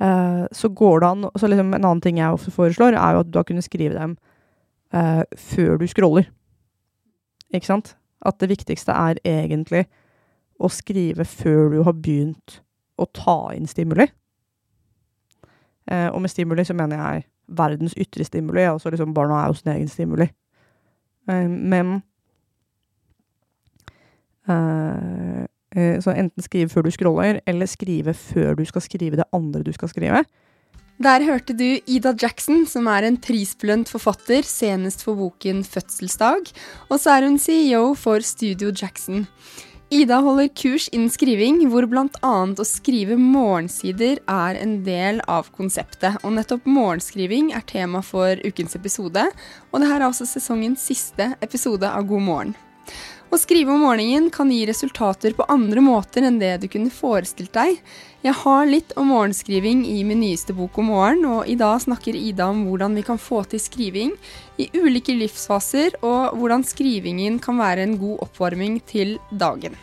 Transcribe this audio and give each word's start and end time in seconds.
Eh, 0.00 0.46
så 0.52 0.68
går 0.68 1.00
det 1.00 1.06
an 1.06 1.30
Så 1.36 1.46
liksom 1.46 1.74
en 1.74 1.84
annen 1.84 2.00
ting 2.00 2.18
jeg 2.18 2.32
ofte 2.32 2.50
foreslår, 2.50 2.94
er 2.94 3.12
jo 3.12 3.20
at 3.20 3.26
du 3.26 3.30
da 3.34 3.42
kunne 3.42 3.62
skrive 3.62 3.94
dem 3.94 4.16
uh, 4.94 5.22
før 5.36 5.76
du 5.76 5.86
scroller. 5.86 6.30
Ikke 7.52 7.66
sant? 7.66 7.96
At 8.22 8.38
det 8.40 8.48
viktigste 8.48 8.92
er 8.92 9.18
egentlig 9.24 9.86
å 10.58 10.70
skrive 10.70 11.24
før 11.24 11.70
du 11.74 11.82
har 11.82 11.92
begynt 11.92 12.60
å 12.98 13.06
ta 13.14 13.50
inn 13.54 13.66
stimuli. 13.66 14.08
Uh, 15.90 16.08
og 16.12 16.22
med 16.22 16.30
stimuli 16.30 16.64
så 16.64 16.74
mener 16.74 17.02
jeg 17.02 17.26
verdens 17.48 17.96
ytre 17.96 18.24
stimuli, 18.24 18.62
altså 18.68 18.90
liksom 18.90 19.14
barna 19.14 19.42
er 19.42 19.46
jo 19.48 19.58
sin 19.58 19.72
egen 19.72 19.88
stimuli. 19.88 20.28
Men 21.28 22.02
Så 26.02 26.10
enten 26.10 26.42
skrive 26.42 26.72
før 26.72 26.86
du 26.86 26.90
scroller, 26.94 27.40
eller 27.46 27.70
skrive 27.70 28.14
før 28.16 28.56
du 28.58 28.64
skal 28.66 28.82
skrive 28.82 29.20
det 29.20 29.28
andre 29.36 29.62
du 29.62 29.72
skal 29.76 29.90
skrive. 29.92 30.24
Der 30.98 31.22
hørte 31.22 31.54
du 31.54 31.78
Ida 31.86 32.10
Jackson, 32.18 32.64
som 32.66 32.88
er 32.90 33.06
en 33.06 33.20
prisbelønt 33.22 33.86
forfatter, 33.86 34.42
senest 34.42 35.04
for 35.06 35.14
boken 35.14 35.62
'Fødselsdag', 35.62 36.50
og 36.90 36.98
så 36.98 37.10
er 37.14 37.28
hun 37.28 37.38
CEO 37.38 37.94
for 37.94 38.18
Studio 38.18 38.72
Jackson. 38.74 39.26
Ida 39.94 40.18
holder 40.20 40.50
kurs 40.52 40.88
innen 40.92 41.08
skriving, 41.08 41.62
hvor 41.70 41.86
bl.a. 41.88 42.32
å 42.44 42.66
skrive 42.66 43.14
morgensider 43.16 44.18
er 44.28 44.58
en 44.58 44.82
del 44.84 45.22
av 45.24 45.48
konseptet. 45.54 46.18
Og 46.26 46.34
nettopp 46.34 46.66
morgenskriving 46.66 47.54
er 47.56 47.64
tema 47.64 48.02
for 48.02 48.36
ukens 48.44 48.74
episode, 48.76 49.30
og 49.70 49.80
dette 49.80 49.94
er 49.94 50.04
også 50.10 50.26
sesongens 50.26 50.82
siste 50.82 51.30
episode 51.40 51.88
av 51.88 52.04
God 52.10 52.26
morgen. 52.26 52.58
Å 53.28 53.36
skrive 53.36 53.74
om 53.74 53.82
morgenen 53.84 54.30
kan 54.32 54.48
gi 54.48 54.62
resultater 54.64 55.34
på 55.36 55.44
andre 55.52 55.82
måter 55.84 56.24
enn 56.24 56.38
det 56.40 56.54
du 56.62 56.64
kunne 56.72 56.88
forestilt 56.88 57.52
deg. 57.52 57.76
Jeg 58.24 58.32
har 58.40 58.64
litt 58.64 58.94
om 58.96 59.10
morgenskriving 59.12 59.82
i 59.84 59.98
min 60.08 60.22
nyeste 60.24 60.56
bok 60.56 60.78
om 60.80 60.88
morgen, 60.88 61.26
og 61.28 61.44
i 61.44 61.58
dag 61.60 61.76
snakker 61.84 62.16
Ida 62.16 62.46
om 62.48 62.64
hvordan 62.64 62.96
vi 62.96 63.04
kan 63.04 63.20
få 63.20 63.42
til 63.52 63.60
skriving 63.60 64.16
i 64.56 64.70
ulike 64.72 65.12
livsfaser, 65.12 66.00
og 66.00 66.40
hvordan 66.40 66.64
skrivingen 66.64 67.36
kan 67.44 67.60
være 67.60 67.84
en 67.84 67.98
god 68.00 68.24
oppvarming 68.30 68.80
til 68.88 69.18
dagen. 69.28 69.76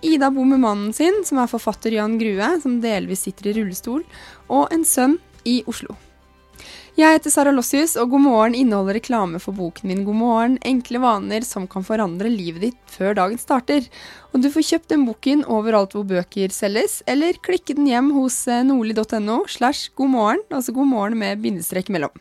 Ida 0.00 0.32
bor 0.32 0.48
med 0.48 0.64
mannen 0.64 0.96
sin, 0.96 1.20
som 1.28 1.44
er 1.44 1.52
forfatter 1.52 2.00
Jan 2.00 2.16
Grue, 2.16 2.54
som 2.64 2.80
delvis 2.80 3.28
sitter 3.28 3.52
i 3.52 3.58
rullestol, 3.60 4.00
og 4.48 4.72
en 4.72 4.88
sønn 4.88 5.20
i 5.44 5.60
Oslo. 5.68 5.92
Jeg 6.98 7.14
heter 7.14 7.30
Sara 7.30 7.52
Lossius, 7.54 7.92
og 7.94 8.10
God 8.10 8.24
morgen 8.24 8.54
inneholder 8.58 8.96
reklame 8.96 9.38
for 9.38 9.54
boken 9.54 9.86
min 9.86 10.00
God 10.02 10.16
morgen, 10.18 10.56
enkle 10.66 10.98
vaner 10.98 11.44
som 11.46 11.68
kan 11.70 11.84
forandre 11.86 12.26
livet 12.26 12.64
ditt 12.64 12.90
før 12.90 13.14
dagen 13.14 13.38
starter. 13.38 13.86
Og 14.32 14.42
du 14.42 14.48
får 14.50 14.66
kjøpt 14.66 14.90
den 14.90 15.04
boken 15.06 15.44
overalt 15.46 15.94
hvor 15.94 16.08
bøker 16.10 16.50
selges, 16.50 16.96
eller 17.06 17.38
klikke 17.38 17.78
den 17.78 17.86
hjem 17.86 18.10
hos 18.16 18.40
nordli.no 18.66 19.44
slash 19.46 19.94
god 19.94 20.10
morgen, 20.16 20.42
altså 20.50 20.74
god 20.74 20.90
morgen 20.90 21.22
med 21.22 21.38
bindestrek 21.46 21.86
mellom. 21.94 22.18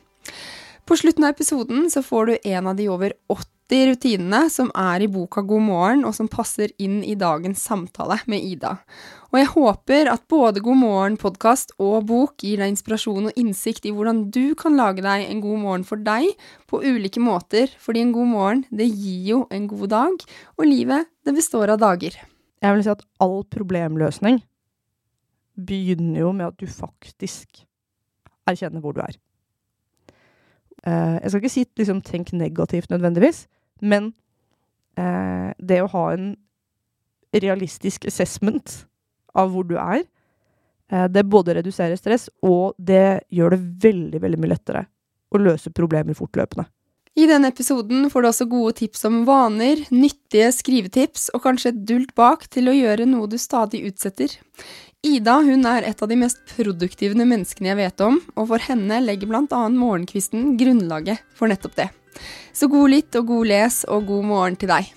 På 0.85 0.93
slutten 1.01 1.25
av 1.25 1.33
episoden 1.33 1.89
så 1.89 2.05
får 2.05 2.29
du 2.29 2.37
en 2.53 2.69
av 2.69 2.77
de 2.77 2.85
over 2.93 3.17
80 3.33 3.56
rutinene 3.67 4.47
som 4.49 4.69
er 4.71 5.03
i 5.03 5.09
boka 5.11 5.41
God 5.43 5.63
morgen, 5.65 6.05
og 6.07 6.13
som 6.15 6.29
passer 6.31 6.71
inn 6.79 7.01
i 7.03 7.17
dagens 7.19 7.59
samtale 7.67 8.15
med 8.31 8.39
Ida. 8.39 8.77
Og 9.33 9.39
jeg 9.41 9.49
håper 9.51 10.09
at 10.11 10.23
både 10.31 10.63
God 10.63 10.79
morgen-podkast 10.79 11.73
og 11.83 12.07
bok 12.07 12.39
gir 12.39 12.61
deg 12.61 12.71
inspirasjon 12.71 13.27
og 13.27 13.39
innsikt 13.39 13.85
i 13.85 13.91
hvordan 13.91 14.29
du 14.31 14.55
kan 14.55 14.77
lage 14.79 15.03
deg 15.03 15.25
en 15.27 15.43
god 15.43 15.59
morgen 15.65 15.83
for 15.87 15.99
deg 15.99 16.29
på 16.71 16.79
ulike 16.79 17.19
måter, 17.19 17.67
fordi 17.83 18.05
en 18.05 18.15
god 18.15 18.31
morgen, 18.31 18.63
det 18.71 18.87
gir 18.87 19.27
jo 19.33 19.43
en 19.51 19.67
god 19.67 19.87
dag, 19.91 20.25
og 20.55 20.65
livet, 20.65 21.11
det 21.27 21.35
består 21.35 21.75
av 21.75 21.83
dager. 21.83 22.15
Jeg 22.63 22.73
vil 22.73 22.85
si 22.85 22.93
at 22.95 23.03
all 23.19 23.41
problemløsning 23.51 24.39
begynner 25.57 26.23
jo 26.23 26.31
med 26.31 26.53
at 26.53 26.59
du 26.61 26.69
faktisk 26.71 27.65
erkjenner 28.47 28.79
hvor 28.79 28.95
du 28.95 29.03
er. 29.03 29.17
Eh, 30.87 31.17
jeg 31.19 31.31
skal 31.31 31.41
ikke 31.41 31.51
si 31.51 31.65
liksom, 31.79 32.01
tenk 32.05 32.31
negativt 32.37 32.91
nødvendigvis, 32.93 33.45
men 33.79 34.11
eh, 34.97 35.53
det 35.57 35.81
å 35.83 35.91
ha 35.93 36.05
en 36.13 36.31
realistisk 37.35 38.07
assessment 38.09 38.83
av 39.37 39.51
hvor 39.53 39.67
du 39.67 39.75
er, 39.77 40.03
eh, 40.91 41.07
det 41.11 41.27
både 41.29 41.57
reduserer 41.59 41.99
stress, 41.99 42.29
og 42.41 42.77
det 42.77 43.27
gjør 43.29 43.55
det 43.55 43.61
veldig, 43.87 44.23
veldig 44.23 44.41
mye 44.41 44.53
lettere 44.55 44.87
å 45.33 45.41
løse 45.41 45.73
problemer 45.75 46.17
fortløpende. 46.17 46.69
I 47.17 47.25
denne 47.25 47.49
episoden 47.49 48.11
får 48.13 48.21
du 48.21 48.27
også 48.29 48.45
gode 48.45 48.75
tips 48.77 49.07
om 49.09 49.23
vaner, 49.25 49.79
nyttige 49.89 50.51
skrivetips 50.53 51.31
og 51.33 51.41
kanskje 51.47 51.71
et 51.71 51.79
dult 51.89 52.11
bak 52.17 52.45
til 52.53 52.69
å 52.69 52.75
gjøre 52.77 53.07
noe 53.09 53.25
du 53.31 53.39
stadig 53.41 53.81
utsetter. 53.89 54.35
Ida 55.05 55.39
hun 55.45 55.65
er 55.65 55.87
et 55.89 56.01
av 56.03 56.11
de 56.11 56.17
mest 56.19 56.43
produktive 56.51 57.17
menneskene 57.17 57.71
jeg 57.71 57.79
vet 57.79 58.03
om, 58.05 58.19
og 58.37 58.51
for 58.51 58.61
henne 58.61 59.01
legger 59.01 59.31
bl.a. 59.31 59.63
morgenkvisten 59.73 60.53
grunnlaget 60.61 61.25
for 61.33 61.49
nettopp 61.49 61.77
det. 61.79 61.89
Så 62.53 62.69
god 62.71 62.89
lytt 62.93 63.15
og 63.19 63.27
god 63.29 63.49
les 63.51 63.81
og 63.87 64.07
god 64.09 64.25
morgen 64.25 64.55
til 64.59 64.71
deg. 64.71 64.93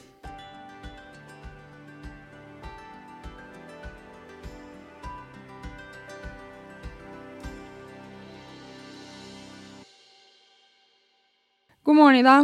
God 11.85 11.97
morgen, 11.97 12.17
Ida. 12.21 12.37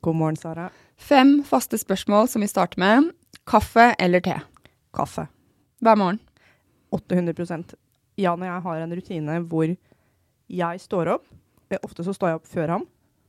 God 0.00 0.14
morgen, 0.16 0.36
Sara. 0.36 0.70
Fem 0.96 1.42
faste 1.44 1.78
spørsmål 1.78 2.28
som 2.32 2.40
vi 2.42 2.48
starter 2.48 2.80
med. 2.80 3.10
Kaffe 3.46 3.90
eller 3.98 4.22
te? 4.24 4.38
Kaffe. 4.94 5.26
Hver 5.84 5.98
morgen. 6.00 6.20
800% 6.94 7.74
Jan 8.16 8.40
og 8.40 8.48
jeg 8.48 8.62
har 8.64 8.80
en 8.80 8.94
rutine 8.96 9.40
hvor 9.50 9.68
jeg 10.48 10.80
står 10.80 11.10
opp. 11.16 11.26
Eh, 11.68 11.80
Ofte 11.84 12.06
så 12.06 12.14
står 12.16 12.30
jeg 12.30 12.40
opp 12.40 12.48
før 12.48 12.72
ham, 12.76 12.86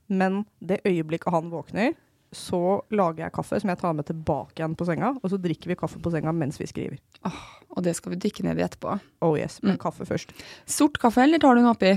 men 0.09 0.45
det 0.59 0.81
øyeblikket 0.85 1.31
han 1.33 1.49
våkner, 1.51 1.93
så 2.35 2.81
lager 2.91 3.23
jeg 3.23 3.31
kaffe 3.37 3.59
som 3.61 3.69
jeg 3.71 3.79
tar 3.79 3.93
med 3.95 4.05
tilbake 4.09 4.59
igjen 4.59 4.75
på 4.75 4.85
senga, 4.85 5.13
og 5.23 5.29
så 5.31 5.37
drikker 5.39 5.67
vi 5.71 5.77
kaffe 5.79 5.99
på 6.03 6.11
senga 6.11 6.33
mens 6.35 6.57
vi 6.59 6.67
skriver. 6.67 6.99
Oh, 7.25 7.37
og 7.77 7.83
det 7.85 7.95
skal 7.95 8.11
vi 8.13 8.19
dykke 8.25 8.43
ned 8.43 8.59
i 8.59 8.65
etterpå. 8.65 8.97
Oh 9.23 9.37
yes, 9.39 9.61
men 9.63 9.77
Mm. 9.77 9.79
kaffe 9.79 10.05
først. 10.05 10.33
Sort 10.65 10.99
kaffe, 10.99 11.23
eller 11.23 11.39
tar 11.39 11.55
du 11.55 11.61
den 11.61 11.69
oppi? 11.71 11.93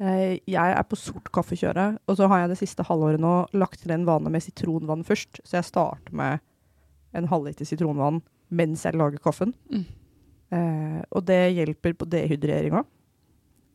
Eh, 0.00 0.38
Jeg 0.46 0.72
er 0.78 0.82
på 0.84 0.96
sort 0.96 1.30
kaffekjøret, 1.32 1.98
og 2.08 2.16
så 2.16 2.28
har 2.28 2.38
jeg 2.40 2.48
det 2.50 2.58
siste 2.58 2.82
halvåret 2.86 3.20
nå 3.20 3.48
lagt 3.54 3.82
til 3.82 3.90
en 3.92 4.04
vane 4.06 4.30
med 4.30 4.42
sitronvann 4.42 5.04
først. 5.04 5.40
Så 5.44 5.58
jeg 5.58 5.64
starter 5.64 6.12
med 6.12 6.40
en 7.14 7.26
halvliter 7.28 7.66
sitronvann 7.66 8.22
mens 8.50 8.84
jeg 8.84 8.94
lager 8.94 9.18
kaffen. 9.18 9.52
Mm. 9.70 9.84
Eh, 10.52 11.02
og 11.10 11.24
det 11.26 11.54
hjelper 11.56 11.94
på 11.94 12.06
dehydreringa. 12.08 12.84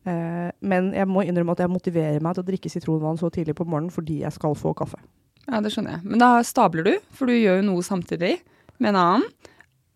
Eh, 0.08 0.50
men 0.60 0.92
jeg 0.96 1.08
må 1.10 1.24
innrømme 1.26 1.54
at 1.56 1.64
jeg 1.64 1.72
motiverer 1.72 2.22
meg 2.24 2.36
til 2.36 2.44
å 2.44 2.48
drikke 2.48 2.72
sitronvann 2.72 3.20
så 3.20 3.30
tidlig 3.34 3.56
på 3.58 3.66
morgenen 3.68 3.92
fordi 3.92 4.22
jeg 4.22 4.34
skal 4.36 4.56
få 4.58 4.74
kaffe. 4.78 5.00
Ja, 5.48 5.62
det 5.64 5.72
skjønner 5.72 5.98
jeg. 5.98 6.04
Men 6.04 6.22
da 6.22 6.30
stabler 6.46 6.86
du, 6.86 6.94
for 7.16 7.30
du 7.30 7.36
gjør 7.36 7.60
jo 7.60 7.68
noe 7.70 7.84
samtidig 7.84 8.36
med 8.78 8.92
en 8.92 9.00
annen. 9.00 9.26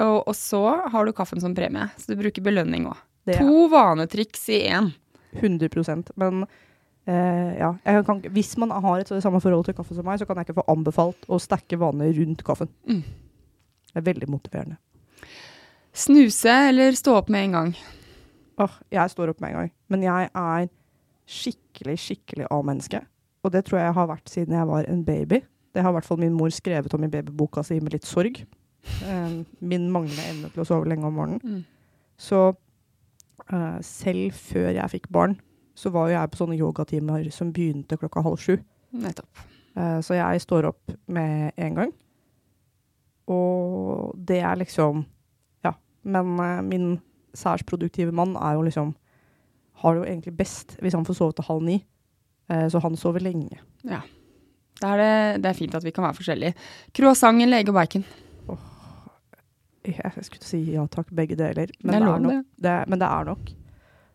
Og, 0.02 0.18
og 0.24 0.34
så 0.34 0.62
har 0.90 1.06
du 1.06 1.12
kaffen 1.14 1.42
som 1.42 1.54
premie, 1.54 1.86
så 2.00 2.12
du 2.12 2.18
bruker 2.18 2.44
belønning 2.44 2.88
òg. 2.90 2.98
To 3.28 3.68
vanetriks 3.70 4.48
i 4.50 4.64
én. 4.72 4.90
100% 5.38 6.10
Men 6.20 6.42
eh, 7.06 7.52
ja, 7.60 7.70
kan, 8.04 8.18
hvis 8.34 8.56
man 8.60 8.72
har 8.84 9.00
et 9.00 9.12
samme 9.22 9.40
forhold 9.40 9.68
til 9.68 9.76
kaffe 9.78 9.94
som 9.96 10.08
meg, 10.08 10.18
så 10.20 10.26
kan 10.28 10.40
jeg 10.40 10.48
ikke 10.48 10.58
få 10.58 10.66
anbefalt 10.72 11.28
å 11.30 11.38
stakke 11.40 11.78
vaner 11.80 12.10
rundt 12.18 12.42
kaffen. 12.46 12.72
Mm. 12.88 13.04
Det 13.92 14.00
er 14.00 14.08
veldig 14.08 14.28
motiverende. 14.32 14.80
Snuse 15.92 16.52
eller 16.72 16.96
stå 16.96 17.18
opp 17.20 17.30
med 17.32 17.46
en 17.46 17.58
gang? 17.58 17.74
Åh, 18.60 18.74
jeg 18.92 19.10
står 19.10 19.32
opp 19.32 19.40
med 19.40 19.52
en 19.52 19.60
gang. 19.62 19.72
Men 19.88 20.04
jeg 20.04 20.28
er 20.34 20.68
skikkelig, 21.28 21.96
skikkelig 21.98 22.48
A-menneske. 22.50 23.00
Og 23.42 23.52
det 23.52 23.64
tror 23.66 23.80
jeg 23.80 23.88
jeg 23.88 23.98
har 23.98 24.10
vært 24.10 24.30
siden 24.30 24.56
jeg 24.56 24.68
var 24.68 24.88
en 24.88 25.04
baby. 25.04 25.40
Det 25.72 25.82
har 25.82 25.90
i 25.92 25.96
hvert 25.96 26.06
fall 26.06 26.20
min 26.20 26.34
mor 26.36 26.52
skrevet 26.52 26.94
om 26.94 27.04
i 27.04 27.10
babyboka 27.10 27.64
si 27.66 27.78
med 27.80 27.94
litt 27.96 28.06
sorg. 28.06 28.42
Um, 29.06 29.44
min 29.60 29.88
manglende 29.94 30.26
evne 30.28 30.50
til 30.52 30.64
å 30.64 30.66
sove 30.68 30.90
lenge 30.90 31.08
om 31.08 31.16
morgenen. 31.16 31.40
Mm. 31.40 32.02
Så 32.20 32.42
uh, 32.52 33.78
selv 33.86 34.36
før 34.36 34.70
jeg 34.76 34.92
fikk 34.92 35.08
barn, 35.14 35.38
så 35.74 35.90
var 35.94 36.10
jo 36.10 36.18
jeg 36.18 36.30
på 36.30 36.42
sånne 36.42 36.58
yogatimer 36.60 37.30
som 37.34 37.52
begynte 37.54 37.98
klokka 37.98 38.24
halv 38.26 38.42
sju. 38.42 38.56
Nettopp. 38.92 39.44
Uh, 39.72 39.98
så 40.04 40.18
jeg 40.18 40.42
står 40.44 40.68
opp 40.68 40.92
med 41.08 41.56
en 41.56 41.80
gang. 41.80 41.94
Og 43.32 44.12
det 44.18 44.42
er 44.42 44.60
liksom 44.60 45.06
Ja. 45.64 45.72
Men 46.02 46.36
uh, 46.38 46.60
min 46.66 47.00
særs 47.34 47.62
produktive 47.68 48.12
mann 48.12 48.36
er 48.36 48.54
jo 48.58 48.62
liksom 48.66 48.94
Har 49.82 49.94
det 49.94 50.02
jo 50.02 50.10
egentlig 50.12 50.36
best 50.36 50.76
hvis 50.80 50.94
han 50.94 51.04
får 51.04 51.14
sove 51.18 51.32
til 51.34 51.44
halv 51.48 51.62
ni. 51.66 51.78
Eh, 52.50 52.68
så 52.70 52.78
han 52.84 52.96
sover 52.96 53.20
lenge. 53.24 53.58
Da 54.82 54.92
er 54.94 54.98
det, 55.00 55.42
det 55.42 55.48
er 55.50 55.58
fint 55.58 55.74
at 55.74 55.84
vi 55.84 55.90
kan 55.94 56.04
være 56.04 56.14
forskjellige. 56.18 56.54
Croissant 56.94 57.42
eller 57.42 57.58
egg 57.62 57.68
og 57.72 57.74
bacon? 57.74 58.04
Jeg, 59.82 59.98
jeg 59.98 60.24
skulle 60.28 60.46
si 60.46 60.60
ja 60.76 60.84
takk, 60.86 61.08
begge 61.10 61.34
deler. 61.38 61.72
Men 61.82 61.94
Det 61.96 61.98
er 61.98 62.04
det 62.06 62.12
er 62.14 62.22
nok. 62.22 62.30
det. 62.32 62.62
Det, 62.62 62.76
men 62.88 62.98
det 63.02 63.08
er 63.08 63.24
nok 63.32 63.50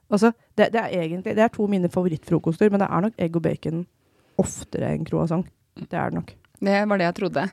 Altså, 0.10 0.30
det, 0.56 0.70
det 0.72 0.80
er 0.80 0.94
egentlig 1.04 1.34
Det 1.36 1.44
er 1.44 1.50
to 1.52 1.66
mine 1.68 1.90
favorittfrokoster, 1.92 2.70
men 2.72 2.80
det 2.80 2.88
er 2.88 3.02
nok 3.04 3.18
egg 3.20 3.36
og 3.36 3.44
bacon 3.44 3.82
oftere 4.40 4.94
enn 4.96 5.04
croissant. 5.04 5.48
Det 5.76 5.92
er 5.98 6.10
det 6.14 6.20
nok. 6.22 6.32
Det 6.64 6.78
var 6.90 6.98
det 6.98 7.06
jeg 7.10 7.16
trodde. 7.20 7.44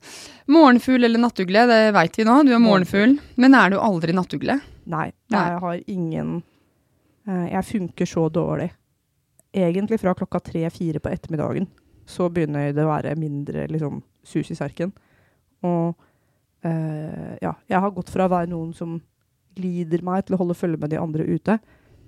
Morgenfugl 0.49 1.05
eller 1.05 1.19
nattugle, 1.19 1.65
det 1.67 1.81
veit 1.97 2.15
vi 2.17 2.25
nå. 2.29 2.37
Du 2.47 2.53
er 2.55 2.63
morgenfugl. 2.63 3.17
Men 3.37 3.55
er 3.59 3.75
du 3.75 3.79
aldri 3.83 4.15
nattugle? 4.17 4.61
Nei, 4.85 5.11
Nei. 5.33 5.45
jeg 5.49 5.61
har 5.63 5.79
ingen 5.91 6.35
eh, 7.27 7.47
Jeg 7.53 7.65
funker 7.65 8.09
så 8.09 8.29
dårlig. 8.29 8.71
Egentlig 9.55 10.01
fra 10.03 10.15
klokka 10.19 10.41
tre-fire 10.45 11.01
på 11.01 11.13
ettermiddagen 11.13 11.69
så 12.05 12.29
begynner 12.29 12.73
det 12.75 12.85
å 12.85 12.91
være 12.91 13.15
mindre 13.17 13.67
liksom, 13.71 14.03
sus 14.27 14.51
i 14.53 14.57
serken. 14.59 14.93
Og 15.65 15.95
eh, 16.67 17.37
ja, 17.41 17.55
jeg 17.71 17.81
har 17.81 17.95
gått 17.97 18.13
fra 18.13 18.27
å 18.27 18.33
være 18.33 18.51
noen 18.53 18.75
som 18.77 18.99
lider 19.57 20.03
meg 20.05 20.27
til 20.27 20.37
å 20.37 20.41
holde 20.43 20.59
følge 20.59 20.81
med 20.83 20.93
de 20.93 21.01
andre 21.01 21.25
ute, 21.25 21.59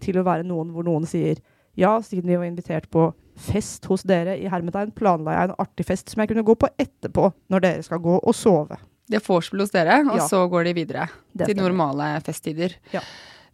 til 0.03 0.19
å 0.21 0.27
være 0.27 0.45
noen 0.45 0.75
hvor 0.75 0.85
noen 0.85 1.07
sier 1.09 1.41
ja, 1.77 1.95
siden 2.03 2.29
vi 2.29 2.37
var 2.37 2.49
invitert 2.49 2.91
på 2.93 3.11
fest 3.37 3.85
hos 3.91 4.05
dere 4.09 4.37
i 4.41 4.49
hermetegn, 4.49 4.95
planla 4.97 5.35
jeg 5.35 5.49
en 5.51 5.59
artig 5.61 5.85
fest 5.89 6.13
som 6.13 6.23
jeg 6.23 6.33
kunne 6.33 6.45
gå 6.47 6.57
på 6.57 6.71
etterpå, 6.81 7.29
når 7.53 7.65
dere 7.65 7.85
skal 7.85 8.01
gå 8.05 8.17
og 8.17 8.37
sove. 8.37 8.79
Det 9.07 9.21
er 9.21 9.25
vorspiel 9.27 9.63
hos 9.63 9.71
dere, 9.75 10.01
og 10.09 10.17
Ja. 10.19 10.27
så 10.27 10.43
går 10.51 10.65
de 10.67 10.73
videre 10.75 11.09
til 11.39 11.55
normale 11.57 12.21
festtider. 12.27 12.75
Ja. 12.93 13.01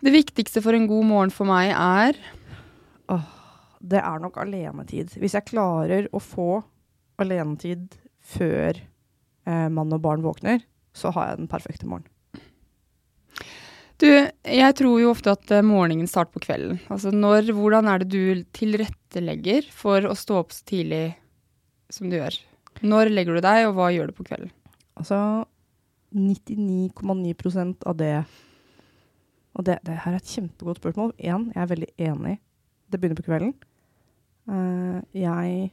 Det 0.02 0.12
viktigste 0.12 0.62
for 0.64 0.72
en 0.74 0.86
god 0.88 1.04
morgen 1.04 1.30
for 1.30 1.44
meg 1.46 1.70
er 1.76 2.16
det 3.82 3.98
er 3.98 4.20
nok 4.22 4.36
alenetid. 4.38 5.16
Hvis 5.18 5.34
jeg 5.34 5.48
klarer 5.50 6.06
å 6.14 6.20
få 6.22 6.62
alenetid 7.22 7.96
før 8.22 8.78
eh, 8.78 9.68
mann 9.68 9.92
og 9.92 10.02
barn 10.04 10.22
våkner, 10.22 10.62
så 10.94 11.10
har 11.14 11.32
jeg 11.32 11.42
den 11.42 11.50
perfekte 11.50 11.88
morgenen. 11.90 12.08
Du, 14.02 14.08
jeg 14.08 14.74
tror 14.78 14.96
jo 15.02 15.10
ofte 15.12 15.34
at 15.34 15.50
eh, 15.54 15.62
morgenen 15.66 16.08
starter 16.10 16.34
på 16.34 16.44
kvelden. 16.46 16.80
Altså 16.90 17.12
når, 17.14 17.52
hvordan 17.54 17.90
er 17.90 18.02
det 18.02 18.10
du 18.14 18.46
tilrettelegger 18.56 19.68
for 19.74 20.08
å 20.08 20.14
stå 20.18 20.40
opp 20.42 20.54
så 20.54 20.64
tidlig 20.72 21.04
som 21.92 22.10
du 22.10 22.18
gjør? 22.18 22.38
Når 22.82 23.12
legger 23.12 23.38
du 23.38 23.44
deg, 23.44 23.66
og 23.68 23.76
hva 23.78 23.90
gjør 23.94 24.10
du 24.10 24.16
på 24.16 24.26
kvelden? 24.30 24.50
Altså 24.98 25.44
99,9% 26.12 27.86
av 27.88 27.96
det 27.96 28.24
Og 29.54 29.64
det, 29.64 29.78
det 29.84 29.98
her 30.04 30.14
er 30.14 30.20
et 30.20 30.32
kjempegodt 30.32 30.80
spørsmål. 30.80 31.12
Én, 31.18 31.50
jeg 31.52 31.60
er 31.60 31.68
veldig 31.68 31.88
enig. 32.00 32.38
Det 32.88 33.00
begynner 33.00 33.18
på 33.18 33.26
kvelden. 33.26 33.52
Uh, 34.48 35.00
jeg 35.12 35.72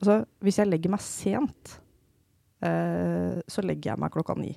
Altså, 0.00 0.24
hvis 0.40 0.56
jeg 0.58 0.68
legger 0.70 0.90
meg 0.94 1.02
sent, 1.04 1.74
uh, 2.64 3.36
så 3.44 3.60
legger 3.60 3.90
jeg 3.90 4.00
meg 4.00 4.12
klokka 4.14 4.32
ni. 4.38 4.54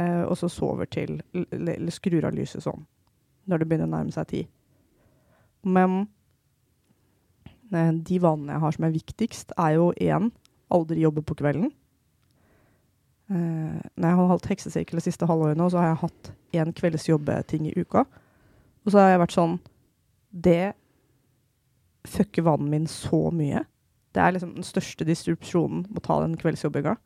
Uh, 0.00 0.24
og 0.24 0.38
så 0.40 0.48
sover 0.48 0.88
til 0.88 1.20
Eller 1.52 1.92
skrur 1.92 2.24
av 2.24 2.32
lyset 2.32 2.64
sånn 2.64 2.86
når 3.42 3.58
det 3.58 3.66
begynner 3.68 3.88
å 3.90 3.92
nærme 3.92 4.14
seg 4.14 4.26
ti. 4.30 4.40
Men 5.66 6.04
de 8.06 8.18
vanene 8.22 8.54
jeg 8.54 8.62
har 8.62 8.74
som 8.76 8.84
er 8.86 8.92
viktigst, 8.94 9.54
er 9.58 9.72
jo 9.74 9.88
én 9.98 10.28
aldri 10.74 11.02
jobbe 11.02 11.24
på 11.26 11.36
kvelden. 11.38 11.70
Uh, 13.32 13.78
når 13.96 14.06
jeg 14.08 14.18
har 14.18 14.30
holdt 14.32 14.50
heksesirkel 14.50 14.98
det 14.98 15.06
siste 15.06 15.28
halvåret 15.28 15.58
nå, 15.58 15.68
så 15.72 15.80
har 15.80 15.92
jeg 15.92 16.02
hatt 16.02 16.32
én 16.58 16.72
kveldsjobbeting 16.76 17.70
i 17.70 17.74
uka. 17.78 18.04
Og 18.82 18.92
så 18.92 18.98
har 18.98 19.12
jeg 19.12 19.22
vært 19.22 19.36
sånn 19.36 19.58
Det 20.32 20.72
fucker 22.08 22.42
vanen 22.42 22.70
min 22.72 22.88
så 22.90 23.28
mye. 23.30 23.62
Det 24.12 24.20
er 24.20 24.34
liksom 24.34 24.56
den 24.56 24.66
største 24.66 25.06
distrupsjonen 25.06 25.84
å 25.96 26.02
ta 26.02 26.18
den 26.24 26.34
kveldsjobbinga. 26.40 26.96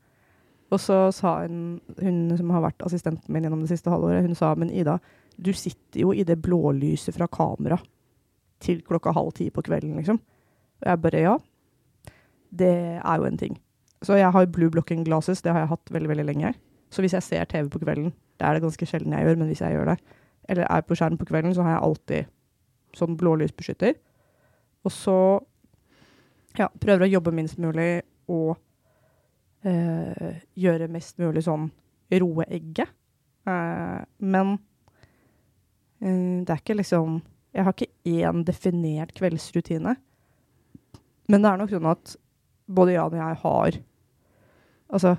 Og 0.72 0.80
så 0.82 0.96
sa 1.14 1.36
hun, 1.44 1.78
hun 2.00 2.22
som 2.38 2.50
har 2.54 2.64
vært 2.64 2.86
assistenten 2.86 3.30
min 3.30 3.44
gjennom 3.46 3.62
det 3.62 3.70
siste 3.70 3.92
halvåret, 3.92 4.24
hun 4.26 4.38
sa 4.38 4.54
men 4.58 4.72
Ida, 4.74 4.96
du 5.36 5.52
sitter 5.54 6.00
jo 6.02 6.14
i 6.14 6.24
det 6.26 6.40
blålyset 6.42 7.14
fra 7.14 7.28
kamera 7.30 7.78
til 8.62 8.80
klokka 8.86 9.12
halv 9.14 9.34
ti 9.36 9.50
på 9.52 9.62
kvelden, 9.62 9.98
liksom. 10.00 10.18
Og 10.80 10.88
jeg 10.90 11.02
bare 11.02 11.22
ja. 11.22 11.36
Det 12.56 12.74
er 12.98 13.20
jo 13.20 13.28
en 13.28 13.40
ting. 13.40 13.56
Så 14.04 14.18
jeg 14.18 14.30
har 14.32 14.46
blue 14.52 14.70
blocking 14.70 15.04
glasses, 15.06 15.42
det 15.42 15.52
har 15.52 15.64
jeg 15.64 15.72
hatt 15.72 15.92
veldig, 15.92 16.08
veldig 16.12 16.26
lenge. 16.28 16.54
Så 16.90 17.02
hvis 17.02 17.16
jeg 17.16 17.24
ser 17.26 17.48
TV 17.50 17.68
på 17.72 17.80
kvelden, 17.82 18.12
det 18.38 18.46
er 18.46 18.56
det 18.56 18.62
ganske 18.64 18.86
sjelden 18.86 19.14
jeg 19.16 19.26
gjør, 19.26 19.38
men 19.40 19.50
hvis 19.50 19.62
jeg 19.64 19.74
gjør 19.74 19.90
det, 19.92 19.96
eller 20.48 20.68
er 20.70 20.84
på 20.86 20.96
skjerm 20.98 21.18
på 21.18 21.26
kvelden, 21.28 21.54
så 21.54 21.64
har 21.66 21.76
jeg 21.76 21.86
alltid 21.88 22.32
sånn 22.96 23.16
blålysbeskytter. 23.18 23.96
Og 24.86 24.94
så 24.94 25.16
ja, 26.56 26.68
prøver 26.80 27.06
å 27.06 27.10
jobbe 27.10 27.34
minst 27.36 27.58
mulig 27.60 28.04
og 28.32 28.56
eh, 29.66 30.38
gjøre 30.56 30.88
mest 30.92 31.18
mulig 31.20 31.42
sånn 31.46 31.68
roe 32.22 32.46
egget. 32.46 32.92
Eh, 33.46 34.00
men 34.22 34.54
eh, 36.00 36.44
det 36.46 36.52
er 36.52 36.60
ikke 36.62 36.80
liksom 36.80 37.20
Jeg 37.56 37.64
har 37.64 37.72
ikke 37.72 38.20
én 38.28 38.42
definert 38.44 39.14
kveldsrutine. 39.16 39.94
Men 41.26 41.42
det 41.42 41.48
er 41.48 41.60
nok 41.62 41.70
sånn 41.72 41.86
at 41.88 42.16
både 42.66 42.96
Jan 42.96 43.12
og 43.12 43.20
jeg 43.20 43.40
har 43.42 43.78
Altså 44.86 45.16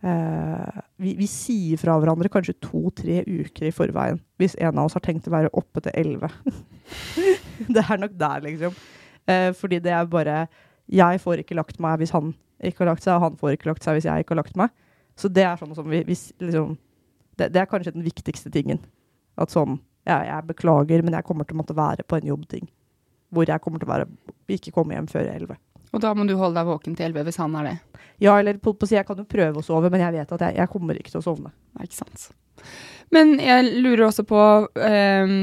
eh, 0.00 0.80
vi, 1.00 1.14
vi 1.18 1.26
sier 1.28 1.80
fra 1.80 1.98
hverandre 2.00 2.30
kanskje 2.32 2.56
to-tre 2.64 3.20
uker 3.26 3.68
i 3.68 3.74
forveien 3.74 4.20
hvis 4.40 4.56
en 4.56 4.78
av 4.78 4.88
oss 4.88 4.96
har 4.96 5.04
tenkt 5.04 5.28
å 5.28 5.34
være 5.34 5.52
oppe 5.56 5.82
til 5.84 5.92
elleve. 6.00 6.30
det 7.74 7.84
er 7.84 8.00
nok 8.00 8.14
der, 8.16 8.44
liksom. 8.46 8.76
Eh, 9.28 9.50
fordi 9.56 9.82
det 9.84 9.92
er 9.92 10.08
bare 10.08 10.46
Jeg 10.90 11.20
får 11.20 11.42
ikke 11.42 11.54
lagt 11.54 11.78
meg 11.78 12.00
hvis 12.00 12.14
han 12.16 12.32
ikke 12.64 12.84
har 12.84 12.90
lagt 12.94 13.04
seg, 13.04 13.14
og 13.16 13.22
han 13.28 13.36
får 13.40 13.54
ikke 13.54 13.68
lagt 13.70 13.84
seg 13.84 13.96
hvis 13.96 14.08
jeg 14.08 14.24
ikke 14.24 14.34
har 14.34 14.42
lagt 14.42 14.56
meg. 14.58 14.72
Så 15.16 15.28
det 15.28 15.44
er 15.44 15.60
sånn 15.60 15.76
som 15.76 15.86
vi, 15.88 16.00
hvis, 16.08 16.30
liksom 16.40 16.74
det, 17.38 17.52
det 17.54 17.62
er 17.62 17.68
kanskje 17.70 17.94
den 17.94 18.04
viktigste 18.04 18.52
tingen. 18.52 18.80
At 19.40 19.52
sånn 19.52 19.78
ja, 20.08 20.22
Jeg 20.24 20.48
beklager, 20.48 21.02
men 21.04 21.14
jeg 21.14 21.26
kommer 21.28 21.44
til 21.44 21.58
å 21.58 21.60
måtte 21.60 21.76
være 21.76 22.04
på 22.08 22.16
en 22.16 22.30
jobbting. 22.32 22.68
Hvor 23.30 23.46
jeg 23.46 23.62
kommer 23.62 23.80
til 23.80 23.88
å 23.88 23.92
være 23.92 24.06
ikke 24.50 24.72
komme 24.74 24.96
hjem 24.96 25.08
før 25.10 25.28
elleve. 25.28 25.58
Og 25.90 26.02
da 26.02 26.12
må 26.14 26.26
du 26.28 26.36
holde 26.38 26.60
deg 26.60 26.68
våken 26.68 26.96
til 26.96 27.08
elleve 27.08 27.26
hvis 27.28 27.40
han 27.42 27.56
er 27.58 27.70
det. 27.70 27.76
Ja, 28.20 28.36
eller 28.36 28.58
på, 28.60 28.74
på 28.76 28.88
jeg 28.90 29.06
kan 29.08 29.18
jo 29.18 29.24
prøve 29.28 29.62
å 29.62 29.64
sove, 29.64 29.90
men 29.92 30.02
jeg 30.04 30.14
vet 30.18 30.34
at 30.36 30.44
jeg, 30.44 30.58
jeg 30.60 30.70
kommer 30.72 30.98
ikke 30.98 31.12
til 31.12 31.22
å 31.22 31.24
sovne. 31.24 31.52
Nei, 31.76 31.88
Ikke 31.88 32.02
sant. 32.02 32.30
Men 33.10 33.38
jeg 33.40 33.80
lurer 33.80 34.04
også 34.10 34.22
på 34.28 34.40
ehm, 34.84 35.38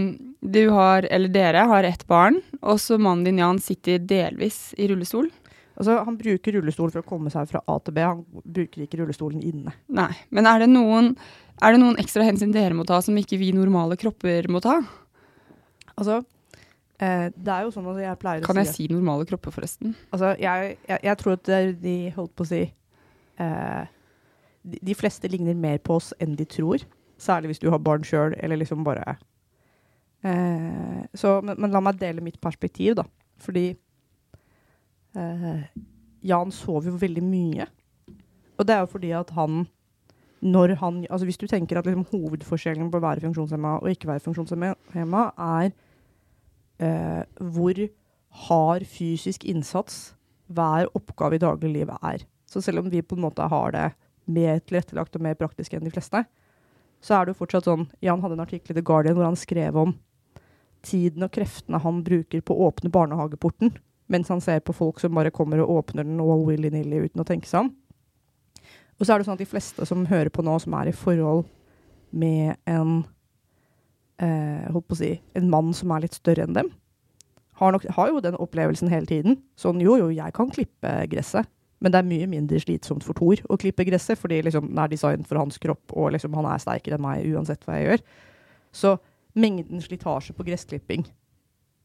Du 0.45 0.67
har, 0.69 1.07
eller 1.11 1.33
dere, 1.33 1.65
har 1.67 1.87
ett 1.87 2.05
barn. 2.07 2.39
Også 2.61 2.99
mannen 3.01 3.25
din 3.25 3.41
Jan 3.41 3.59
sitter 3.63 3.99
delvis 3.99 4.71
i 4.77 4.87
rullestol. 4.91 5.31
Altså, 5.77 5.97
Han 6.05 6.19
bruker 6.19 6.55
rullestol 6.57 6.93
for 6.93 7.01
å 7.01 7.09
komme 7.09 7.33
seg 7.33 7.49
fra 7.49 7.63
A 7.67 7.79
til 7.81 7.97
B. 7.97 8.05
Han 8.05 8.23
bruker 8.45 8.85
ikke 8.85 9.01
rullestolen 9.01 9.41
inne. 9.41 9.73
Nei. 9.89 10.11
Men 10.29 10.49
er 10.49 10.63
det 10.63 10.69
noen, 10.71 11.11
er 11.59 11.73
det 11.73 11.81
noen 11.81 11.99
ekstra 12.01 12.25
hensyn 12.27 12.53
dere 12.55 12.77
må 12.77 12.85
ta 12.87 13.01
som 13.03 13.17
ikke 13.17 13.41
vi 13.41 13.51
normale 13.57 13.97
kropper 13.99 14.47
må 14.53 14.61
ta? 14.63 14.79
Altså, 15.97 16.21
det 16.97 17.53
er 17.53 17.65
jo 17.65 17.69
sånn 17.75 17.87
at 17.91 17.99
jeg 18.01 18.17
pleier 18.21 18.45
Kan 18.45 18.57
å 18.57 18.63
jeg 18.63 18.73
si 18.73 18.87
normale 18.89 19.27
kropper, 19.29 19.53
forresten? 19.53 19.93
Altså, 20.09 20.31
jeg, 20.41 20.77
jeg, 20.89 20.99
jeg 21.05 21.19
tror 21.21 21.35
at 21.37 21.51
de 21.83 21.95
holdt 22.15 22.33
på 22.33 22.45
å 22.45 22.49
si 22.49 22.61
eh, 22.65 23.83
de, 24.65 24.79
de 24.89 24.95
fleste 24.97 25.29
ligner 25.31 25.57
mer 25.57 25.77
på 25.77 25.99
oss 25.99 26.11
enn 26.23 26.35
de 26.39 26.47
tror. 26.49 26.81
Særlig 27.21 27.53
hvis 27.53 27.61
du 27.63 27.69
har 27.73 27.81
barn 27.81 28.05
sjøl, 28.05 28.35
eller 28.41 28.59
liksom 28.61 28.83
bare 28.85 29.17
eh, 30.25 31.05
så, 31.17 31.37
men, 31.45 31.57
men 31.61 31.73
la 31.73 31.81
meg 31.85 32.01
dele 32.01 32.23
mitt 32.25 32.41
perspektiv, 32.41 32.97
da. 32.99 33.05
Fordi 33.41 33.69
eh, 35.17 35.63
Jan 36.27 36.53
sover 36.53 36.91
jo 36.91 36.99
veldig 37.01 37.25
mye. 37.25 37.67
Og 38.57 38.65
det 38.65 38.73
er 38.73 38.85
jo 38.85 38.93
fordi 38.97 39.13
at 39.17 39.33
han 39.37 39.67
når 40.37 40.75
han, 40.77 40.99
altså 41.09 41.25
Hvis 41.25 41.39
du 41.41 41.47
tenker 41.49 41.79
at 41.79 41.87
liksom 41.87 42.05
hovedforskjellen 42.11 42.91
på 42.93 42.99
å 42.99 43.01
være 43.01 43.23
funksjonshemma 43.23 43.79
og 43.79 43.89
ikke 43.89 44.05
være 44.11 44.21
funksjonshemma 44.21 45.23
er 45.41 45.71
eh, 46.83 47.23
hvor 47.39 47.79
hard 48.47 48.85
fysisk 48.87 49.45
innsats 49.47 50.13
hver 50.47 50.89
oppgave 50.95 51.37
i 51.37 51.43
dagliglivet 51.43 52.03
er. 52.05 52.25
Så 52.47 52.61
selv 52.63 52.83
om 52.83 52.91
vi 52.91 53.03
på 53.03 53.17
en 53.17 53.25
måte 53.25 53.47
har 53.51 53.73
det 53.75 53.87
mer 54.27 54.59
tilrettelagt 54.59 55.15
og 55.15 55.23
mer 55.23 55.37
praktisk 55.39 55.73
enn 55.73 55.85
de 55.87 55.93
fleste, 55.93 56.23
så 57.03 57.15
er 57.15 57.25
det 57.25 57.35
jo 57.35 57.41
fortsatt 57.41 57.67
sånn 57.67 57.87
Jan 58.03 58.21
hadde 58.23 58.37
en 58.37 58.45
artikkel 58.45 58.73
i 58.73 58.77
The 58.79 58.85
Guardian 58.85 59.17
hvor 59.17 59.27
han 59.27 59.39
skrev 59.39 59.77
om 59.77 59.95
tiden 60.85 61.25
og 61.25 61.33
kreftene 61.35 61.81
han 61.83 62.03
bruker 62.05 62.41
på 62.45 62.55
å 62.55 62.69
åpne 62.69 62.91
barnehageporten, 62.93 63.73
mens 64.07 64.31
han 64.31 64.41
ser 64.43 64.63
på 64.63 64.75
folk 64.75 65.01
som 65.01 65.15
bare 65.17 65.33
kommer 65.35 65.61
og 65.63 65.81
åpner 65.81 66.07
den 66.07 66.21
all 66.23 66.45
willy-nilly 66.47 67.07
uten 67.07 67.23
å 67.23 67.27
tenke 67.27 67.49
seg 67.49 67.65
om. 67.65 67.73
Og 68.97 69.05
så 69.05 69.13
er 69.13 69.19
det 69.19 69.27
sånn 69.27 69.37
at 69.37 69.43
de 69.43 69.49
fleste 69.49 69.85
som 69.85 70.07
hører 70.09 70.31
på 70.33 70.45
nå, 70.45 70.55
som 70.63 70.73
er 70.79 70.89
i 70.89 70.95
forhold 70.95 71.45
med 72.15 72.55
en 72.69 73.03
eh, 74.23 74.67
holdt 74.71 74.87
på 74.89 74.97
å 74.97 75.01
si, 75.01 75.11
en 75.37 75.49
mann 75.51 75.73
som 75.77 75.91
er 75.93 76.05
litt 76.05 76.17
større 76.17 76.47
enn 76.47 76.57
dem, 76.57 76.71
har, 77.57 77.73
nok, 77.73 77.87
har 77.97 78.11
jo 78.11 78.21
den 78.21 78.37
opplevelsen 78.37 78.91
hele 78.91 79.09
tiden. 79.09 79.39
Sånn 79.57 79.81
jo, 79.81 79.95
jo, 79.97 80.11
jeg 80.13 80.33
kan 80.37 80.51
klippe 80.53 80.93
gresset, 81.09 81.49
men 81.81 81.93
det 81.93 81.99
er 81.99 82.09
mye 82.09 82.29
mindre 82.29 82.59
slitsomt 82.61 83.05
for 83.05 83.17
Thor 83.17 83.41
å 83.49 83.57
klippe 83.61 83.85
gresset, 83.85 84.17
fordi 84.17 84.39
liksom, 84.45 84.69
den 84.71 84.81
er 84.81 84.91
designet 84.91 85.29
for 85.29 85.41
hans 85.41 85.59
kropp, 85.61 85.93
og 85.93 86.11
liksom, 86.15 86.35
han 86.37 86.49
er 86.49 86.61
sterkere 86.61 86.97
enn 86.97 87.05
meg 87.05 87.25
uansett 87.29 87.65
hva 87.65 87.77
jeg 87.77 87.89
gjør. 87.89 88.03
Så 88.77 88.95
mengden 89.37 89.81
slitasje 89.81 90.33
på 90.37 90.45
gressklipping 90.47 91.05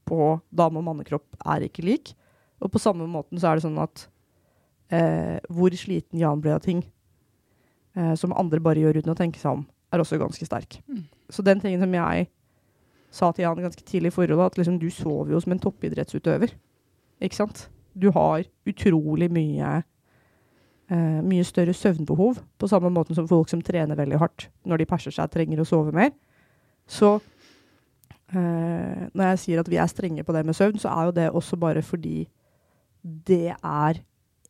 på 0.08 0.32
dame- 0.50 0.80
og 0.80 0.86
mannekropp 0.88 1.36
er 1.44 1.68
ikke 1.68 1.84
lik. 1.84 2.14
Og 2.62 2.72
på 2.72 2.80
samme 2.80 3.06
måten 3.10 3.40
så 3.40 3.50
er 3.50 3.58
det 3.58 3.66
sånn 3.66 3.80
at 3.82 4.06
eh, 4.92 5.38
hvor 5.52 5.74
sliten 5.76 6.20
Jan 6.20 6.40
ble 6.42 6.54
av 6.56 6.62
ting 6.64 6.82
eh, 7.96 8.14
som 8.18 8.34
andre 8.36 8.60
bare 8.62 8.82
gjør 8.82 9.00
uten 9.00 9.14
å 9.14 9.18
tenke 9.18 9.40
seg 9.40 9.58
om, 9.58 9.64
er 9.92 10.02
også 10.02 10.18
ganske 10.20 10.46
sterk. 10.46 10.80
Mm. 10.88 11.04
Så 11.30 11.44
den 11.44 11.60
tingen 11.60 11.80
som 11.80 11.94
jeg 11.94 12.28
sa 13.12 13.28
til 13.32 13.44
Jan 13.44 13.60
ganske 13.60 13.84
tidlig 13.84 14.12
i 14.12 14.16
forholdet, 14.16 14.46
at 14.46 14.58
liksom, 14.58 14.78
du 14.80 14.88
sover 14.90 15.34
jo 15.34 15.40
som 15.40 15.52
en 15.52 15.60
toppidrettsutøver. 15.60 16.54
Ikke 17.20 17.36
sant? 17.36 17.66
Du 17.94 18.10
har 18.10 18.46
utrolig 18.66 19.28
mye 19.32 19.82
eh, 20.92 21.20
mye 21.24 21.44
større 21.44 21.74
søvnbehov, 21.76 22.40
på 22.58 22.70
samme 22.70 22.90
måte 22.90 23.14
som 23.14 23.28
folk 23.28 23.50
som 23.52 23.62
trener 23.64 23.98
veldig 23.98 24.18
hardt 24.20 24.48
når 24.64 24.82
de 24.82 24.88
perser 24.88 25.14
seg, 25.14 25.30
trenger 25.32 25.62
å 25.62 25.68
sove 25.68 25.94
mer. 25.96 26.12
Så 26.88 27.14
eh, 28.32 29.08
når 29.12 29.32
jeg 29.32 29.42
sier 29.44 29.62
at 29.62 29.70
vi 29.70 29.80
er 29.80 29.90
strenge 29.92 30.24
på 30.24 30.34
det 30.36 30.44
med 30.48 30.56
søvn, 30.56 30.80
så 30.80 30.92
er 30.92 31.08
jo 31.08 31.16
det 31.20 31.30
også 31.30 31.60
bare 31.60 31.84
fordi 31.84 32.24
det 33.02 33.54
er 33.54 34.02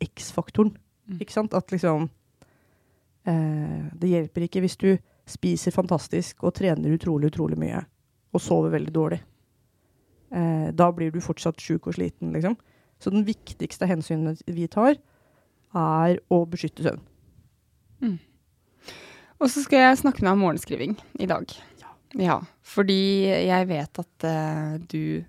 X-faktoren. 0.03 0.75
Mm. 1.09 1.21
Ikke 1.23 1.35
sant? 1.35 1.55
At 1.55 1.73
liksom 1.73 2.11
eh, 3.27 3.83
Det 3.99 4.09
hjelper 4.11 4.47
ikke 4.47 4.61
hvis 4.63 4.77
du 4.77 4.93
spiser 5.29 5.75
fantastisk 5.75 6.43
og 6.43 6.55
trener 6.59 6.97
utrolig, 6.97 7.31
utrolig 7.33 7.59
mye 7.61 7.85
og 8.33 8.43
sover 8.43 8.73
veldig 8.75 8.93
dårlig. 8.95 9.21
Eh, 10.33 10.69
da 10.73 10.89
blir 10.97 11.13
du 11.13 11.21
fortsatt 11.23 11.61
sjuk 11.61 11.91
og 11.91 11.99
sliten, 11.99 12.33
liksom. 12.33 12.57
Så 13.03 13.13
den 13.13 13.27
viktigste 13.27 13.89
hensynet 13.91 14.41
vi 14.47 14.69
tar, 14.71 14.97
er 15.73 16.19
å 16.33 16.43
beskytte 16.49 16.85
søvn. 16.87 17.03
Og 19.43 19.51
så 19.51 19.65
skal 19.65 19.89
jeg 19.89 20.01
snakke 20.05 20.23
med 20.23 20.29
deg 20.29 20.37
om 20.37 20.45
morgenskriving 20.45 20.97
i 21.19 21.27
dag. 21.27 21.51
Ja. 21.81 21.93
Ja, 22.23 22.37
fordi 22.63 23.27
jeg 23.27 23.69
vet 23.71 24.01
at 24.03 24.27
uh, 24.29 24.77
du 24.87 25.25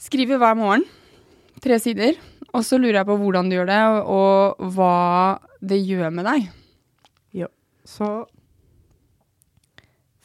skriver 0.00 0.40
hver 0.40 0.56
morgen 0.56 0.86
tre 1.60 1.76
sider. 1.82 2.16
Og 2.50 2.64
så 2.66 2.80
lurer 2.80 3.02
jeg 3.02 3.08
på 3.10 3.18
hvordan 3.20 3.50
du 3.50 3.58
gjør 3.58 3.68
det, 3.68 3.80
og, 4.00 4.62
og 4.64 4.72
hva 4.74 4.94
det 5.60 5.78
gjør 5.84 6.10
med 6.14 6.26
deg. 6.26 6.48
Ja, 7.44 7.50
Så 7.86 8.08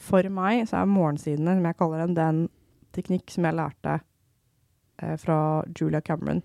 for 0.06 0.26
meg 0.32 0.66
så 0.70 0.80
er 0.80 0.90
morgensidene, 0.90 1.56
som 1.58 1.66
jeg 1.66 1.78
kaller 1.78 2.04
den, 2.04 2.16
den 2.16 2.42
teknikk 2.96 3.32
som 3.32 3.46
jeg 3.48 3.58
lærte 3.58 3.98
eh, 5.02 5.16
fra 5.20 5.38
Julia 5.74 6.02
Cameron 6.04 6.42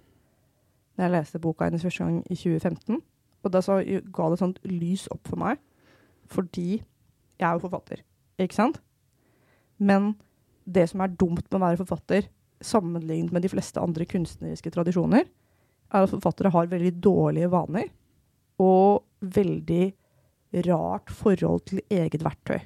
da 0.97 1.07
jeg 1.07 1.15
leste 1.15 1.39
boka 1.41 1.65
hennes 1.65 1.83
første 1.85 2.03
gang 2.03 2.17
i 2.27 2.35
2015. 2.35 2.99
Og 3.41 3.53
da 3.53 3.61
så 3.63 3.79
ga 4.13 4.27
det 4.29 4.39
sånt 4.41 4.59
lys 4.67 5.07
opp 5.13 5.29
for 5.31 5.39
meg, 5.41 5.61
fordi 6.29 6.81
jeg 6.81 7.47
er 7.47 7.55
jo 7.55 7.63
forfatter, 7.63 8.03
ikke 8.37 8.57
sant? 8.57 8.81
Men 9.81 10.11
det 10.69 10.89
som 10.91 11.01
er 11.01 11.15
dumt 11.15 11.47
med 11.47 11.57
å 11.57 11.63
være 11.63 11.79
forfatter, 11.81 12.27
sammenlignet 12.61 13.33
med 13.33 13.41
de 13.41 13.49
fleste 13.49 13.81
andre 13.81 14.05
kunstneriske 14.05 14.69
tradisjoner, 14.75 15.25
er 15.91 16.05
at 16.05 16.13
forfattere 16.13 16.51
har 16.53 16.69
veldig 16.69 16.93
dårlige 17.01 17.49
vaner 17.51 17.89
og 18.61 19.01
veldig 19.25 19.87
rart 20.67 21.09
forhold 21.09 21.65
til 21.71 21.81
eget 21.89 22.21
verktøy. 22.23 22.59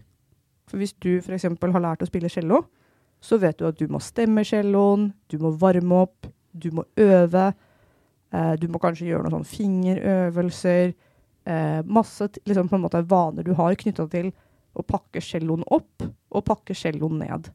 For 0.70 0.82
hvis 0.82 0.96
du 1.02 1.18
f.eks. 1.20 1.46
har 1.46 1.84
lært 1.84 2.04
å 2.04 2.10
spille 2.10 2.32
cello, 2.32 2.64
så 3.22 3.38
vet 3.42 3.58
du 3.60 3.68
at 3.68 3.78
du 3.80 3.88
må 3.92 4.02
stemme 4.04 4.44
celloen, 4.46 5.12
du 5.32 5.38
må 5.42 5.54
varme 5.58 6.04
opp, 6.06 6.28
du 6.52 6.70
må 6.74 6.86
øve. 7.00 7.50
Eh, 8.34 8.54
du 8.62 8.68
må 8.72 8.82
kanskje 8.82 9.10
gjøre 9.10 9.26
noen 9.26 9.40
sånn 9.40 9.50
fingerøvelser. 9.50 10.96
Eh, 11.46 11.82
masse 11.86 12.30
liksom, 12.46 12.70
på 12.70 12.78
en 12.78 12.86
måte 12.86 13.04
vaner 13.10 13.46
du 13.46 13.54
har 13.58 13.78
knytta 13.78 14.08
til 14.12 14.32
å 14.76 14.84
pakke 14.84 15.22
celloen 15.24 15.64
opp 15.72 16.04
og 16.06 16.46
pakke 16.48 16.76
celloen 16.76 17.22
ned. 17.22 17.50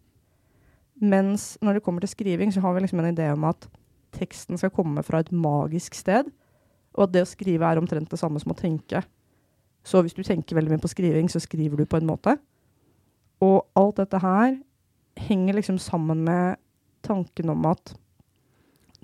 Mens 1.00 1.55
når 1.64 1.79
det 1.79 1.85
kommer 1.85 2.05
til 2.05 2.12
skriving, 2.12 2.52
så 2.52 2.62
har 2.64 2.75
vi 2.76 2.85
liksom 2.85 3.00
en 3.02 3.11
idé 3.12 3.31
om 3.33 3.47
at 3.49 3.67
teksten 4.17 4.59
skal 4.61 4.73
komme 4.75 5.02
fra 5.07 5.23
et 5.23 5.33
magisk 5.33 5.97
sted, 5.97 6.29
og 6.97 7.07
at 7.07 7.14
det 7.14 7.25
å 7.25 7.31
skrive 7.31 7.67
er 7.67 7.81
omtrent 7.81 8.11
det 8.11 8.19
samme 8.21 8.40
som 8.43 8.52
å 8.52 8.59
tenke. 8.59 9.02
Så 9.87 10.02
hvis 10.05 10.17
du 10.17 10.23
tenker 10.26 10.59
veldig 10.59 10.75
mye 10.75 10.83
på 10.83 10.90
skriving, 10.93 11.31
så 11.33 11.40
skriver 11.40 11.81
du 11.81 11.87
på 11.88 12.00
en 12.00 12.09
måte. 12.09 12.35
Og 13.44 13.64
alt 13.78 14.00
dette 14.02 14.20
her 14.20 14.59
henger 15.20 15.56
liksom 15.56 15.78
sammen 15.80 16.25
med 16.26 16.61
tanken 17.06 17.52
om 17.52 17.64
at 17.70 17.94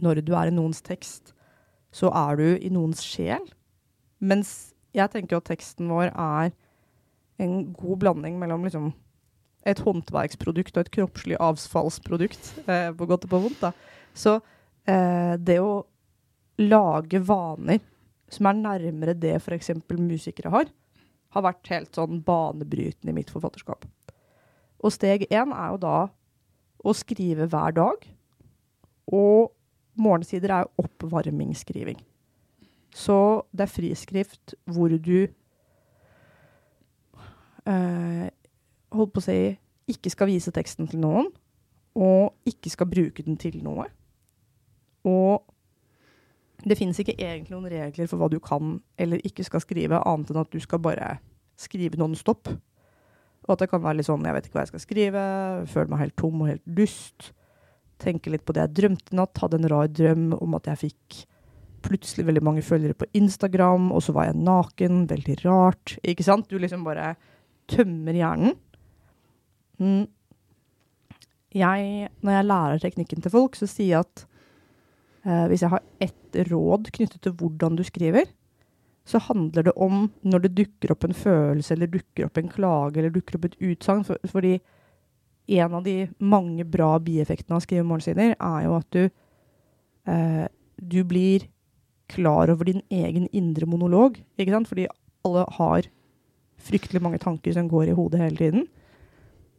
når 0.03 0.21
du 0.21 0.35
er 0.37 0.51
i 0.51 0.55
noens 0.55 0.83
tekst, 0.85 1.33
så 1.93 2.11
er 2.13 2.37
du 2.37 2.47
i 2.61 2.71
noens 2.73 3.01
sjel. 3.05 3.43
Mens 4.21 4.75
jeg 4.97 5.13
tenker 5.13 5.39
at 5.39 5.49
teksten 5.49 5.89
vår 5.93 6.13
er 6.13 6.53
en 7.43 7.57
god 7.77 8.01
blanding 8.05 8.39
mellom 8.41 8.65
liksom 8.65 8.93
et 9.67 9.81
håndverksprodukt 9.83 10.77
og 10.77 10.85
et 10.85 10.93
kroppslig 10.95 11.39
avfallsprodukt, 11.43 12.53
eh, 12.71 12.93
på 12.97 13.09
godt 13.09 13.27
og 13.27 13.33
på 13.33 13.43
vondt. 13.47 13.65
da. 13.65 13.73
Så 14.15 14.39
eh, 14.87 15.35
det 15.41 15.59
å 15.61 15.81
lage 16.63 17.21
vaner 17.21 17.83
som 18.33 18.49
er 18.49 18.59
nærmere 18.59 19.15
det 19.19 19.37
f.eks. 19.41 19.73
musikere 19.99 20.53
har, 20.55 20.71
har 21.35 21.45
vært 21.45 21.73
helt 21.73 21.99
sånn 21.99 22.23
banebrytende 22.27 23.13
i 23.13 23.19
mitt 23.19 23.33
forfatterskap. 23.33 23.85
Og 24.85 24.93
steg 24.93 25.27
én 25.31 25.53
er 25.55 25.73
jo 25.73 25.81
da 25.83 25.97
å 26.87 26.95
skrive 26.97 27.49
hver 27.51 27.75
dag. 27.77 28.07
Og 29.13 29.53
morgensider 29.97 30.53
er 30.53 30.71
oppvarmingsskriving. 30.81 31.99
Så 32.97 33.43
det 33.53 33.67
er 33.67 33.73
friskrift 33.73 34.55
hvor 34.73 34.89
du 34.89 35.29
eh, 37.67 38.29
holdt 38.97 39.13
på 39.13 39.21
å 39.21 39.27
si 39.27 39.41
ikke 39.87 40.11
skal 40.11 40.31
vise 40.31 40.53
teksten 40.55 40.89
til 40.91 41.03
noen, 41.03 41.29
og 41.97 42.49
ikke 42.49 42.73
skal 42.73 42.89
bruke 42.91 43.23
den 43.23 43.37
til 43.41 43.61
noe. 43.65 43.87
Og 45.07 45.45
det 46.67 46.79
finnes 46.79 46.99
ikke 46.99 47.15
egentlig 47.15 47.55
noen 47.55 47.71
regler 47.71 48.09
for 48.11 48.19
hva 48.19 48.29
du 48.33 48.41
kan 48.43 48.81
eller 48.99 49.23
ikke 49.29 49.45
skal 49.47 49.63
skrive, 49.63 50.01
annet 50.03 50.33
enn 50.33 50.41
at 50.43 50.51
du 50.53 50.59
skal 50.63 50.83
bare 50.83 51.17
skrive 51.61 52.01
non 52.01 52.17
stop. 52.19 52.51
Og 53.47 53.55
at 53.55 53.63
det 53.63 53.71
kan 53.71 53.83
være 53.83 54.01
litt 54.01 54.09
sånn 54.09 54.27
jeg 54.27 54.35
vet 54.37 54.49
ikke 54.49 54.59
hva 54.59 54.65
jeg 54.65 54.73
skal 54.75 54.83
skrive, 54.83 55.23
føler 55.71 55.93
meg 55.93 56.03
helt 56.03 56.17
tom 56.19 56.43
og 56.43 56.51
helt 56.51 56.65
dust. 56.79 57.31
Tenke 58.03 58.33
litt 58.33 58.45
på 58.47 58.57
det 58.57 58.65
jeg 58.65 58.77
drømte 58.81 59.15
i 59.15 59.19
natt, 59.21 59.41
hadde 59.41 59.61
en 59.61 59.71
rar 59.73 59.89
drøm 59.89 60.29
om 60.37 60.59
at 60.59 60.69
jeg 60.73 60.83
fikk 60.89 61.23
plutselig 61.87 62.27
veldig 62.27 62.43
mange 62.43 62.65
følgere 62.67 62.99
på 62.99 63.09
Instagram, 63.15 63.91
og 63.95 64.03
så 64.03 64.15
var 64.17 64.29
jeg 64.29 64.41
naken, 64.43 65.05
veldig 65.11 65.37
rart. 65.45 65.97
Ikke 66.03 66.27
sant? 66.27 66.49
Du 66.51 66.59
liksom 66.59 66.85
bare 66.87 67.15
tømmer 67.71 68.17
hjernen. 68.17 68.57
Mm. 69.79 70.07
Jeg, 71.57 72.09
når 72.27 72.37
jeg 72.37 72.49
lærer 72.51 72.83
teknikken 72.83 73.23
til 73.25 73.33
folk, 73.33 73.57
så 73.57 73.69
sier 73.71 73.93
jeg 73.95 74.03
at 74.03 74.25
eh, 75.25 75.47
hvis 75.53 75.63
jeg 75.65 75.73
har 75.73 75.85
ett 76.03 76.41
råd 76.51 76.91
knyttet 76.99 77.23
til 77.25 77.37
hvordan 77.39 77.79
du 77.79 77.85
skriver, 77.87 78.29
så 79.07 79.21
handler 79.23 79.69
det 79.69 79.75
om 79.79 80.09
når 80.27 80.47
det 80.47 80.55
dukker 80.59 80.93
opp 80.93 81.07
en 81.07 81.15
følelse, 81.15 81.75
eller 81.75 81.91
dukker 81.93 82.27
opp 82.27 82.41
en 82.41 82.51
klage, 82.51 82.99
eller 82.99 83.15
dukker 83.15 83.39
opp 83.39 83.47
et 83.47 83.61
utsagn. 83.63 84.03
For, 84.07 84.19
fordi 84.33 84.57
en 85.57 85.77
av 85.79 85.85
de 85.87 86.09
mange 86.19 86.67
bra 86.67 86.97
bieffektene 86.99 87.55
av 87.55 87.63
å 87.63 87.67
skrive 87.67 87.87
morgensider, 87.87 88.35
er 88.35 88.65
jo 88.65 88.73
at 88.75 88.89
du, 88.97 89.05
eh, 90.11 90.47
du 90.83 91.05
blir 91.07 91.47
klar 92.11 92.51
over 92.51 92.67
din 92.67 92.83
egen 92.91 93.29
indre 93.31 93.67
monolog. 93.67 94.19
Ikke 94.39 94.55
sant? 94.55 94.69
Fordi 94.71 94.89
alle 95.27 95.47
har 95.59 95.87
fryktelig 96.67 97.03
mange 97.03 97.23
tanker 97.23 97.55
som 97.55 97.71
går 97.71 97.93
i 97.93 97.97
hodet 97.99 98.25
hele 98.25 98.41
tiden. 98.41 98.67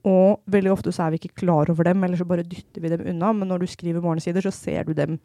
Og 0.08 0.44
veldig 0.48 0.72
ofte 0.72 0.92
så 0.92 1.06
er 1.06 1.16
vi 1.16 1.22
ikke 1.22 1.42
klar 1.46 1.72
over 1.72 1.88
dem, 1.88 2.04
eller 2.04 2.20
så 2.20 2.28
bare 2.28 2.46
dytter 2.48 2.84
vi 2.84 2.92
dem 2.92 3.08
unna. 3.08 3.32
Men 3.32 3.48
når 3.48 3.64
du 3.64 3.68
skriver 3.72 4.04
morgensider, 4.04 4.44
så 4.44 4.52
ser 4.52 4.84
du 4.84 4.94
dem 4.94 5.20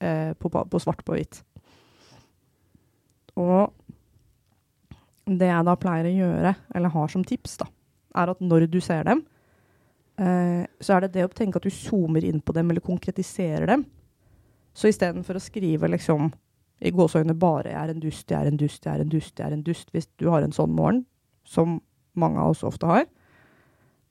eh, 0.00 0.32
på, 0.32 0.48
på 0.48 0.80
svart 0.80 1.04
på 1.04 1.16
hvitt. 1.16 1.42
Og 3.38 3.74
det 5.28 5.50
jeg 5.50 5.66
da 5.68 5.74
pleier 5.78 6.08
å 6.08 6.14
gjøre, 6.16 6.54
eller 6.74 6.94
har 6.94 7.12
som 7.12 7.24
tips, 7.26 7.58
da, 7.60 7.68
er 8.18 8.32
at 8.32 8.40
når 8.42 8.66
du 8.72 8.80
ser 8.82 9.04
dem, 9.08 9.22
eh, 10.18 10.64
så 10.80 10.96
er 10.96 11.06
det 11.06 11.14
det 11.18 11.26
å 11.28 11.32
tenke 11.34 11.60
at 11.60 11.66
du 11.66 11.72
zoomer 11.74 12.24
inn 12.24 12.40
på 12.40 12.54
dem, 12.56 12.70
eller 12.70 12.84
konkretiserer 12.84 13.68
dem. 13.68 13.84
Så 14.74 14.90
istedenfor 14.90 15.38
å 15.38 15.42
skrive 15.42 15.90
liksom 15.90 16.30
i 16.78 16.92
gåseøyne 16.94 17.34
bare 17.34 17.70
'jeg 17.70 17.82
er 17.82 17.90
en 17.90 18.00
dust, 18.00 18.30
jeg 18.30 18.40
er 18.40 18.46
en 18.46 18.56
dust, 18.56 18.84
jeg 18.84 18.94
er 18.94 19.00
en 19.00 19.08
dust', 19.08 19.38
jeg 19.38 19.46
er 19.46 19.52
en 19.52 19.62
dust, 19.62 19.90
hvis 19.92 20.06
du 20.16 20.30
har 20.30 20.42
en 20.42 20.52
sånn 20.52 20.74
morgen, 20.74 21.06
som 21.44 21.80
mange 22.14 22.38
av 22.38 22.50
oss 22.50 22.62
ofte 22.62 22.86
har, 22.86 23.06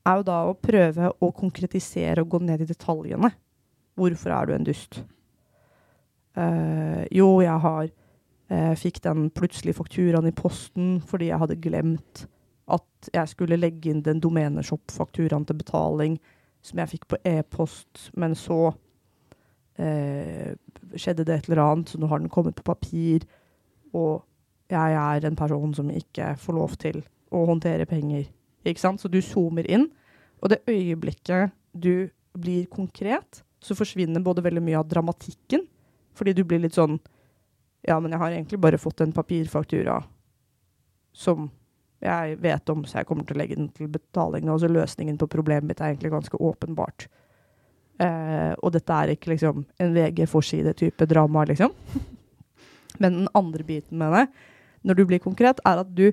er 0.06 0.16
jo 0.18 0.24
da 0.24 0.40
å 0.48 0.54
prøve 0.54 1.12
å 1.22 1.32
konkretisere 1.36 2.22
og 2.22 2.30
gå 2.30 2.42
ned 2.42 2.62
i 2.62 2.66
detaljene. 2.66 3.32
Hvorfor 3.96 4.32
er 4.32 4.46
du 4.46 4.54
en 4.54 4.64
dust? 4.64 5.04
Eh, 6.36 7.08
jo, 7.12 7.42
jeg 7.42 7.60
har 7.60 7.90
uh, 8.52 8.74
fikk 8.80 9.02
den 9.06 9.30
plutselige 9.36 9.78
fakturaen 9.78 10.30
i 10.30 10.36
posten 10.36 10.98
fordi 11.06 11.32
jeg 11.32 11.42
hadde 11.44 11.62
glemt 11.64 12.26
at 12.68 13.10
jeg 13.14 13.32
skulle 13.32 13.60
legge 13.60 13.92
inn 13.92 14.04
den 14.04 14.20
domeneshop-fakturaen 14.24 15.46
til 15.48 15.60
betaling 15.62 16.18
som 16.68 16.82
jeg 16.82 16.92
fikk 16.96 17.08
på 17.12 17.20
e-post, 17.28 18.10
men 18.20 18.36
så 18.36 18.74
eh, 19.80 20.56
skjedde 20.98 21.26
det 21.28 21.38
et 21.38 21.50
eller 21.50 21.64
annet, 21.64 21.92
så 21.92 22.00
nå 22.02 22.10
har 22.12 22.20
den 22.20 22.32
kommet 22.34 22.58
på 22.58 22.66
papir, 22.68 23.24
og 23.96 24.26
jeg 24.72 24.98
er 25.00 25.28
en 25.28 25.40
person 25.40 25.76
som 25.78 25.94
ikke 25.94 26.34
får 26.42 26.58
lov 26.58 26.76
til 26.82 27.00
å 27.32 27.46
håndtere 27.48 27.88
penger. 27.88 28.26
Ikke 28.68 28.84
sant? 28.84 29.00
Så 29.00 29.12
du 29.12 29.22
zoomer 29.24 29.68
inn, 29.72 29.88
og 30.42 30.52
det 30.52 30.66
øyeblikket 30.68 31.54
du 31.72 32.10
blir 32.38 32.68
konkret, 32.72 33.44
så 33.64 33.78
forsvinner 33.78 34.24
både 34.24 34.44
veldig 34.46 34.64
mye 34.66 34.82
av 34.82 34.90
dramatikken, 34.92 35.64
fordi 36.18 36.36
du 36.36 36.44
blir 36.44 36.62
litt 36.66 36.76
sånn 36.78 36.98
Ja, 37.88 38.00
men 38.04 38.12
jeg 38.12 38.20
har 38.20 38.34
egentlig 38.34 38.60
bare 38.60 38.80
fått 38.82 39.02
en 39.02 39.16
papirfaktura 39.16 40.02
som 41.16 41.48
jeg 42.04 42.36
vet 42.44 42.70
om, 42.70 42.84
så 42.86 43.00
jeg 43.00 43.08
kommer 43.10 43.26
til 43.26 43.38
å 43.38 43.40
legge 43.42 43.56
den 43.58 43.70
til 43.74 43.90
betaling. 43.90 44.50
Og 44.52 44.60
så 44.62 44.70
løsningen 44.70 45.18
på 45.18 45.30
problemet 45.32 45.70
mitt 45.70 45.80
er 45.82 45.94
egentlig 45.94 46.12
ganske 46.14 46.38
åpenbart. 46.50 47.08
Eh, 47.98 48.54
og 48.62 48.74
dette 48.76 48.94
er 48.94 49.14
ikke 49.16 49.32
liksom 49.32 49.64
en 49.82 49.96
VG-forside-type 49.96 51.08
drama, 51.10 51.46
liksom. 51.50 51.74
Men 53.02 53.24
den 53.24 53.32
andre 53.38 53.66
biten 53.66 53.98
med 53.98 54.14
det, 54.14 54.26
når 54.86 55.00
du 55.00 55.06
blir 55.10 55.24
konkret, 55.24 55.62
er 55.66 55.82
at 55.82 55.90
du 55.96 56.12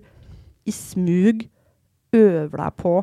i 0.64 0.72
smug 0.72 1.44
øver 2.14 2.56
deg 2.56 2.78
på 2.80 2.94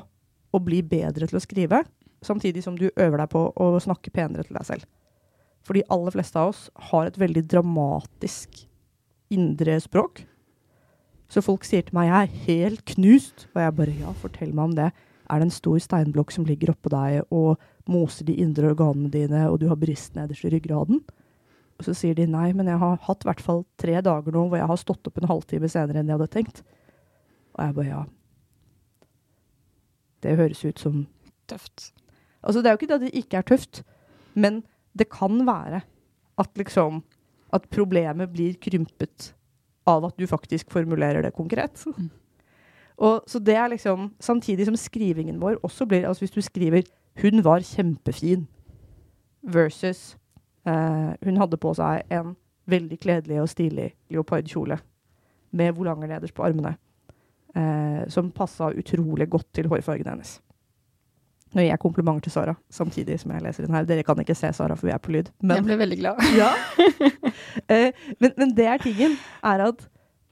å 0.52 0.64
bli 0.64 0.82
bedre 0.82 1.28
til 1.30 1.38
å 1.38 1.44
skrive, 1.44 1.84
samtidig 2.26 2.64
som 2.66 2.78
du 2.78 2.88
øver 2.90 3.22
deg 3.22 3.30
på 3.32 3.46
å 3.52 3.70
snakke 3.84 4.14
penere 4.14 4.48
til 4.48 4.58
deg 4.58 4.68
selv. 4.68 4.90
For 5.62 5.78
de 5.78 5.86
aller 5.94 6.14
fleste 6.16 6.40
av 6.42 6.52
oss 6.54 6.66
har 6.90 7.08
et 7.08 7.20
veldig 7.22 7.44
dramatisk 7.52 8.66
indre 9.32 9.78
språk. 9.82 10.26
Så 11.32 11.44
folk 11.46 11.64
sier 11.64 11.86
til 11.86 11.96
meg 11.96 12.10
'jeg 12.10 12.24
er 12.24 12.38
helt 12.48 12.86
knust', 12.86 13.48
og 13.56 13.62
jeg 13.62 13.76
bare 13.76 14.00
'ja, 14.00 14.12
fortell 14.12 14.54
meg 14.54 14.64
om 14.64 14.76
det'. 14.76 14.92
Er 15.30 15.40
det 15.40 15.42
en 15.42 15.50
stor 15.50 15.78
steinblokk 15.80 16.32
som 16.32 16.44
ligger 16.46 16.74
oppå 16.74 16.90
deg 16.90 17.24
og 17.32 17.58
moser 17.88 18.26
de 18.26 18.36
indre 18.36 18.74
organene 18.74 19.10
dine, 19.10 19.50
og 19.50 19.60
du 19.60 19.68
har 19.68 19.78
brist 19.78 20.14
nederst 20.16 20.44
i 20.44 20.50
ryggraden? 20.50 21.00
Og 21.80 21.86
så 21.86 21.96
sier 21.96 22.14
de 22.14 22.28
nei, 22.28 22.52
men 22.54 22.68
jeg 22.68 22.78
har 22.78 22.98
hatt 22.98 23.24
i 23.24 23.30
hvert 23.30 23.42
fall 23.42 23.66
tre 23.78 24.02
dager 24.02 24.32
nå 24.32 24.50
hvor 24.50 24.58
jeg 24.58 24.68
har 24.68 24.76
stått 24.76 25.08
opp 25.08 25.18
en 25.18 25.30
halvtime 25.30 25.70
senere 25.70 26.00
enn 26.00 26.08
jeg 26.08 26.18
hadde 26.20 26.28
tenkt. 26.28 26.64
Og 27.56 27.66
jeg 27.66 27.76
bare 27.76 27.88
ja. 27.88 28.04
Det 30.22 30.38
høres 30.38 30.66
ut 30.66 30.80
som 30.80 31.08
Tøft. 31.48 31.94
Altså, 32.44 32.62
det 32.62 32.70
er 32.70 32.72
jo 32.72 32.78
ikke 32.80 32.88
det 32.88 33.00
at 33.00 33.02
det 33.02 33.16
ikke 33.18 33.38
er 33.38 33.42
tøft, 33.42 33.84
men 34.34 34.64
det 34.98 35.10
kan 35.10 35.46
være 35.48 35.82
at 36.40 36.58
liksom 36.58 37.04
At 37.54 37.68
problemet 37.68 38.32
blir 38.32 38.54
krympet 38.56 39.34
av 39.86 40.06
at 40.06 40.16
du 40.18 40.24
faktisk 40.28 40.72
formulerer 40.72 41.22
det 41.22 41.34
konkret. 41.34 41.84
Mm. 41.98 42.10
Og 42.98 43.24
så 43.28 43.40
det 43.40 43.56
er 43.56 43.68
liksom 43.68 44.14
Samtidig 44.20 44.66
som 44.66 44.76
skrivingen 44.76 45.42
vår 45.42 45.60
også 45.64 45.86
blir 45.86 46.08
Altså 46.08 46.22
hvis 46.22 46.32
du 46.32 46.42
skriver 46.42 46.84
'Hun 47.22 47.44
var 47.44 47.60
kjempefin' 47.60 48.48
versus 49.44 50.18
eh, 50.66 51.14
'Hun 51.24 51.38
hadde 51.38 51.58
på 51.58 51.74
seg 51.74 52.02
en 52.12 52.36
veldig 52.66 53.00
kledelig 53.00 53.42
og 53.42 53.50
stilig 53.50 53.94
leopardkjole 54.10 54.80
med 55.52 55.74
volanger 55.74 56.08
nederst 56.08 56.34
på 56.34 56.44
armene', 56.44 56.76
eh, 57.56 58.10
som 58.10 58.32
passa 58.32 58.70
utrolig 58.70 59.30
godt 59.30 59.54
til 59.54 59.68
hårfargen 59.68 60.08
hennes. 60.08 60.42
Nå 61.52 61.64
gir 61.64 61.72
jeg 61.74 61.82
komplimenter 61.84 62.24
til 62.24 62.34
Sara 62.34 62.54
samtidig 62.72 63.18
som 63.20 63.34
jeg 63.36 63.44
leser 63.44 63.66
den 63.66 63.76
her. 63.76 63.88
Dere 63.88 64.06
kan 64.08 64.20
ikke 64.24 64.36
se 64.38 64.54
Sara, 64.56 64.78
for 64.80 64.88
vi 64.88 64.94
er 64.96 65.02
på 65.04 65.12
lyd. 65.12 65.32
Men, 65.42 65.60
Jeg 65.60 65.68
ble 65.68 65.78
veldig 65.82 65.98
glad. 66.00 66.22
ja. 66.42 66.52
Eh, 67.72 67.92
men, 68.20 68.32
men 68.38 68.54
det 68.56 68.68
er 68.68 68.80
tingen, 68.82 69.18
er 69.44 69.64
at 69.66 69.84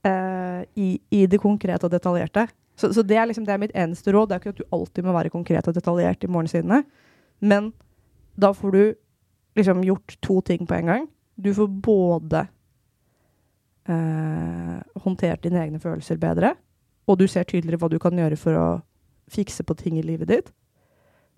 eh, 0.07 0.61
i, 0.79 0.87
i 1.11 1.25
det 1.29 1.39
konkrete 1.41 1.87
og 1.87 1.91
detaljerte 1.91 2.47
Så, 2.79 2.93
så 2.93 3.03
det, 3.03 3.17
er 3.17 3.27
liksom, 3.27 3.45
det 3.45 3.53
er 3.53 3.59
mitt 3.59 3.75
eneste 3.75 4.11
råd. 4.15 4.29
Det 4.29 4.35
er 4.35 4.43
ikke 4.43 4.53
at 4.55 4.61
du 4.61 4.75
alltid 4.75 5.03
må 5.03 5.15
være 5.15 5.31
konkret 5.33 5.67
og 5.67 5.75
detaljert 5.75 6.23
i 6.23 6.31
morgensidene, 6.31 6.83
men 7.39 7.73
da 8.39 8.53
får 8.55 8.71
du 8.71 8.83
liksom 9.59 9.83
gjort 9.83 10.15
to 10.23 10.39
ting 10.47 10.67
på 10.67 10.77
en 10.77 10.91
gang. 10.91 11.09
Du 11.35 11.51
får 11.55 11.67
både 11.67 12.45
eh, 13.89 14.77
håndtert 15.03 15.43
dine 15.43 15.59
egne 15.65 15.79
følelser 15.83 16.19
bedre, 16.21 16.53
og 17.07 17.19
du 17.19 17.27
ser 17.27 17.43
tydeligere 17.43 17.81
hva 17.81 17.91
du 17.91 17.99
kan 17.99 18.15
gjøre 18.15 18.39
for 18.39 18.55
å 18.55 18.67
fikse 19.29 19.65
på 19.67 19.75
ting 19.79 19.99
i 19.99 20.05
livet 20.05 20.31
ditt. 20.31 20.53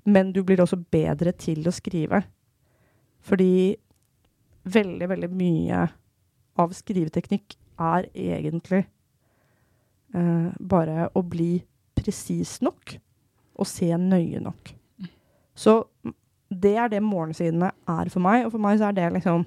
Men 0.04 0.32
du 0.34 0.44
blir 0.44 0.62
også 0.62 0.80
bedre 0.92 1.32
til 1.38 1.68
å 1.68 1.74
skrive. 1.76 2.24
Fordi 3.22 3.76
veldig, 4.64 5.10
veldig 5.10 5.30
mye 5.34 5.84
av 6.62 6.74
skriveteknikk 6.76 7.56
er 7.82 8.08
egentlig 8.14 8.84
eh, 10.14 10.50
bare 10.60 11.08
å 11.18 11.24
bli 11.26 11.54
presis 11.98 12.60
nok 12.66 12.96
og 13.62 13.70
se 13.70 13.90
nøye 13.98 14.42
nok. 14.42 14.74
Så 15.54 15.82
det 16.50 16.76
er 16.78 16.92
det 16.92 17.02
morgensidene 17.04 17.72
er 17.88 18.12
for 18.12 18.24
meg, 18.24 18.46
og 18.46 18.54
for 18.56 18.64
meg 18.64 18.80
så 18.80 18.90
er 18.90 18.98
det 18.98 19.10
liksom 19.16 19.46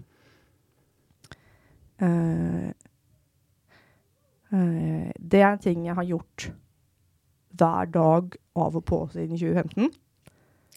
eh, 2.00 2.68
eh, 4.52 5.10
Det 5.18 5.42
er 5.42 5.60
ting 5.62 5.86
jeg 5.86 5.98
har 5.98 6.08
gjort 6.08 6.48
hver 7.54 7.90
dag 7.90 8.34
av 8.56 8.76
og 8.76 8.84
på 8.84 9.04
siden 9.12 9.38
2015 9.38 9.92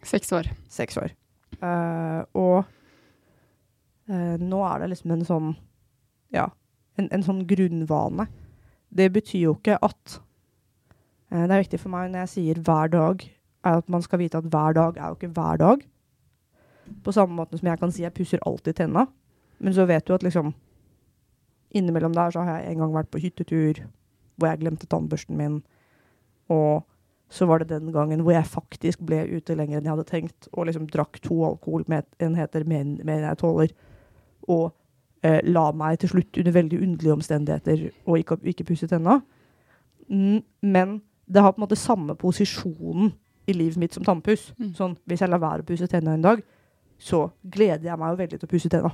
Seks 0.04 0.32
år. 0.32 0.50
seks 0.70 0.98
år. 0.98 1.14
Uh, 1.62 2.22
og 2.38 2.58
uh, 4.10 4.36
nå 4.38 4.62
er 4.68 4.84
det 4.84 4.92
liksom 4.92 5.16
en 5.16 5.26
sånn 5.26 5.54
Ja, 6.36 6.50
en, 7.00 7.08
en 7.16 7.24
sånn 7.24 7.46
grunnvane. 7.50 8.28
Det 8.94 9.08
betyr 9.16 9.48
jo 9.48 9.56
ikke 9.58 9.80
at 9.82 10.20
uh, 11.32 11.44
Det 11.48 11.50
er 11.50 11.64
viktig 11.64 11.80
for 11.82 11.94
meg 11.94 12.12
når 12.12 12.26
jeg 12.26 12.34
sier 12.36 12.62
hver 12.62 12.92
dag, 12.94 13.24
er 13.66 13.82
at 13.82 13.90
man 13.90 14.04
skal 14.06 14.22
vite 14.22 14.40
at 14.40 14.50
hver 14.52 14.78
dag 14.78 15.00
er 15.00 15.08
jo 15.10 15.18
ikke 15.18 15.34
hver 15.34 15.62
dag. 15.64 15.86
På 17.04 17.12
samme 17.16 17.36
måte 17.36 17.58
som 17.58 17.68
jeg 17.68 17.80
kan 17.80 17.92
si 17.92 18.06
jeg 18.06 18.16
pusser 18.16 18.44
alltid 18.48 18.78
tenna. 18.78 19.08
Men 19.60 19.74
så 19.74 19.88
vet 19.90 20.06
du 20.08 20.14
at 20.14 20.24
liksom 20.24 20.54
Innimellom 21.76 22.14
der 22.16 22.32
så 22.32 22.46
har 22.48 22.62
jeg 22.62 22.72
en 22.72 22.80
gang 22.80 22.94
vært 22.96 23.10
på 23.12 23.20
hyttetur 23.20 23.82
hvor 24.38 24.48
jeg 24.48 24.62
glemte 24.62 24.88
tannbørsten 24.88 25.36
min. 25.36 25.58
Og 26.54 26.86
så 27.30 27.46
var 27.46 27.60
det 27.60 27.70
den 27.70 27.92
gangen 27.92 28.22
hvor 28.24 28.36
jeg 28.36 28.48
faktisk 28.48 29.04
ble 29.08 29.20
ute 29.36 29.56
lenger 29.58 29.78
enn 29.78 29.88
jeg 29.88 29.94
hadde 29.96 30.08
tenkt, 30.08 30.50
og 30.54 30.70
liksom 30.70 30.88
drakk 30.92 31.20
to 31.24 31.42
alkoholenheter 31.50 32.68
mer 32.68 32.86
enn 32.86 33.26
jeg 33.28 33.40
tåler, 33.42 33.74
og 34.48 34.70
eh, 35.28 35.42
la 35.44 35.66
meg 35.76 36.00
til 36.02 36.14
slutt 36.16 36.40
under 36.40 36.56
veldig 36.56 36.82
underlige 36.82 37.18
omstendigheter 37.18 37.88
og 38.06 38.22
ikke, 38.22 38.40
ikke 38.54 38.68
pusse 38.72 38.88
tenna. 38.88 39.20
Mm, 40.08 40.40
men 40.64 41.00
det 41.28 41.44
har 41.44 41.52
på 41.52 41.60
en 41.60 41.66
måte 41.66 41.80
samme 41.80 42.16
posisjonen 42.16 43.12
i 43.48 43.56
livet 43.56 43.80
mitt 43.80 43.96
som 43.96 44.06
tannpuss. 44.08 44.54
Mm. 44.60 44.72
Sånn, 44.76 44.96
hvis 45.08 45.24
jeg 45.24 45.32
lar 45.32 45.44
være 45.44 45.66
å 45.66 45.68
pusse 45.68 45.88
tenna 45.92 46.16
en 46.16 46.24
dag, 46.24 46.44
så 46.98 47.28
gleder 47.44 47.90
jeg 47.90 48.00
meg 48.00 48.14
jo 48.14 48.22
veldig 48.24 48.40
til 48.40 48.48
å 48.48 48.54
pusse 48.56 48.72
tenna. 48.72 48.94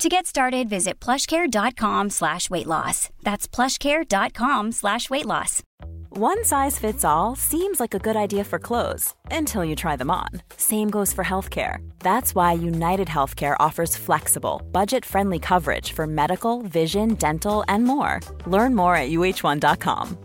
To 0.00 0.08
get 0.08 0.26
started, 0.26 0.68
visit 0.68 0.98
plushcare.com 1.00 2.10
slash 2.10 2.50
weight 2.50 2.66
loss. 2.66 3.10
That's 3.22 3.46
plushcare.com 3.46 4.72
slash 4.72 5.08
weight 5.08 5.24
loss. 5.26 5.62
One 6.10 6.44
size 6.44 6.78
fits 6.78 7.04
all 7.04 7.34
seems 7.36 7.80
like 7.80 7.94
a 7.94 7.98
good 7.98 8.16
idea 8.16 8.44
for 8.44 8.58
clothes 8.58 9.14
until 9.30 9.64
you 9.64 9.74
try 9.76 9.96
them 9.96 10.10
on. 10.10 10.28
Same 10.56 10.88
goes 10.90 11.12
for 11.12 11.24
healthcare. 11.24 11.78
That's 12.00 12.34
why 12.34 12.52
United 12.52 13.08
Healthcare 13.08 13.56
offers 13.58 13.96
flexible, 13.96 14.62
budget 14.72 15.04
friendly 15.04 15.38
coverage 15.38 15.92
for 15.92 16.06
medical, 16.06 16.62
vision, 16.62 17.14
dental, 17.14 17.64
and 17.68 17.84
more. 17.84 18.20
Learn 18.46 18.74
more 18.76 18.96
at 18.96 19.10
uh1.com. 19.10 20.18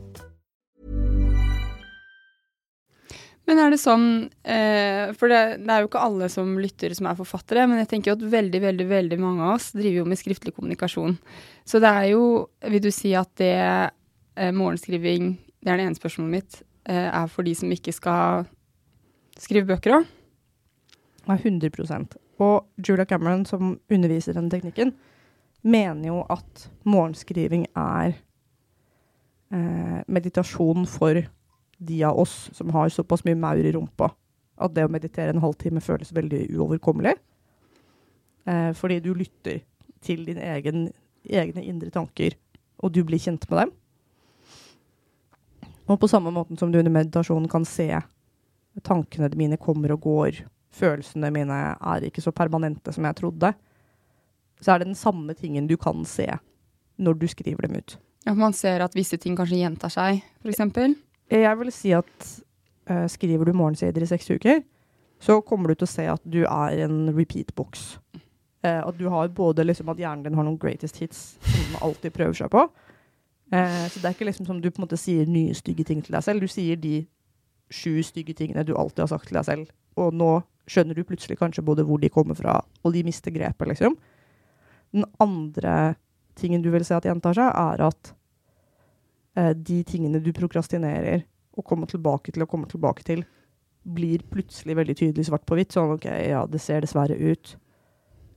Men 3.49 3.57
er 3.63 3.73
det 3.73 3.79
sånn 3.81 4.07
eh, 4.45 5.09
For 5.17 5.31
det, 5.31 5.41
det, 5.63 5.71
er 5.73 5.81
jo 5.81 5.89
ikke 5.89 6.03
alle 6.05 6.27
som 6.29 6.51
lytter 6.61 6.93
som 6.93 7.07
er 7.09 7.17
forfattere, 7.17 7.65
men 7.69 7.81
jeg 7.81 7.89
tenker 7.95 8.11
jo 8.11 8.17
at 8.19 8.25
veldig, 8.35 8.61
veldig, 8.61 8.85
veldig 8.91 9.17
mange 9.21 9.47
av 9.47 9.55
oss 9.55 9.71
driver 9.73 10.03
jo 10.03 10.09
med 10.11 10.21
skriftlig 10.21 10.53
kommunikasjon. 10.53 11.17
Så 11.65 11.81
det 11.81 11.89
er 11.89 12.11
jo 12.11 12.23
Vil 12.69 12.83
du 12.83 12.91
si 12.93 13.15
at 13.17 13.31
det 13.41 13.55
eh, 13.57 14.53
morgenskriving 14.53 15.33
Det 15.57 15.73
er 15.73 15.81
det 15.81 15.89
ene 15.89 15.97
spørsmålet 15.97 16.35
mitt. 16.35 16.61
Eh, 16.85 17.09
er 17.09 17.33
for 17.33 17.47
de 17.47 17.55
som 17.57 17.73
ikke 17.73 17.95
skal 17.95 18.45
skrive 19.39 19.71
bøker 19.73 19.97
òg? 19.97 20.07
Ja, 21.25 21.35
100% 21.35 22.15
Og 22.41 22.85
Julia 22.85 23.05
Cameron, 23.09 23.45
som 23.49 23.79
underviser 23.89 24.37
denne 24.37 24.53
teknikken, 24.53 24.93
mener 25.61 26.07
jo 26.07 26.21
at 26.31 26.69
morgenskriving 26.87 27.65
er 27.73 28.13
eh, 29.51 29.99
meditasjon 30.07 30.85
for 30.87 31.19
de 31.79 32.03
av 32.03 32.19
oss 32.19 32.49
som 32.53 32.71
har 32.75 32.91
såpass 32.91 33.23
mye 33.27 33.39
maur 33.39 33.63
i 33.63 33.71
rumpa 33.75 34.11
at 34.59 34.75
det 34.75 34.85
å 34.85 34.91
meditere 34.91 35.31
en 35.33 35.43
halvtime 35.43 35.81
føles 35.83 36.11
veldig 36.15 36.49
uoverkommelig. 36.51 37.15
Eh, 38.49 38.71
fordi 38.75 38.99
du 39.03 39.13
lytter 39.15 39.61
til 40.03 40.25
dine 40.27 40.43
egen, 40.55 40.89
egne 41.23 41.63
indre 41.63 41.91
tanker, 41.93 42.35
og 42.83 42.91
du 42.95 43.03
blir 43.07 43.21
kjent 43.21 43.47
med 43.49 43.63
dem. 43.63 43.73
Og 45.89 45.97
på 45.99 46.09
samme 46.11 46.31
måten 46.33 46.59
som 46.59 46.71
du 46.71 46.79
under 46.79 46.93
meditasjonen 46.93 47.49
kan 47.49 47.65
se 47.65 47.89
tankene 48.85 49.31
mine 49.35 49.57
kommer 49.59 49.95
og 49.95 50.03
går, 50.05 50.43
følelsene 50.75 51.31
mine 51.33 51.57
er 51.73 52.05
ikke 52.05 52.23
så 52.23 52.31
permanente 52.35 52.93
som 52.93 53.07
jeg 53.07 53.17
trodde, 53.17 53.53
så 54.59 54.73
er 54.73 54.79
det 54.81 54.91
den 54.91 54.99
samme 54.99 55.33
tingen 55.33 55.67
du 55.67 55.75
kan 55.79 56.03
se 56.07 56.27
når 56.99 57.19
du 57.19 57.27
skriver 57.31 57.67
dem 57.67 57.79
ut. 57.79 57.97
Ja, 58.27 58.35
Man 58.35 58.53
ser 58.53 58.83
at 58.83 58.95
visse 58.95 59.17
ting 59.17 59.37
kanskje 59.39 59.61
gjentar 59.63 59.91
seg, 59.91 60.19
f.eks.? 60.43 60.99
Jeg 61.29 61.59
vil 61.59 61.71
si 61.73 61.93
at 61.93 62.27
uh, 62.89 63.05
skriver 63.11 63.45
du 63.45 63.53
morgensider 63.53 64.01
i 64.01 64.09
seks 64.09 64.29
uker, 64.31 64.63
så 65.19 65.41
kommer 65.45 65.69
du 65.69 65.79
til 65.79 65.87
å 65.87 65.91
se 65.91 66.05
at 66.09 66.23
du 66.23 66.41
er 66.45 66.83
en 66.85 67.09
repeat-boks. 67.13 67.99
Uh, 68.65 68.81
at 68.81 68.95
du 68.99 69.05
har 69.11 69.29
både 69.35 69.65
liksom 69.67 69.91
at 69.93 69.99
hjernen 70.01 70.25
din 70.25 70.37
har 70.39 70.47
noen 70.47 70.59
greatest 70.59 70.97
hits 70.99 71.37
som 71.43 71.61
den 71.61 71.81
alltid 71.85 72.15
prøver 72.15 72.39
seg 72.41 72.51
på. 72.53 72.65
Uh, 73.53 73.85
så 73.89 74.01
det 74.01 74.09
er 74.09 74.17
ikke 74.17 74.29
liksom 74.29 74.49
som 74.49 74.61
du 74.61 74.69
på 74.69 74.81
en 74.81 74.87
måte 74.87 74.99
sier 74.99 75.29
nye 75.29 75.55
stygge 75.57 75.85
ting 75.87 76.01
til 76.05 76.17
deg 76.17 76.25
selv. 76.25 76.41
Du 76.41 76.51
sier 76.51 76.79
de 76.79 77.03
sju 77.69 78.01
stygge 78.03 78.33
tingene 78.33 78.65
du 78.65 78.73
alltid 78.75 79.05
har 79.05 79.13
sagt 79.13 79.29
til 79.29 79.37
deg 79.37 79.47
selv. 79.47 79.73
Og 79.99 80.13
nå 80.15 80.39
skjønner 80.69 80.97
du 80.97 81.05
plutselig 81.07 81.39
kanskje 81.39 81.65
både 81.65 81.85
hvor 81.85 82.01
de 82.01 82.11
kommer 82.13 82.37
fra, 82.37 82.59
og 82.83 82.93
de 82.93 83.03
mister 83.05 83.33
grepet, 83.33 83.69
liksom. 83.71 83.97
Den 84.93 85.05
andre 85.21 85.95
tingen 86.39 86.63
du 86.65 86.69
vil 86.73 86.85
se 86.85 86.97
at 86.97 87.05
gjentar 87.05 87.37
seg, 87.37 87.49
er 87.49 87.83
at 87.89 88.11
eh, 88.11 88.18
de 89.55 89.83
tingene 89.87 90.19
du 90.23 90.33
prokrastinerer 90.35 91.21
og 91.59 91.65
kommer 91.67 91.89
tilbake 91.89 92.33
til 92.33 92.43
og 92.43 92.49
kommer 92.51 92.69
tilbake 92.71 93.05
til, 93.07 93.23
blir 93.83 94.23
plutselig 94.31 94.75
veldig 94.77 94.95
tydelig 94.97 95.27
svart 95.29 95.45
på 95.47 95.57
hvitt. 95.57 95.73
Sånn 95.75 95.93
OK, 95.95 96.05
ja, 96.05 96.43
det 96.49 96.61
ser 96.63 96.83
dessverre 96.83 97.15
ut 97.15 97.55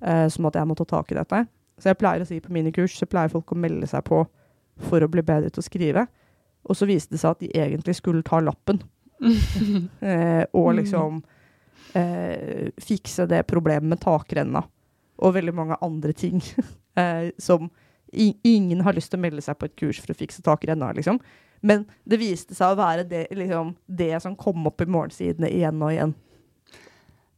eh, 0.02 0.26
som 0.32 0.48
at 0.48 0.58
jeg 0.58 0.68
må 0.68 0.76
ta 0.78 0.86
tak 0.88 1.12
i 1.12 1.18
dette. 1.18 1.44
Så 1.80 1.90
jeg 1.90 2.00
pleier 2.00 2.22
å 2.22 2.28
si 2.28 2.40
på 2.42 2.52
mine 2.54 2.72
kurs 2.74 2.96
så 2.98 3.08
pleier 3.10 3.32
folk 3.32 3.52
å 3.52 3.58
melde 3.58 3.88
seg 3.90 4.04
på 4.06 4.22
for 4.88 5.04
å 5.04 5.10
bli 5.10 5.24
bedre 5.26 5.50
til 5.52 5.62
å 5.62 5.66
skrive. 5.66 6.06
Og 6.68 6.78
så 6.78 6.86
viste 6.88 7.16
det 7.16 7.22
seg 7.22 7.34
at 7.34 7.42
de 7.42 7.50
egentlig 7.58 7.96
skulle 7.98 8.24
ta 8.26 8.40
lappen. 8.42 8.82
eh, 10.00 10.44
og 10.58 10.72
liksom 10.78 11.22
eh, 11.98 12.70
fikse 12.82 13.26
det 13.30 13.44
problemet 13.50 13.94
med 13.94 14.02
takrenna. 14.02 14.64
Og 15.22 15.36
veldig 15.36 15.54
mange 15.54 15.78
andre 15.84 16.14
ting 16.16 16.42
eh, 17.00 17.30
som 17.38 17.70
ingen 18.12 18.82
har 18.84 18.96
lyst 18.96 19.12
til 19.12 19.20
å 19.20 19.24
melde 19.24 19.44
seg 19.44 19.58
på 19.58 19.68
et 19.68 19.78
kurs 19.78 20.00
for 20.02 20.12
å 20.12 20.18
fikse 20.18 20.44
takrenna, 20.44 20.92
liksom. 20.96 21.20
Men 21.62 21.86
det 22.08 22.18
viste 22.18 22.56
seg 22.58 22.74
å 22.74 22.78
være 22.80 23.06
det, 23.08 23.26
liksom, 23.38 23.76
det 23.86 24.12
som 24.24 24.36
kom 24.36 24.66
opp 24.68 24.82
i 24.82 24.90
morgensidene 24.90 25.50
igjen 25.50 25.82
og 25.82 25.94
igjen. 25.94 26.14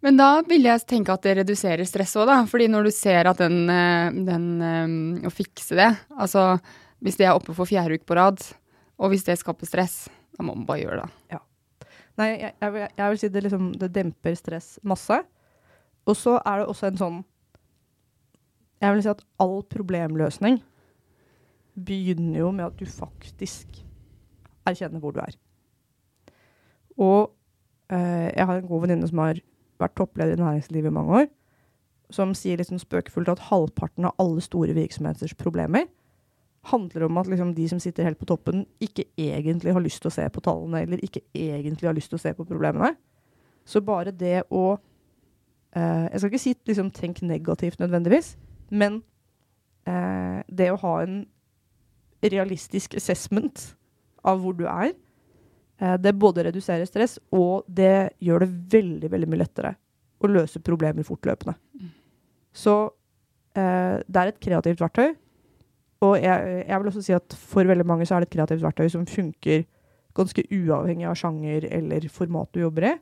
Men 0.05 0.19
da 0.21 0.29
vil 0.45 0.67
jeg 0.67 0.85
tenke 0.89 1.15
at 1.15 1.25
det 1.25 1.39
reduserer 1.41 1.87
stress 1.89 2.13
òg, 2.21 2.27
da. 2.29 2.39
Fordi 2.49 2.69
når 2.73 2.89
du 2.89 2.93
ser 2.93 3.29
at 3.31 3.41
den, 3.41 3.63
eh, 3.73 4.17
den 4.27 4.49
um, 4.61 4.97
Å 5.25 5.31
fikse 5.33 5.79
det 5.79 5.89
Altså 6.13 6.59
hvis 7.05 7.19
det 7.21 7.27
er 7.29 7.37
oppe 7.37 7.53
for 7.57 7.69
fjerde 7.69 7.99
uke 7.99 8.09
på 8.09 8.17
rad, 8.17 8.41
og 8.97 9.11
hvis 9.13 9.27
det 9.27 9.37
skaper 9.37 9.69
stress, 9.69 10.07
da 10.33 10.45
må 10.47 10.55
man 10.55 10.65
bare 10.65 10.81
gjøre 10.81 11.03
det. 11.03 11.35
Ja. 11.35 11.41
Nei, 12.17 12.29
jeg, 12.31 12.55
jeg, 12.63 12.73
vil, 12.73 12.85
jeg 12.97 13.11
vil 13.11 13.19
si 13.21 13.29
det 13.35 13.41
liksom 13.43 13.71
Det 13.75 13.89
demper 13.93 14.37
stress 14.39 14.69
masse. 14.87 15.19
Og 16.09 16.17
så 16.17 16.39
er 16.41 16.63
det 16.63 16.69
også 16.71 16.89
en 16.89 17.01
sånn 17.01 17.19
jeg 18.85 18.95
vil 18.95 19.05
si 19.05 19.13
at 19.13 19.25
all 19.43 19.63
problemløsning 19.71 20.61
begynner 21.75 22.39
jo 22.39 22.51
med 22.55 22.69
at 22.69 22.79
du 22.79 22.87
faktisk 22.87 23.81
erkjenner 24.69 25.03
hvor 25.03 25.15
du 25.15 25.21
er. 25.23 25.35
Og 27.01 27.33
eh, 27.91 28.31
jeg 28.31 28.47
har 28.47 28.61
en 28.61 28.69
god 28.69 28.85
venninne 28.85 29.09
som 29.11 29.23
har 29.25 29.41
vært 29.83 29.97
toppleder 29.99 30.37
i 30.37 30.43
næringslivet 30.43 30.91
i 30.91 30.95
mange 30.95 31.25
år, 31.25 31.27
som 32.15 32.35
sier 32.37 32.61
liksom 32.61 32.79
spøkefullt 32.79 33.33
at 33.33 33.47
halvparten 33.51 34.07
av 34.07 34.15
alle 34.23 34.45
store 34.45 34.77
virksomheters 34.77 35.35
problemer 35.35 35.89
handler 36.71 37.05
om 37.05 37.19
at 37.21 37.29
liksom 37.29 37.53
de 37.55 37.67
som 37.69 37.81
sitter 37.81 38.07
helt 38.07 38.19
på 38.19 38.29
toppen, 38.29 38.65
ikke 38.81 39.05
egentlig 39.21 39.73
har 39.73 39.83
lyst 39.85 40.01
til 40.01 40.09
å 40.09 40.15
se 40.15 40.25
på 40.33 40.41
tallene, 40.45 40.81
eller 40.85 41.03
ikke 41.05 41.21
egentlig 41.37 41.89
har 41.91 41.97
lyst 41.97 42.13
til 42.13 42.17
å 42.17 42.23
se 42.23 42.33
på 42.37 42.47
problemene. 42.49 42.95
Så 43.69 43.83
bare 43.85 44.13
det 44.13 44.45
å 44.53 44.79
eh, 45.77 46.07
Jeg 46.13 46.21
skal 46.21 46.31
ikke 46.31 46.41
si 46.41 46.55
liksom, 46.67 46.91
tenk 46.91 47.23
negativt 47.23 47.81
nødvendigvis, 47.81 48.37
men 48.69 49.03
eh, 49.89 50.41
det 50.49 50.71
å 50.73 50.81
ha 50.83 50.95
en 51.05 51.23
realistisk 52.25 52.97
assessment 52.99 53.75
av 54.25 54.41
hvor 54.41 54.57
du 54.57 54.65
er, 54.71 54.95
eh, 55.81 55.97
det 56.01 56.15
både 56.17 56.47
reduserer 56.49 56.89
stress, 56.89 57.19
og 57.33 57.67
det 57.69 58.15
gjør 58.25 58.45
det 58.45 58.53
veldig, 58.77 59.11
veldig 59.13 59.31
mye 59.31 59.43
lettere 59.43 59.75
å 60.25 60.31
løse 60.31 60.63
problemer 60.65 61.05
fortløpende. 61.07 61.57
Mm. 61.81 61.93
Så 62.55 62.75
eh, 63.59 64.01
det 64.01 64.21
er 64.21 64.33
et 64.33 64.43
kreativt 64.43 64.83
verktøy. 64.83 65.15
Og 66.05 66.19
jeg, 66.21 66.65
jeg, 66.69 66.79
vil 66.81 66.91
også 66.91 67.03
si 67.05 67.15
at 67.17 67.37
for 67.39 67.69
veldig 67.69 67.87
mange 67.89 68.07
så 68.07 68.17
er 68.17 68.25
det 68.25 68.31
et 68.31 68.37
kreativt 68.37 68.65
verktøy 68.65 68.91
som 68.93 69.07
funker 69.09 69.65
ganske 70.15 70.45
uavhengig 70.53 71.09
av 71.11 71.17
sjanger 71.19 71.67
eller 71.75 72.07
format 72.13 72.51
du 72.55 72.61
jobber 72.63 72.91
i. 72.93 72.95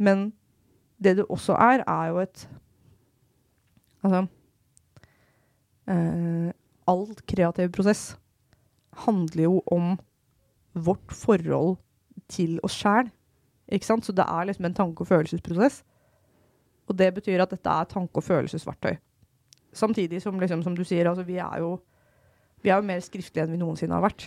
Men 0.00 0.30
det 1.00 1.16
det 1.20 1.28
også 1.32 1.56
er, 1.56 1.84
er 1.88 2.10
jo 2.12 2.24
et 2.24 2.48
Altså 4.00 4.22
eh, 5.90 6.52
all 6.90 7.06
kreativ 7.28 7.72
prosess 7.74 8.14
handler 9.04 9.46
jo 9.46 9.60
om 9.70 9.94
vårt 10.74 11.12
forhold 11.14 11.76
til 12.30 12.58
oss 12.66 12.78
sjæl. 12.78 13.10
Så 13.70 14.12
det 14.12 14.24
er 14.26 14.48
liksom 14.48 14.66
en 14.66 14.74
tanke- 14.74 15.04
og 15.04 15.06
følelsesprosess. 15.06 15.84
Og 16.88 16.98
det 16.98 17.14
betyr 17.14 17.42
at 17.42 17.50
dette 17.50 17.70
er 17.70 17.84
tanke- 17.84 18.18
og 18.18 18.24
følelsesverktøy. 18.24 18.96
Samtidig 19.72 20.22
som, 20.22 20.38
liksom, 20.40 20.62
som 20.62 20.74
du 20.74 20.82
sier, 20.84 21.08
altså, 21.08 21.22
vi 21.22 21.36
er 21.36 21.58
jo 21.58 21.78
vi 22.62 22.68
er 22.68 22.80
jo 22.80 22.86
mer 22.86 23.00
skriftlige 23.04 23.46
enn 23.46 23.54
vi 23.54 23.60
noensinne 23.60 23.96
har 23.96 24.04
vært. 24.04 24.26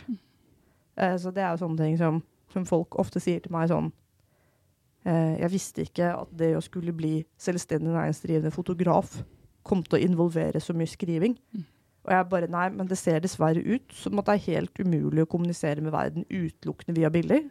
Eh, 0.97 1.17
så 1.21 1.33
det 1.33 1.43
er 1.43 1.53
jo 1.53 1.63
sånne 1.63 1.79
ting 1.79 1.97
som, 1.99 2.21
som, 2.53 2.65
folk 2.65 2.97
ofte 3.01 3.21
sier 3.21 3.43
til 3.43 3.53
meg 3.53 3.69
sånn 3.71 3.91
eh, 5.05 5.39
Jeg 5.41 5.51
visste 5.53 5.85
ikke 5.87 6.11
at 6.23 6.33
det 6.37 6.51
å 6.57 6.61
skulle 6.61 6.93
bli 6.93 7.15
selvstendig 7.41 7.93
næringsdrivende 7.93 8.53
fotograf 8.53 9.15
kom 9.63 9.83
til 9.83 9.99
å 9.99 10.03
involvere 10.03 10.61
så 10.61 10.75
mye 10.75 10.91
skriving. 10.91 11.37
Mm. 11.53 11.65
Og 12.03 12.11
jeg 12.11 12.29
bare 12.31 12.49
Nei, 12.51 12.67
men 12.75 12.87
det 12.89 12.97
ser 12.99 13.21
dessverre 13.23 13.63
ut 13.63 13.93
som 13.95 14.19
at 14.19 14.27
det 14.27 14.35
er 14.35 14.47
helt 14.51 14.79
umulig 14.79 15.23
å 15.23 15.29
kommunisere 15.29 15.83
med 15.83 15.95
verden 15.95 16.27
utelukkende 16.27 16.97
via 16.97 17.09
bilder. 17.09 17.45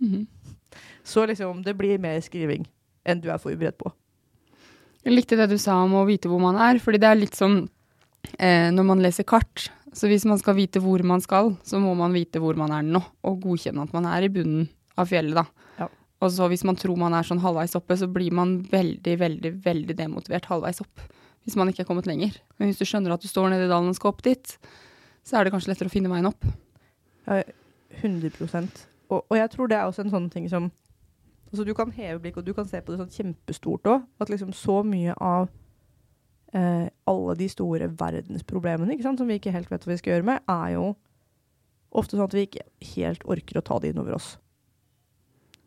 Mm 0.00 0.10
-hmm. 0.12 0.26
Så 1.02 1.26
liksom, 1.26 1.62
det 1.62 1.74
blir 1.74 1.98
mer 1.98 2.20
skriving 2.20 2.66
enn 3.04 3.20
du 3.20 3.30
er 3.30 3.38
forberedt 3.38 3.78
på. 3.78 3.92
Jeg 5.04 5.12
likte 5.12 5.36
det 5.36 5.48
du 5.50 5.58
sa 5.58 5.78
om 5.82 5.94
å 5.94 6.04
vite 6.04 6.28
hvor 6.28 6.40
man 6.40 6.56
er, 6.56 6.78
fordi 6.78 6.98
det 6.98 7.08
er 7.08 7.14
litt 7.14 7.34
som 7.34 7.68
eh, 8.38 8.70
når 8.70 8.84
man 8.84 9.02
leser 9.02 9.24
kart, 9.24 9.70
Så 9.92 10.06
hvis 10.06 10.24
man 10.24 10.38
skal 10.38 10.54
vite 10.54 10.78
hvor 10.78 11.02
man 11.02 11.20
skal, 11.20 11.56
så 11.66 11.80
må 11.82 11.96
man 11.98 12.12
vite 12.12 12.38
hvor 12.38 12.54
man 12.54 12.70
er 12.70 12.82
nå, 12.82 13.00
og 13.26 13.40
godkjenne 13.42 13.82
at 13.82 13.92
man 13.92 14.04
er 14.06 14.22
i 14.22 14.28
bunnen 14.28 14.68
av 14.96 15.08
fjellet, 15.10 15.34
da. 15.34 15.44
Ja. 15.78 15.88
Og 16.22 16.30
så 16.30 16.46
hvis 16.46 16.62
man 16.62 16.76
tror 16.76 16.96
man 16.96 17.12
er 17.12 17.26
sånn 17.26 17.40
halvveis 17.42 17.74
oppe, 17.74 17.96
så 17.96 18.06
blir 18.06 18.30
man 18.30 18.60
veldig, 18.70 19.16
veldig, 19.18 19.52
veldig 19.64 19.96
demotivert 19.98 20.46
halvveis 20.46 20.78
opp. 20.84 21.02
Hvis 21.44 21.56
man 21.56 21.70
ikke 21.70 21.84
er 21.84 21.88
kommet 21.88 22.08
lenger. 22.08 22.36
Men 22.58 22.68
hvis 22.68 22.80
du 22.80 22.86
skjønner 22.88 23.14
at 23.14 23.22
du 23.22 23.28
står 23.30 23.48
nede 23.52 23.66
i 23.66 23.70
dalen 23.70 23.90
og 23.90 23.96
skal 23.96 24.12
opp 24.12 24.22
dit, 24.26 24.56
så 25.26 25.38
er 25.38 25.46
det 25.46 25.54
kanskje 25.54 25.72
lettere 25.72 25.90
å 25.90 25.92
finne 25.92 26.10
veien 26.12 26.28
opp. 26.28 26.44
Ja, 27.26 27.42
100 28.00 28.30
og, 29.10 29.24
og 29.26 29.34
jeg 29.34 29.50
tror 29.50 29.70
det 29.70 29.76
er 29.76 29.88
også 29.88 30.04
en 30.04 30.12
sånn 30.12 30.28
ting 30.30 30.44
som 30.50 30.70
altså 31.50 31.64
Du 31.66 31.72
kan 31.74 31.90
heve 31.90 32.20
blikket, 32.22 32.44
og 32.44 32.46
du 32.46 32.54
kan 32.54 32.68
se 32.70 32.78
på 32.78 32.92
det 32.92 33.00
sånn 33.00 33.10
kjempestort 33.10 33.88
òg. 33.90 34.04
At 34.22 34.30
liksom 34.30 34.52
så 34.54 34.80
mye 34.86 35.16
av 35.18 35.48
eh, 36.54 36.86
alle 37.10 37.34
de 37.38 37.48
store 37.50 37.88
verdensproblemene 37.90 38.94
sant, 39.02 39.18
som 39.18 39.26
vi 39.26 39.40
ikke 39.40 39.54
helt 39.54 39.70
vet 39.72 39.82
hva 39.82 39.90
vi 39.90 39.98
skal 39.98 40.14
gjøre 40.14 40.28
med, 40.28 40.44
er 40.46 40.76
jo 40.76 40.92
ofte 41.90 42.14
sånn 42.14 42.28
at 42.28 42.36
vi 42.36 42.46
ikke 42.46 42.62
helt 42.92 43.26
orker 43.26 43.58
å 43.58 43.64
ta 43.66 43.80
det 43.82 43.90
inn 43.90 43.98
over 43.98 44.14
oss. 44.20 44.36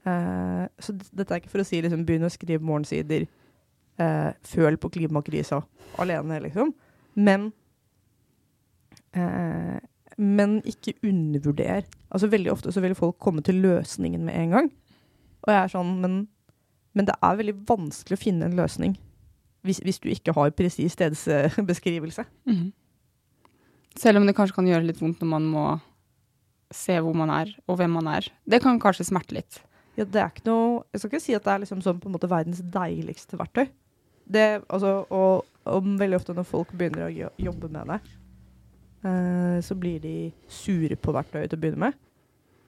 Eh, 0.08 0.64
så 0.80 0.96
dette 0.96 1.28
er 1.28 1.44
ikke 1.44 1.52
for 1.52 1.64
å 1.64 1.68
si 1.68 1.82
liksom, 1.84 2.06
begynn 2.08 2.28
å 2.28 2.32
skrive 2.32 2.64
morgensider, 2.64 3.28
eh, 4.02 4.32
føle 4.48 4.80
på 4.80 4.92
klimakrisa 4.94 5.62
alene, 6.02 6.40
liksom. 6.48 6.74
Men 7.16 7.52
eh, 9.14 9.80
men 10.18 10.60
ikke 10.70 10.94
undervurder. 11.04 11.88
Altså 12.14 12.30
Veldig 12.30 12.52
ofte 12.52 12.72
så 12.72 12.82
vil 12.84 12.96
folk 12.96 13.18
komme 13.22 13.42
til 13.42 13.62
løsningen 13.64 14.26
med 14.26 14.36
en 14.38 14.54
gang. 14.54 14.70
Og 15.44 15.52
jeg 15.52 15.60
er 15.60 15.72
sånn, 15.74 15.96
men, 16.04 16.20
men 16.94 17.08
det 17.10 17.16
er 17.18 17.40
veldig 17.40 17.56
vanskelig 17.68 18.20
å 18.20 18.22
finne 18.22 18.48
en 18.48 18.60
løsning 18.60 18.96
hvis, 19.64 19.80
hvis 19.80 20.02
du 20.04 20.10
ikke 20.12 20.36
har 20.36 20.52
presis 20.56 20.96
stedsbeskrivelse. 20.98 22.26
Mhm. 22.50 22.72
Selv 23.96 24.18
om 24.20 24.26
det 24.26 24.34
kanskje 24.36 24.58
kan 24.58 24.68
gjøre 24.68 24.88
litt 24.88 25.00
vondt 25.00 25.22
når 25.22 25.30
man 25.30 25.44
må 25.54 25.66
se 26.74 26.96
hvor 26.98 27.14
man 27.16 27.30
er, 27.30 27.52
og 27.70 27.78
hvem 27.78 27.94
man 27.94 28.08
er. 28.10 28.26
Det 28.50 28.60
kan 28.64 28.80
kanskje 28.82 29.06
smerte 29.06 29.38
litt. 29.38 29.60
Ja, 29.94 30.08
det 30.10 30.18
er 30.18 30.32
ikke 30.32 30.48
noe 30.48 30.80
Jeg 30.90 31.00
skal 31.00 31.12
ikke 31.12 31.22
si 31.22 31.36
at 31.38 31.46
det 31.46 31.52
er 31.54 31.62
liksom 31.62 31.84
sånn 31.86 32.00
på 32.02 32.10
en 32.10 32.16
måte 32.16 32.30
verdens 32.32 32.64
deiligste 32.74 33.38
verktøy. 33.38 33.68
Det, 34.26 34.64
altså, 34.72 35.06
og, 35.10 35.46
og 35.68 35.88
veldig 36.00 36.16
ofte 36.20 36.34
når 36.38 36.46
folk 36.48 36.72
begynner 36.78 37.08
å 37.10 37.30
jobbe 37.44 37.70
med 37.74 37.90
det, 37.92 37.98
uh, 39.04 39.58
så 39.62 39.76
blir 39.76 40.00
de 40.04 40.32
sure 40.48 40.96
på 40.96 41.14
verktøyet 41.16 41.50
til 41.52 41.60
å 41.60 41.64
begynne 41.66 41.84
med. 41.90 41.98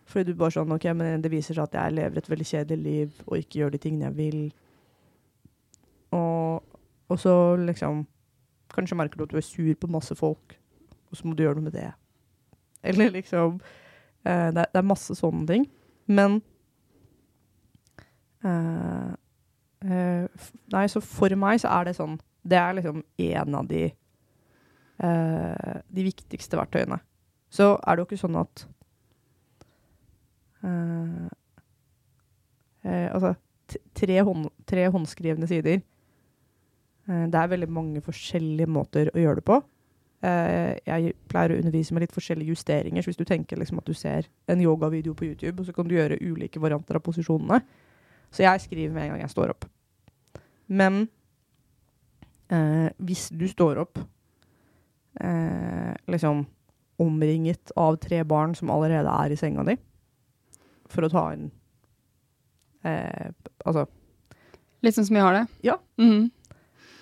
Fordi 0.05 0.31
du 0.33 0.37
bare 0.37 0.53
sånn 0.53 0.73
OK, 0.75 0.83
men 0.93 1.23
det 1.23 1.31
viser 1.33 1.55
seg 1.57 1.63
at 1.65 1.77
jeg 1.79 1.95
lever 1.97 2.19
et 2.21 2.27
veldig 2.29 2.45
kjedelig 2.45 2.83
liv 2.85 3.21
og 3.25 3.39
ikke 3.39 3.59
gjør 3.63 3.71
de 3.73 3.79
tingene 3.81 4.09
jeg 4.11 4.17
vil. 4.19 4.41
Og, 6.13 6.75
og 7.09 7.19
så 7.21 7.33
liksom 7.63 8.03
Kanskje 8.75 8.97
merker 8.99 9.17
du 9.17 9.23
at 9.23 9.31
du 9.31 9.37
er 9.39 9.45
sur 9.45 9.75
på 9.79 9.87
masse 9.87 10.15
folk, 10.19 10.55
og 11.07 11.15
så 11.15 11.23
må 11.29 11.35
du 11.37 11.43
gjøre 11.45 11.61
noe 11.61 11.69
med 11.69 11.75
det. 11.77 11.87
Eller 12.83 13.13
liksom 13.13 13.55
uh, 13.61 14.49
det, 14.51 14.65
er- 14.65 14.71
det 14.73 14.79
er 14.81 14.87
masse 14.89 15.15
sånne 15.15 15.45
ting. 15.47 15.63
Men 16.11 16.41
eh, 18.43 19.13
f- 19.85 20.53
Nei, 20.73 20.85
så 20.89 21.01
for 21.03 21.29
meg 21.37 21.59
så 21.61 21.69
er 21.69 21.85
det 21.85 21.95
sånn 21.97 22.15
Det 22.45 22.57
er 22.57 22.73
liksom 22.77 23.03
en 23.17 23.55
av 23.59 23.67
de 23.69 23.83
uh, 25.03 25.81
de 25.89 26.03
viktigste 26.07 26.57
verktøyene. 26.57 26.97
Så 27.53 27.73
er 27.81 27.95
det 27.95 28.01
jo 28.03 28.07
ikke 28.09 28.21
sånn 28.23 28.39
at 28.41 28.65
uh, 30.65 31.29
Altså, 32.85 33.31
tre, 33.97 34.19
hånd, 34.21 34.49
tre 34.69 34.83
håndskrevne 34.93 35.47
sider 35.49 35.79
Det 37.07 37.39
er 37.39 37.49
veldig 37.49 37.69
mange 37.73 38.01
forskjellige 38.05 38.69
måter 38.69 39.09
å 39.09 39.21
gjøre 39.23 39.39
det 39.41 39.45
på. 39.49 39.57
Jeg 40.25 41.11
pleier 41.29 41.53
å 41.53 41.57
undervise 41.61 41.93
med 41.93 42.01
litt 42.05 42.13
forskjellige 42.13 42.53
justeringer. 42.53 43.01
Så 43.05 43.09
hvis 43.11 43.19
du 43.19 43.25
tenker 43.29 43.57
liksom 43.61 43.77
at 43.81 43.89
du 43.89 43.93
ser 43.97 44.25
en 44.49 44.61
yogavideo 44.61 45.13
på 45.17 45.25
YouTube, 45.27 45.59
og 45.61 45.65
så 45.67 45.73
kan 45.73 45.85
du 45.89 45.93
gjøre 45.97 46.17
ulike 46.21 46.61
varianter 46.61 46.97
av 46.97 47.03
posisjonene. 47.05 47.59
Så 48.33 48.41
jeg 48.45 48.63
skriver 48.63 48.93
med 48.95 49.03
en 49.03 49.11
gang 49.15 49.21
jeg 49.25 49.33
står 49.35 49.53
opp. 49.53 49.67
Men 50.67 51.07
eh, 52.49 52.89
hvis 52.97 53.27
du 53.33 53.47
står 53.49 53.81
opp 53.83 53.99
eh, 55.21 55.91
liksom 56.11 56.45
omringet 57.01 57.73
av 57.75 57.97
tre 57.99 58.23
barn 58.23 58.55
som 58.55 58.71
allerede 58.71 59.11
er 59.11 59.33
i 59.33 59.37
senga 59.39 59.65
di, 59.67 59.75
for 60.91 61.05
å 61.05 61.11
ta 61.11 61.25
inn 61.35 61.49
eh, 62.85 63.31
Altså 63.65 63.87
Litt 64.85 64.93
sånn 64.93 65.07
som 65.07 65.17
jeg 65.17 65.25
har 65.25 65.33
det. 65.33 65.45
Ja. 65.65 65.79
Mhm. 65.97 66.27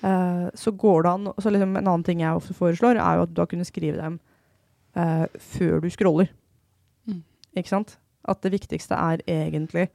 Eh, 0.04 0.46
så 0.56 0.72
går 0.72 1.04
det 1.04 1.12
an 1.12 1.28
så 1.40 1.52
liksom 1.52 1.76
En 1.78 1.88
annen 1.88 2.04
ting 2.04 2.22
jeg 2.24 2.36
ofte 2.36 2.56
foreslår, 2.56 3.00
er 3.00 3.18
jo 3.18 3.26
at 3.26 3.32
du 3.32 3.36
da 3.40 3.46
kunne 3.48 3.68
skrive 3.68 4.00
dem 4.00 4.20
eh, 4.96 5.26
før 5.40 5.84
du 5.84 5.90
scroller. 5.92 6.32
Mm. 7.08 7.22
Ikke 7.56 7.72
sant? 7.72 7.98
At 8.28 8.44
det 8.44 8.54
viktigste 8.56 8.96
er 8.96 9.24
egentlig 9.28 9.90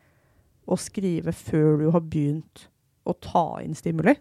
å 0.69 0.77
skrive 0.81 1.33
før 1.33 1.81
du 1.81 1.87
har 1.95 2.05
begynt 2.05 2.69
å 3.09 3.17
ta 3.23 3.47
inn 3.65 3.77
stimuli. 3.79 4.15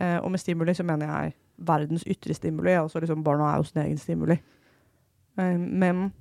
Eh, 0.00 0.18
og 0.18 0.30
med 0.30 0.40
stimuli 0.40 0.74
så 0.76 0.86
mener 0.86 1.10
jeg 1.10 1.34
verdens 1.66 2.04
ytre 2.08 2.34
stimuli. 2.34 2.72
Altså 2.78 3.00
liksom 3.02 3.24
barna 3.24 3.52
er 3.52 3.56
jo 3.60 3.68
sin 3.68 3.82
egen 3.82 3.98
stimuli. 3.98 4.36
Eh, 5.38 5.58
men 5.58 6.12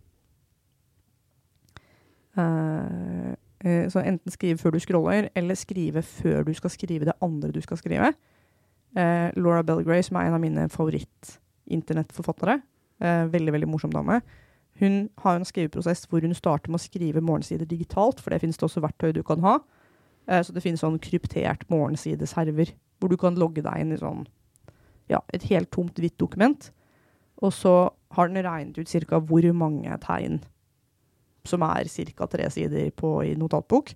eh, 2.38 3.32
eh, 3.66 3.90
Så 3.90 4.00
enten 4.00 4.32
skrive 4.32 4.58
før 4.58 4.76
du 4.76 4.80
scroller, 4.80 5.30
eller 5.36 5.56
skrive 5.56 6.02
før 6.02 6.44
du 6.44 6.54
skal 6.54 6.70
skrive 6.70 7.06
det 7.06 7.18
andre 7.22 7.52
du 7.52 7.62
skal 7.62 7.78
skrive. 7.78 8.14
Eh, 8.98 9.30
Laura 9.38 9.64
Belgray, 9.64 10.02
som 10.04 10.18
er 10.18 10.28
en 10.28 10.34
av 10.34 10.42
mine 10.42 10.70
favoritt-internettforfattere, 10.70 12.62
veldig 13.32 13.52
veldig 13.54 13.68
morsom 13.72 13.92
dame, 13.92 14.22
hun 14.80 15.10
har 15.18 15.36
en 15.36 15.46
skriveprosess 15.46 16.06
hvor 16.08 16.24
hun 16.24 16.36
starter 16.36 16.72
med 16.72 16.80
å 16.80 16.84
skrive 16.84 17.24
morgensider 17.24 17.68
digitalt, 17.68 18.20
for 18.20 18.32
det 18.32 18.42
finnes 18.44 18.60
det 18.60 18.66
også 18.68 18.84
verktøy 18.84 19.14
du 19.16 19.22
kan 19.24 19.40
ha. 19.44 19.60
Eh, 20.30 20.44
så 20.46 20.54
det 20.54 20.64
finnes 20.64 20.84
sånn 20.84 21.00
kryptert 21.02 21.66
morgensideserver, 21.72 22.76
hvor 23.00 23.12
du 23.12 23.18
kan 23.18 23.38
logge 23.40 23.64
deg 23.66 23.82
inn 23.82 23.96
i 23.96 24.02
sånn 24.02 24.28
ja, 25.10 25.24
et 25.34 25.48
helt 25.50 25.72
tomt 25.74 25.98
hvitt 25.98 26.20
dokument. 26.22 26.70
Og 27.42 27.54
så 27.56 27.74
har 28.14 28.30
den 28.30 28.44
regnet 28.46 28.78
ut 28.78 29.10
ca. 29.10 29.20
hvor 29.20 29.46
mange 29.54 29.98
tegn 30.04 30.42
som 31.48 31.64
er 31.66 31.90
ca. 32.14 32.28
tre 32.28 32.50
sider 32.50 32.92
på 32.92 33.24
i 33.26 33.34
notatbok. 33.36 33.96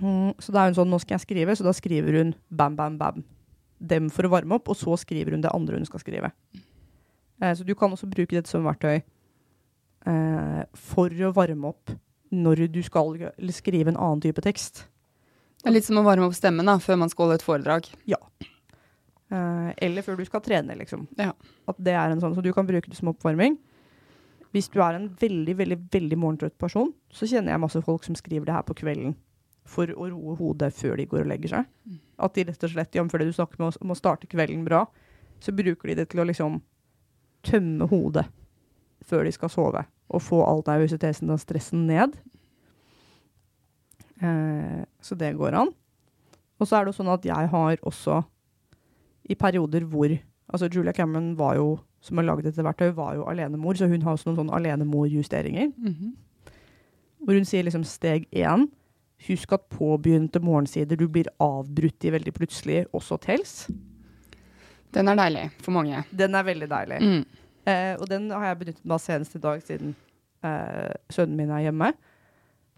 Mm, 0.00 0.34
så 0.38 0.52
da 0.52 0.62
er 0.62 0.70
hun 0.70 0.78
sånn, 0.78 0.90
nå 0.90 0.98
skal 1.00 1.16
jeg 1.16 1.24
skrive, 1.24 1.56
så 1.56 1.64
da 1.64 1.72
skriver 1.74 2.18
hun 2.18 2.34
bam, 2.50 2.76
bam, 2.76 2.98
bam. 2.98 3.24
Dem 3.80 4.10
for 4.12 4.26
å 4.26 4.32
varme 4.34 4.58
opp, 4.58 4.68
og 4.68 4.76
så 4.76 4.96
skriver 5.00 5.34
hun 5.34 5.42
det 5.42 5.54
andre 5.54 5.80
hun 5.80 5.88
skal 5.88 6.02
skrive. 6.02 6.32
Eh, 7.40 7.54
så 7.56 7.64
du 7.64 7.74
kan 7.74 7.92
også 7.92 8.10
bruke 8.10 8.36
dette 8.36 8.50
som 8.50 8.66
verktøy 8.66 9.00
eh, 9.00 10.62
for 10.76 11.08
å 11.08 11.32
varme 11.32 11.72
opp 11.72 11.96
når 12.30 12.66
du 12.72 12.80
skal 12.86 13.16
skrive 13.54 13.92
en 13.92 13.98
annen 13.98 14.22
type 14.22 14.42
tekst. 14.44 14.84
Det 15.60 15.68
er 15.68 15.76
litt 15.76 15.86
som 15.86 16.00
å 16.00 16.06
varme 16.06 16.28
opp 16.28 16.36
stemmen 16.36 16.68
da, 16.68 16.78
før 16.80 17.02
man 17.02 17.10
skal 17.12 17.26
holde 17.26 17.40
et 17.40 17.44
foredrag. 17.44 17.88
Eh, 19.30 19.70
eller 19.86 20.02
før 20.06 20.16
du 20.18 20.24
skal 20.26 20.42
trene, 20.44 20.76
liksom. 20.78 21.04
Ja. 21.18 21.34
At 21.70 21.80
det 21.82 21.94
er 21.94 22.10
en 22.10 22.22
sånn, 22.22 22.34
så 22.34 22.42
du 22.44 22.52
kan 22.56 22.68
bruke 22.68 22.90
det 22.90 22.98
som 22.98 23.12
oppvarming. 23.12 23.58
Hvis 24.54 24.70
du 24.72 24.80
er 24.82 24.96
en 24.98 25.10
veldig, 25.20 25.54
veldig 25.60 25.78
veldig 25.92 26.18
morgentrøtt 26.18 26.56
person, 26.58 26.90
så 27.14 27.28
kjenner 27.30 27.54
jeg 27.54 27.62
masse 27.62 27.82
folk 27.86 28.06
som 28.06 28.16
skriver 28.18 28.48
det 28.48 28.56
her 28.56 28.66
på 28.66 28.78
kvelden 28.80 29.14
for 29.70 29.92
å 29.94 30.08
roe 30.10 30.34
hodet 30.38 30.72
før 30.74 30.96
de 30.98 31.06
går 31.06 31.22
og 31.22 31.30
legger 31.30 31.52
seg. 31.54 31.68
At 32.18 32.34
de 32.34 32.46
rett 32.48 32.66
og 32.66 32.72
slett, 32.72 32.96
jf. 32.96 33.12
det 33.12 33.28
du 33.28 33.36
snakker 33.36 33.60
med 33.62 33.78
om 33.84 33.94
å 33.94 33.98
starte 33.98 34.30
kvelden 34.30 34.64
bra, 34.66 34.82
så 35.40 35.54
bruker 35.54 35.92
de 35.92 36.00
det 36.00 36.08
til 36.10 36.24
å 36.24 36.26
liksom 36.26 36.58
tømme 37.46 37.86
hodet 37.92 38.26
før 39.06 39.24
de 39.24 39.32
skal 39.32 39.52
sove, 39.52 39.84
og 40.10 40.22
få 40.22 40.42
all 40.44 40.62
nervøsiteten 40.66 41.30
og 41.30 41.40
stressen 41.42 41.86
ned. 41.88 42.16
Eh, 44.20 44.82
så 45.00 45.16
det 45.16 45.36
går 45.38 45.56
an. 45.56 45.70
Og 46.60 46.68
så 46.68 46.76
er 46.76 46.84
det 46.84 46.92
jo 46.92 46.98
sånn 47.00 47.14
at 47.14 47.24
jeg 47.24 47.50
har 47.54 47.78
også 47.88 48.20
i 49.30 49.38
perioder 49.38 49.86
hvor 49.88 50.18
Altså 50.50 50.66
Julia 50.66 50.90
Cameron 50.90 51.36
var 51.38 51.54
jo, 51.54 51.76
som 52.02 52.18
har 52.18 52.24
laget 52.26 52.48
dette 52.48 52.64
verktøyet, 52.66 52.96
var 52.96 53.14
jo 53.14 53.22
alenemor, 53.30 53.76
så 53.78 53.86
hun 53.86 54.02
har 54.02 54.16
også 54.16 54.26
noen 54.26 54.40
sånne 54.40 54.56
alenemorjusteringer. 54.58 55.68
Mhm. 55.78 56.08
Hvor 57.20 57.36
hun 57.38 57.46
sier 57.46 57.62
liksom 57.62 57.84
steg 57.86 58.26
én 58.32 58.66
Husk 59.28 59.52
at 59.52 59.66
påbegynte 59.68 60.40
morgensider 60.40 60.96
du 60.96 61.06
blir 61.06 61.28
avbrutt 61.44 62.04
i 62.08 62.12
veldig 62.14 62.32
plutselig, 62.32 62.86
også 62.96 63.18
tels. 63.20 63.66
Den 64.94 65.08
er 65.12 65.18
deilig 65.18 65.42
for 65.60 65.76
mange. 65.76 66.00
Den 66.16 66.34
er 66.34 66.46
veldig 66.46 66.68
deilig. 66.70 67.00
Mm. 67.04 67.24
Eh, 67.70 67.94
og 67.96 68.08
den 68.10 68.28
har 68.34 68.50
jeg 68.50 68.60
benyttet 68.64 68.86
meg 68.86 68.96
av 68.96 69.04
senest 69.04 69.36
i 69.38 69.42
dag, 69.42 69.62
siden 69.64 69.94
eh, 70.46 70.92
sønnen 71.12 71.38
min 71.38 71.52
er 71.54 71.66
hjemme. 71.68 71.92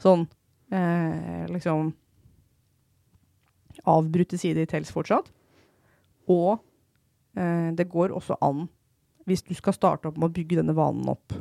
Sånn 0.03 0.27
eh, 0.75 1.45
liksom 1.53 1.93
Avbrutte 3.89 4.39
sider 4.39 4.69
tels 4.71 4.93
fortsatt. 4.95 5.31
Og 6.31 6.61
eh, 7.39 7.71
det 7.75 7.89
går 7.91 8.13
også 8.15 8.37
an, 8.45 8.67
hvis 9.27 9.43
du 9.47 9.55
skal 9.59 9.75
starte 9.75 10.11
opp 10.11 10.21
med 10.21 10.29
å 10.29 10.35
bygge 10.37 10.61
denne 10.61 10.77
vanen 10.77 11.09
opp 11.11 11.35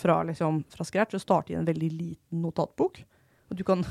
fra, 0.00 0.20
liksom, 0.24 0.62
fra 0.70 0.86
scratch, 0.86 1.16
å 1.18 1.22
starte 1.22 1.52
i 1.52 1.58
en 1.58 1.68
veldig 1.68 1.90
liten 1.92 2.44
notatbok. 2.44 3.02
Og 3.50 3.58
du 3.58 3.64
kan 3.66 3.84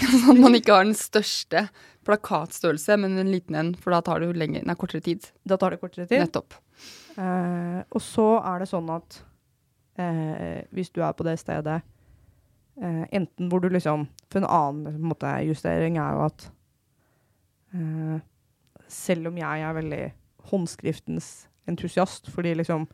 Sånn 0.00 0.36
at 0.36 0.38
man 0.38 0.54
ikke 0.54 0.74
har 0.76 0.84
den 0.86 0.94
største 0.94 1.64
plakatstørrelse, 2.06 2.94
men 3.02 3.18
en 3.18 3.32
liten 3.32 3.56
en, 3.58 3.72
for 3.74 3.94
da 3.94 3.98
tar 4.06 4.22
det 4.22 4.28
jo 4.28 4.36
lenger, 4.38 4.62
nei, 4.66 4.76
kortere 4.78 5.02
tid. 5.02 5.26
Da 5.42 5.58
tar 5.58 5.74
det 5.74 5.80
kortere 5.82 6.06
tid. 6.06 6.22
Nettopp. 6.22 6.54
Eh, 7.16 7.80
og 7.90 8.02
så 8.04 8.28
er 8.38 8.62
det 8.62 8.68
sånn 8.70 8.90
at 8.94 9.18
eh, 9.98 10.62
hvis 10.74 10.92
du 10.94 11.00
er 11.02 11.14
på 11.16 11.26
det 11.26 11.36
stedet 11.40 11.80
eh, 12.78 13.02
Enten 13.10 13.50
hvor 13.50 13.62
du 13.64 13.66
liksom 13.72 14.04
For 14.30 14.38
en 14.38 14.46
annen 14.46 15.00
måte, 15.02 15.32
justering 15.48 15.98
er 15.98 16.18
jo 16.18 16.26
at 16.28 16.50
selv 18.90 19.28
om 19.30 19.36
jeg 19.38 19.62
er 19.62 19.74
veldig 19.76 20.04
håndskriftens 20.50 21.28
entusiast, 21.70 22.26
fordi 22.34 22.56
liksom 22.58 22.88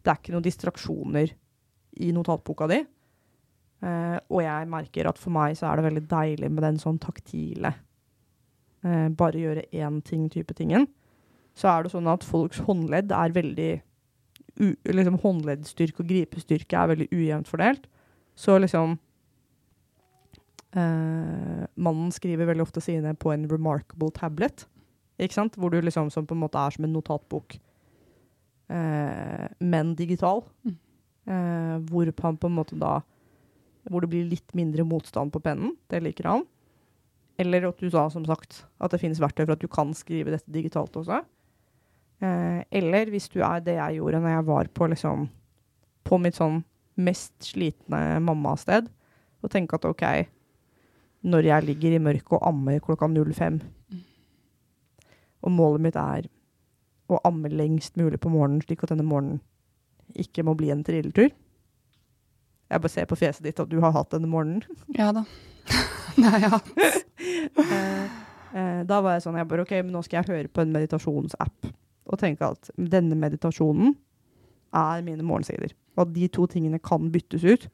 det 0.00 0.12
er 0.12 0.20
ikke 0.20 0.32
noen 0.32 0.46
distraksjoner 0.46 1.34
i 2.00 2.12
notatboka 2.14 2.68
di, 2.70 2.78
eh, 3.84 4.16
og 4.30 4.40
jeg 4.44 4.70
merker 4.72 5.10
at 5.10 5.20
for 5.20 5.34
meg 5.34 5.58
så 5.58 5.68
er 5.68 5.78
det 5.78 5.88
veldig 5.88 6.04
deilig 6.08 6.50
med 6.54 6.64
den 6.64 6.80
sånn 6.80 7.00
taktile 7.02 7.74
eh, 8.86 9.08
Bare 9.12 9.42
gjøre 9.42 9.66
én 9.74 10.00
ting-type 10.06 10.56
tingen 10.56 10.86
så 11.58 11.72
er 11.72 11.84
det 11.84 11.92
sånn 11.92 12.08
at 12.10 12.26
folks 12.26 12.62
håndledd 12.68 13.12
er 13.14 13.34
veldig 13.34 13.72
liksom 14.58 15.18
Håndleddstyrke 15.22 16.02
og 16.02 16.08
gripestyrke 16.10 16.78
er 16.78 16.90
veldig 16.92 17.08
ujevnt 17.12 17.50
fordelt. 17.50 17.86
Så 18.38 18.56
liksom 18.58 18.96
eh, 20.74 21.62
Mannen 21.78 22.10
skriver 22.14 22.48
veldig 22.50 22.66
ofte 22.66 22.82
sine 22.82 23.14
på 23.18 23.32
en 23.34 23.46
remarkable 23.50 24.10
tablet, 24.14 24.66
ikke 25.18 25.38
sant? 25.38 25.58
Hvor 25.58 25.70
du 25.70 25.80
liksom 25.82 26.10
som 26.14 26.26
på 26.26 26.36
en 26.36 26.44
måte 26.44 26.60
er 26.60 26.74
som 26.74 26.86
en 26.86 26.94
notatbok, 26.94 27.58
eh, 28.70 29.46
men 29.58 29.94
digital. 29.98 30.44
Mm. 30.66 30.76
Eh, 31.28 31.74
hvor 31.90 32.12
han 32.22 32.38
på 32.40 32.48
en 32.48 32.54
måte 32.56 32.76
da 32.80 33.02
Hvor 33.88 34.00
det 34.00 34.08
blir 34.08 34.24
litt 34.28 34.54
mindre 34.56 34.84
motstand 34.84 35.32
på 35.32 35.40
pennen. 35.40 35.70
Det 35.88 36.02
liker 36.02 36.26
han. 36.28 36.42
Eller 37.40 37.64
at 37.68 37.78
du 37.80 37.88
sa, 37.88 38.08
som 38.10 38.24
sagt, 38.26 38.66
at 38.80 38.92
det 38.92 39.00
finnes 39.00 39.20
verktøy 39.20 39.46
for 39.46 39.54
at 39.54 39.62
du 39.62 39.68
kan 39.70 39.94
skrive 39.96 40.34
dette 40.34 40.52
digitalt 40.52 40.96
også. 40.98 41.22
Eh, 42.18 42.62
eller 42.80 43.10
hvis 43.12 43.28
du 43.30 43.38
er 43.46 43.62
det 43.62 43.76
jeg 43.76 44.00
gjorde 44.00 44.18
når 44.18 44.32
jeg 44.32 44.46
var 44.48 44.68
på 44.74 44.86
liksom 44.90 45.28
På 46.02 46.16
mitt 46.18 46.34
sånn 46.34 46.64
mest 46.98 47.34
slitne 47.46 48.18
mammasted, 48.18 48.88
og 49.38 49.50
tenke 49.52 49.76
at 49.76 49.84
OK, 49.86 50.02
når 51.30 51.46
jeg 51.46 51.66
ligger 51.68 51.94
i 51.94 52.00
mørket 52.02 52.32
og 52.34 52.46
ammer 52.48 52.80
klokka 52.82 53.06
05, 53.06 53.60
og 55.46 55.52
målet 55.54 55.84
mitt 55.84 55.98
er 56.00 56.26
å 57.06 57.20
amme 57.28 57.52
lengst 57.52 57.94
mulig 58.00 58.18
på 58.18 58.32
morgenen, 58.32 58.64
slik 58.64 58.82
at 58.82 58.90
denne 58.90 59.06
morgenen 59.06 59.38
ikke 60.18 60.42
må 60.42 60.56
bli 60.58 60.72
en 60.72 60.82
trilletur 60.82 61.28
Jeg 61.28 62.80
bare 62.80 62.90
ser 62.90 63.06
på 63.06 63.20
fjeset 63.20 63.44
ditt 63.46 63.60
at 63.60 63.70
du 63.70 63.78
har 63.84 63.92
hatt 63.94 64.10
denne 64.16 64.28
morgenen. 64.28 64.64
Ja 64.96 65.12
da. 65.14 65.22
Nei, 66.24 66.40
ja. 66.48 66.58
Eh, 67.58 68.04
eh, 68.54 68.80
da 68.88 69.00
var 69.02 69.16
jeg 69.16 69.24
sånn 69.24 69.36
jeg 69.36 69.48
bare, 69.50 69.64
OK, 69.66 69.72
men 69.82 69.92
nå 69.92 70.00
skal 70.06 70.20
jeg 70.20 70.30
høre 70.32 70.50
på 70.50 70.62
en 70.62 70.70
meditasjonsapp 70.72 71.68
og 72.08 72.18
tenke 72.20 72.46
at 72.48 72.70
denne 72.76 73.16
meditasjonen 73.18 73.94
er 74.76 75.02
mine 75.06 75.24
morgensider. 75.24 75.72
Og 75.96 76.06
at 76.06 76.14
de 76.14 76.28
to 76.32 76.46
tingene 76.50 76.80
kan 76.80 77.10
byttes 77.12 77.44
ut. 77.44 77.68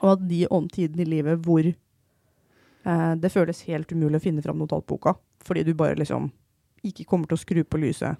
Og 0.00 0.12
at 0.14 0.24
de 0.28 0.44
om 0.50 0.68
tiden 0.68 1.00
i 1.02 1.08
livet 1.08 1.42
hvor 1.44 1.66
eh, 1.66 3.14
det 3.20 3.32
føles 3.32 3.64
helt 3.68 3.92
umulig 3.92 4.20
å 4.20 4.24
finne 4.24 4.42
fram 4.44 4.58
notatboka, 4.62 5.14
fordi 5.44 5.64
du 5.66 5.74
bare 5.74 5.98
liksom 5.98 6.30
ikke 6.86 7.04
kommer 7.04 7.28
til 7.28 7.36
å 7.36 7.42
skru 7.42 7.60
på 7.64 7.80
lyset 7.82 8.16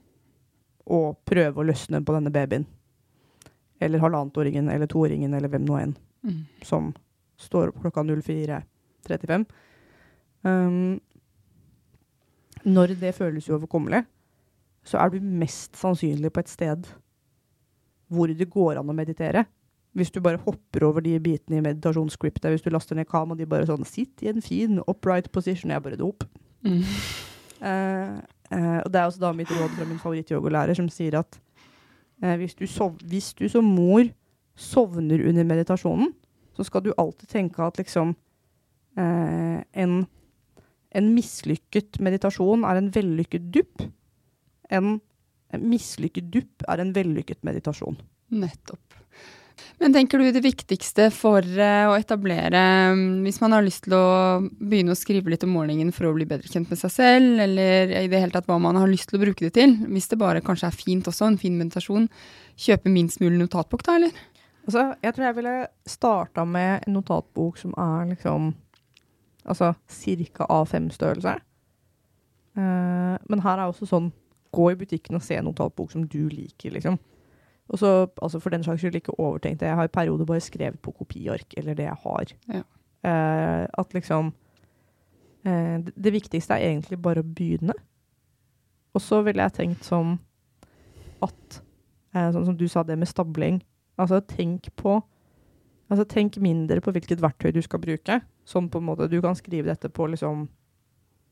og 0.91 1.21
prøve 1.29 1.61
å 1.63 1.65
løsne 1.65 2.03
på 2.05 2.13
denne 2.17 2.33
babyen. 2.35 2.67
Eller 3.81 4.03
halvannetåringen 4.03 4.69
eller 4.69 4.91
toåringen 4.91 5.35
eller 5.35 5.49
hvem 5.53 5.67
nå 5.69 5.81
enn 5.81 5.97
Mm. 6.21 6.43
som 6.63 6.91
står 7.41 7.71
opp 7.71 7.79
klokka 7.81 8.03
04.35. 8.05 9.47
Um, 10.45 11.01
når 12.69 12.93
det 13.01 13.15
føles 13.17 13.49
uoverkommelig, 13.49 14.03
så 14.87 15.01
er 15.01 15.13
du 15.13 15.21
mest 15.21 15.77
sannsynlig 15.79 16.33
på 16.33 16.43
et 16.43 16.53
sted 16.53 16.89
hvor 18.11 18.31
det 18.35 18.49
går 18.51 18.81
an 18.81 18.91
å 18.91 18.97
meditere. 18.97 19.45
Hvis 19.95 20.13
du 20.15 20.21
bare 20.23 20.41
hopper 20.45 20.85
over 20.87 21.03
de 21.03 21.17
bitene 21.23 21.59
i 21.59 21.65
meditasjonsscriptet, 21.65 22.51
hvis 22.53 22.63
du 22.63 22.71
laster 22.71 22.99
ned 22.99 23.09
kam, 23.11 23.33
og 23.33 23.39
de 23.39 23.49
bare 23.49 23.67
sånn 23.67 23.87
Sitt 23.87 24.23
i 24.23 24.31
en 24.31 24.43
fin 24.43 24.79
upright 24.87 25.31
position. 25.35 25.73
Jeg 25.75 25.83
bare 25.83 25.99
dop. 25.99 26.27
Mm. 26.67 26.83
Uh, 27.61 28.21
uh, 28.55 28.79
og 28.85 28.91
det 28.93 29.01
er 29.01 29.07
også 29.07 29.23
da 29.23 29.33
mitt 29.37 29.51
råd 29.51 29.75
fra 29.77 29.87
min 29.89 30.01
favorittyogalærer, 30.03 30.79
som 30.79 30.89
sier 30.93 31.19
at 31.21 31.39
uh, 32.23 32.37
hvis, 32.41 32.55
du 32.59 32.67
sov 32.71 32.99
hvis 33.11 33.33
du 33.39 33.49
som 33.51 33.67
mor 33.67 34.07
sovner 34.59 35.23
under 35.27 35.47
meditasjonen, 35.49 36.13
så 36.55 36.67
skal 36.67 36.85
du 36.85 36.93
alltid 36.99 37.31
tenke 37.31 37.63
at 37.65 37.79
liksom 37.81 38.17
en, 39.01 39.93
en 40.99 41.07
mislykket 41.15 42.01
meditasjon 42.03 42.67
er 42.69 42.77
en 42.77 42.91
vellykket 42.93 43.47
dupp. 43.55 43.85
En, 44.71 44.99
mislykket 45.59 46.31
dupp 46.31 46.65
er 46.71 46.83
en 46.83 46.95
vellykket 46.95 47.43
meditasjon. 47.47 47.99
Nettopp. 48.31 48.91
Men 49.81 49.93
tenker 49.93 50.21
du 50.21 50.29
det 50.33 50.43
viktigste 50.45 51.09
for 51.13 51.45
eh, 51.45 51.89
å 51.89 51.97
etablere, 51.97 52.61
mm, 52.97 53.23
hvis 53.25 53.41
man 53.43 53.57
har 53.57 53.65
lyst 53.65 53.87
til 53.87 53.97
å 53.97 54.41
begynne 54.41 54.95
å 54.95 54.99
skrive 54.99 55.33
litt 55.33 55.45
om 55.47 55.55
morgenen 55.57 55.93
for 55.97 56.09
å 56.09 56.15
bli 56.17 56.27
bedre 56.29 56.49
kjent 56.49 56.71
med 56.73 56.81
seg 56.81 56.93
selv, 56.95 57.41
eller 57.45 57.93
i 58.03 58.09
det 58.13 58.21
hele 58.23 58.35
tatt 58.35 58.49
hva 58.49 58.59
man 58.63 58.79
har 58.81 58.91
lyst 58.91 59.11
til 59.11 59.21
å 59.21 59.23
bruke 59.25 59.47
det 59.47 59.55
til, 59.57 59.77
hvis 59.89 60.11
det 60.13 60.21
bare 60.21 60.45
kanskje 60.45 60.69
er 60.71 60.77
fint 60.77 61.09
også, 61.09 61.31
en 61.31 61.41
fin 61.41 61.57
meditasjon, 61.61 62.09
kjøpe 62.61 62.93
minst 62.93 63.21
mulig 63.25 63.41
notatbok 63.41 63.85
da, 63.87 63.99
eller? 64.01 64.25
Altså, 64.67 64.91
jeg 65.01 65.17
tror 65.17 65.27
jeg 65.27 65.39
ville 65.41 65.55
starta 65.89 66.45
med 66.47 66.85
en 66.87 66.99
notatbok 67.01 67.61
som 67.61 67.77
er 67.81 68.13
liksom 68.15 68.53
Altså 69.51 69.73
ca. 69.89 70.45
A5-størrelse. 70.53 71.33
Eh, 72.61 73.15
men 73.33 73.41
her 73.41 73.57
er 73.57 73.71
også 73.71 73.89
sånn 73.89 74.11
Gå 74.53 74.71
i 74.73 74.79
butikken 74.79 75.19
og 75.19 75.23
se 75.23 75.39
en 75.39 75.47
notatbok 75.47 75.93
som 75.93 76.07
du 76.09 76.29
liker, 76.29 76.75
liksom. 76.75 76.99
Og 77.71 77.79
så, 77.79 78.07
altså 78.23 78.41
for 78.43 78.51
den 78.51 78.65
saks 78.67 78.83
skyld, 78.83 78.99
ikke 78.99 79.21
overtenkt 79.21 79.61
det. 79.61 79.69
Jeg 79.71 79.79
har 79.79 79.87
i 79.87 79.95
perioder 79.95 80.27
bare 80.27 80.43
skrevet 80.43 80.81
på 80.83 80.91
kopiark, 80.91 81.55
eller 81.57 81.75
det 81.75 81.87
jeg 81.87 81.99
har. 82.03 82.33
Ja. 82.49 82.63
Eh, 83.11 83.67
at 83.79 83.95
liksom 83.95 84.33
eh, 85.45 85.79
det, 85.79 86.13
viktigste 86.13 86.55
er 86.55 86.73
egentlig 86.73 86.99
bare 87.03 87.23
å 87.23 87.27
begynne. 87.27 87.77
Og 88.95 89.01
så 89.01 89.23
ville 89.23 89.47
jeg 89.47 89.55
tenkt 89.55 89.87
som 89.87 90.19
at 91.23 91.61
eh, 92.17 92.33
Sånn 92.35 92.49
som 92.49 92.57
du 92.59 92.67
sa 92.69 92.83
det 92.83 92.99
med 92.99 93.09
stabling. 93.09 93.63
Altså 94.01 94.21
tenk 94.21 94.73
på 94.77 94.99
Altså 95.91 96.05
tenk 96.07 96.37
mindre 96.39 96.79
på 96.79 96.93
hvilket 96.95 97.23
verktøy 97.23 97.51
du 97.51 97.63
skal 97.63 97.81
bruke. 97.83 98.21
Sånn 98.47 98.69
på 98.71 98.79
en 98.79 98.87
måte 98.87 99.09
Du 99.11 99.19
kan 99.23 99.35
skrive 99.35 99.71
dette 99.71 99.89
på 99.91 100.07
liksom 100.07 100.49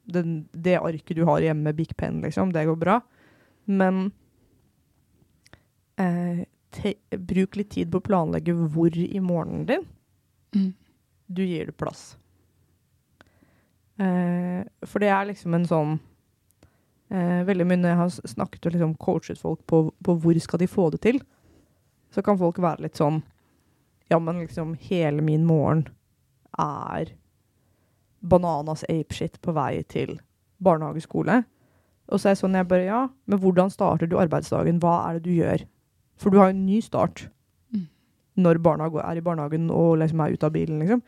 den, 0.08 0.48
det 0.52 0.78
arket 0.80 1.16
du 1.18 1.24
har 1.28 1.42
hjemme 1.44 1.68
med 1.68 1.78
Big 1.78 1.96
Pen, 1.96 2.20
liksom. 2.24 2.52
Det 2.54 2.64
går 2.68 2.78
bra. 2.80 2.98
Men 3.68 4.10
eh, 6.00 6.44
te, 6.74 6.94
bruk 7.10 7.56
litt 7.60 7.70
tid 7.74 7.90
på 7.92 8.00
å 8.00 8.06
planlegge 8.08 8.54
hvor 8.56 8.96
i 8.96 9.20
morgenen 9.20 9.66
din 9.68 9.86
Mm. 10.56 10.70
du 11.28 11.42
gir 11.44 11.66
det 11.68 11.74
plass. 11.76 12.16
Eh, 13.98 14.62
for 14.88 15.02
det 15.02 15.10
er 15.12 15.26
liksom 15.28 15.52
en 15.58 15.66
sånn 15.68 15.90
eh, 17.10 17.42
Veldig 17.44 17.66
mye 17.66 17.80
når 17.82 17.90
jeg 17.90 17.98
har 17.98 18.12
snakket 18.32 18.68
og 18.68 18.72
liksom 18.76 18.94
coachet 19.02 19.40
folk 19.42 19.60
på, 19.68 19.80
på 20.06 20.14
hvor 20.22 20.38
skal 20.40 20.62
de 20.62 20.68
få 20.70 20.86
det 20.94 21.00
til, 21.04 21.18
så 22.14 22.22
kan 22.24 22.38
folk 22.40 22.60
være 22.62 22.86
litt 22.86 22.96
sånn 22.96 23.20
Ja, 24.08 24.20
men 24.22 24.40
liksom 24.40 24.76
hele 24.88 25.20
min 25.20 25.44
morgen 25.44 25.84
er 26.56 27.12
bananas 28.22 28.84
apeshit 28.88 29.40
på 29.42 29.52
vei 29.54 29.82
til 29.88 30.18
barnehageskole. 30.64 31.44
Og 32.08 32.18
så 32.20 32.28
er 32.28 32.34
jeg 32.34 32.40
sånn, 32.42 32.56
jeg 32.56 32.68
bare, 32.68 32.86
ja, 32.88 33.00
men 33.28 33.38
hvordan 33.42 33.70
starter 33.70 34.08
du 34.08 34.16
arbeidsdagen? 34.18 34.80
Hva 34.80 34.94
er 35.08 35.18
det 35.18 35.26
du 35.28 35.34
gjør? 35.36 35.64
For 36.18 36.30
du 36.32 36.38
har 36.40 36.50
jo 36.50 36.56
en 36.56 36.66
ny 36.66 36.80
start 36.80 37.28
Mm. 37.72 37.86
når 38.38 38.58
barna 38.62 38.86
er 38.86 39.16
i 39.16 39.20
barnehagen 39.20 39.70
og 39.70 39.98
liksom 39.98 40.20
er 40.24 40.32
ute 40.32 40.46
av 40.46 40.52
bilen, 40.52 40.78
liksom. 40.80 41.02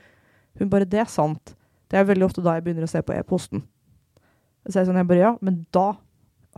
Hun 0.59 0.69
bare, 0.69 0.85
det 0.85 1.01
er 1.01 1.07
sant. 1.09 1.55
Det 1.89 1.99
er 1.99 2.05
veldig 2.05 2.25
ofte 2.27 2.43
da 2.43 2.55
jeg 2.55 2.65
begynner 2.65 2.85
å 2.85 2.91
se 2.91 3.01
på 3.03 3.15
e-posten. 3.17 3.63
Så 4.69 4.77
er 4.77 4.83
jeg 4.85 4.91
sånn, 4.91 4.97
jeg 5.01 5.09
bare, 5.09 5.19
ja, 5.19 5.37
men 5.41 5.67
da 5.73 5.97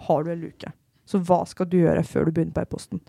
har 0.08 0.24
du 0.24 0.30
en 0.32 0.40
luke. 0.40 0.72
Så 1.06 1.20
hva 1.22 1.46
skal 1.46 1.66
du 1.66 1.78
gjøre 1.78 2.02
før 2.04 2.24
du 2.26 2.32
begynner 2.32 2.52
på 2.56 2.62
e-posten? 2.62 3.00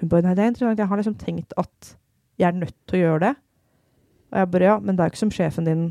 Hun 0.00 0.08
bare, 0.08 0.22
nei, 0.22 0.34
det 0.34 0.42
er 0.44 0.48
interessant. 0.52 0.78
Jeg 0.78 0.88
har 0.90 0.96
liksom 1.00 1.18
tenkt 1.18 1.52
at 1.56 1.96
jeg 2.38 2.48
er 2.48 2.58
nødt 2.58 2.74
til 2.86 2.98
å 2.98 3.02
gjøre 3.04 3.20
det. 3.20 3.34
Og 4.32 4.38
jeg 4.38 4.50
bare, 4.50 4.64
ja, 4.64 4.78
men 4.78 4.96
det 4.96 5.00
er 5.00 5.08
jo 5.08 5.14
ikke 5.14 5.22
som 5.24 5.30
sjefen 5.30 5.64
din 5.64 5.84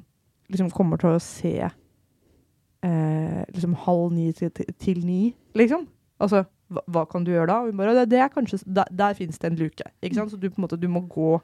liksom 0.54 0.72
kommer 0.74 1.02
til 1.02 1.16
å 1.16 1.22
se 1.24 1.56
eh, 1.64 3.42
liksom 3.54 3.76
halv 3.86 4.14
ni 4.14 4.32
til, 4.38 4.52
til, 4.52 5.04
ni, 5.06 5.36
liksom. 5.58 5.88
Altså, 6.24 6.44
hva, 6.74 6.84
hva 6.94 7.04
kan 7.10 7.26
du 7.26 7.34
gjøre 7.34 7.50
da? 7.50 7.60
Og 7.62 7.72
hun 7.72 7.80
bare, 7.80 7.96
det, 7.98 8.08
det 8.14 8.22
er 8.24 8.32
kanskje, 8.34 8.62
der, 8.66 8.90
der 8.92 9.18
finnes 9.18 9.40
det 9.42 9.52
en 9.52 9.60
luke, 9.60 9.92
ikke 10.02 10.20
sant? 10.20 10.32
Så 10.32 10.40
du 10.40 10.50
på 10.50 10.62
en 10.62 10.68
måte, 10.68 10.80
du 10.80 10.90
må 10.92 11.04
gå 11.12 11.36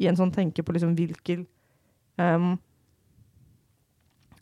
i 0.00 0.08
en 0.08 0.18
sånn 0.18 0.32
tenke 0.32 0.64
på 0.64 0.72
liksom 0.72 0.94
hvilken 0.96 1.44
um, 2.16 2.54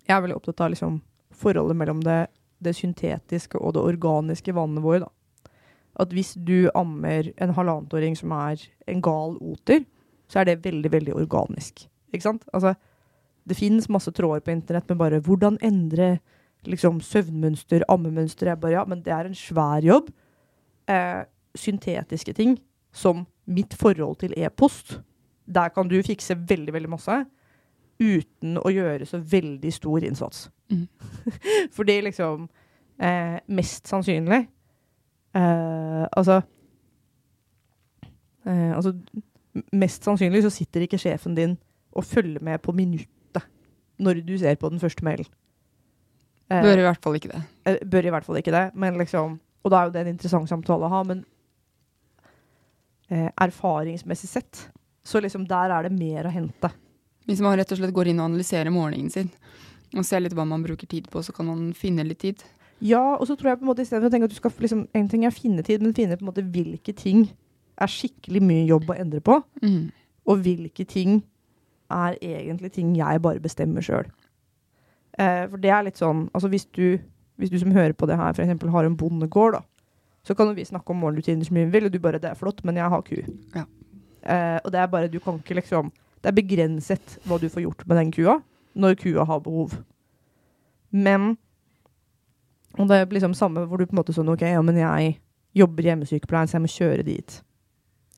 Jeg 0.07 0.15
er 0.15 0.23
veldig 0.23 0.39
opptatt 0.39 0.63
av 0.65 0.71
liksom 0.73 1.01
forholdet 1.39 1.79
mellom 1.79 2.03
det, 2.05 2.27
det 2.65 2.75
syntetiske 2.79 3.59
og 3.59 3.75
det 3.77 3.85
organiske 3.87 4.55
vannet 4.55 4.85
vårt, 4.85 5.07
da. 5.07 5.13
At 5.99 6.13
hvis 6.15 6.37
du 6.47 6.69
ammer 6.79 7.33
en 7.43 7.55
halvannetåring 7.57 8.15
som 8.19 8.33
er 8.37 8.63
en 8.87 9.01
gal 9.03 9.35
oter, 9.43 9.83
så 10.31 10.41
er 10.41 10.47
det 10.47 10.61
veldig, 10.65 10.93
veldig 10.93 11.15
organisk. 11.19 11.89
Ikke 12.13 12.23
sant? 12.23 12.45
Altså, 12.55 12.77
det 13.49 13.57
finnes 13.57 13.89
masse 13.89 14.13
tråder 14.13 14.41
på 14.45 14.53
internett 14.53 14.89
med 14.89 15.01
bare 15.01 15.21
hvordan 15.25 15.59
endre 15.65 16.19
liksom 16.69 17.01
søvnmønster, 17.01 17.85
ammemønster. 17.89 18.51
Jeg 18.51 18.61
bare, 18.61 18.73
ja, 18.73 18.85
men 18.85 19.03
det 19.05 19.13
er 19.15 19.29
en 19.29 19.35
svær 19.35 19.85
jobb. 19.85 20.11
Eh, 20.89 21.25
syntetiske 21.55 22.33
ting, 22.33 22.59
som 22.93 23.27
mitt 23.47 23.75
forhold 23.75 24.17
til 24.21 24.35
e-post. 24.37 25.01
Der 25.47 25.69
kan 25.69 25.89
du 25.89 26.03
fikse 26.03 26.37
veldig, 26.49 26.73
veldig 26.73 26.91
masse. 26.91 27.25
Uten 27.99 28.59
å 28.59 28.71
gjøre 28.71 29.07
så 29.07 29.19
veldig 29.19 29.73
stor 29.73 30.05
innsats. 30.05 30.49
Mm. 30.71 30.87
Fordi 31.77 32.01
liksom 32.05 32.49
eh, 33.01 33.39
Mest 33.49 33.89
sannsynlig 33.89 34.43
eh, 35.33 36.03
Altså 36.13 36.43
eh, 38.45 38.75
Altså 38.77 38.93
Mest 39.73 40.05
sannsynlig 40.05 40.43
så 40.45 40.51
sitter 40.53 40.85
ikke 40.85 41.01
sjefen 41.01 41.35
din 41.35 41.57
og 41.97 42.05
følger 42.05 42.45
med 42.45 42.61
på 42.61 42.73
minuttet 42.77 43.09
når 43.99 44.23
du 44.27 44.35
ser 44.39 44.55
på 44.57 44.71
den 44.71 44.81
første 44.81 45.05
mailen. 45.05 45.27
Eh, 46.51 46.63
Bør 46.65 46.79
i 46.81 46.87
hvert 46.87 47.03
fall 47.05 47.15
ikke 47.19 47.33
det. 47.33 47.43
Eh, 47.67 47.79
Bør 47.85 48.07
i 48.07 48.11
hvert 48.15 48.25
fall 48.25 48.37
ikke 48.41 48.55
det, 48.55 48.67
men 48.75 48.97
liksom 48.99 49.39
Og 49.65 49.71
da 49.73 49.81
er 49.83 49.89
jo 49.89 49.93
det 49.93 50.01
en 50.07 50.13
interessant 50.15 50.49
samtale 50.49 50.87
å 50.87 50.93
ha, 50.93 51.03
men 51.05 51.25
eh, 53.11 53.29
erfaringsmessig 53.43 54.29
sett, 54.31 54.69
så 55.05 55.21
liksom 55.21 55.47
der 55.49 55.73
er 55.75 55.89
det 55.89 55.93
mer 55.99 56.29
å 56.29 56.33
hente. 56.33 56.71
Hvis 57.29 57.43
man 57.45 57.57
rett 57.59 57.73
og 57.75 57.81
slett 57.81 57.93
går 57.97 58.11
inn 58.13 58.21
og 58.23 58.31
analyserer 58.31 58.73
morgenen 58.73 59.11
sin, 59.13 59.31
og 59.97 60.05
ser 60.07 60.21
litt 60.25 60.35
hva 60.37 60.45
man 60.49 60.63
bruker 60.65 60.89
tid 60.89 61.09
på, 61.13 61.23
så 61.25 61.33
kan 61.37 61.49
man 61.49 61.67
finne 61.77 62.05
litt 62.07 62.21
tid. 62.23 62.43
Ja, 62.85 63.17
og 63.19 63.27
så 63.27 63.35
tror 63.37 63.51
jeg 63.51 63.59
på 63.61 63.67
en 63.67 63.71
måte 63.73 63.83
istedenfor 63.83 64.09
å 64.09 64.13
tenke 64.15 64.29
at 64.29 64.35
du 64.35 64.39
skal 64.39 64.53
liksom, 64.63 64.85
En 64.95 65.09
ting 65.11 65.25
er 65.27 65.35
finne 65.35 65.65
tid, 65.67 65.83
men 65.83 65.95
finne 65.97 66.17
på 66.17 66.23
en 66.23 66.29
måte 66.31 66.45
hvilke 66.47 66.95
ting 66.95 67.25
er 67.79 67.91
skikkelig 67.91 68.43
mye 68.45 68.67
jobb 68.69 68.87
å 68.93 68.97
endre 69.01 69.21
på, 69.21 69.41
Mm. 69.63 69.91
og 70.27 70.39
hvilke 70.45 70.87
ting 70.87 71.23
er 71.91 72.19
egentlig 72.21 72.73
ting 72.73 72.97
jeg 72.97 73.23
bare 73.23 73.41
bestemmer 73.41 73.85
sjøl. 73.85 74.09
Eh, 75.19 75.45
for 75.49 75.61
det 75.63 75.71
er 75.75 75.83
litt 75.83 75.99
sånn 75.99 76.29
Altså 76.31 76.51
hvis 76.53 76.69
du, 76.77 76.99
hvis 77.41 77.51
du 77.51 77.59
som 77.59 77.73
hører 77.75 77.97
på 77.97 78.07
det 78.07 78.19
her, 78.21 78.35
f.eks. 78.37 78.71
har 78.71 78.87
en 78.87 78.97
bondegård, 78.97 79.57
da, 79.59 79.63
så 80.23 80.35
kan 80.35 80.55
vi 80.55 80.67
snakke 80.69 80.93
om 80.93 81.01
morgenrutiner 81.03 81.49
mye 81.55 81.67
vi 81.67 81.79
vil, 81.79 81.87
og 81.87 81.93
du 81.93 81.99
bare 81.99 82.19
'Det 82.19 82.31
er 82.31 82.35
flott, 82.35 82.65
men 82.65 82.77
jeg 82.77 82.89
har 82.89 83.03
ku'. 83.03 83.25
Ja. 83.55 83.65
Eh, 84.23 84.61
og 84.65 84.73
det 84.73 84.81
er 84.81 84.87
bare 84.87 85.09
Du 85.09 85.19
kan 85.19 85.35
ikke 85.35 85.55
liksom 85.55 85.93
Det 86.23 86.27
er 86.27 86.43
begrenset 86.43 87.19
hva 87.25 87.39
du 87.39 87.49
får 87.49 87.63
gjort 87.63 87.87
med 87.87 87.97
den 87.97 88.13
kua 88.13 88.43
når 88.75 88.95
kua 88.95 89.25
har 89.25 89.39
behov. 89.39 89.71
Men 90.91 91.39
Og 92.79 92.89
det 92.89 92.97
er 92.97 93.07
liksom 93.07 93.35
samme 93.35 93.67
hvor 93.67 93.77
du 93.77 93.87
på 93.87 93.93
en 93.93 93.97
måte 94.03 94.13
sånn 94.13 94.29
OK, 94.29 94.43
ja, 94.43 94.63
men 94.63 94.77
jeg 94.77 95.21
jobber 95.55 95.83
i 95.83 95.87
hjemmesykepleien, 95.87 96.47
så 96.47 96.57
jeg 96.57 96.63
må 96.63 96.69
kjøre 96.69 97.03
dit. 97.03 97.43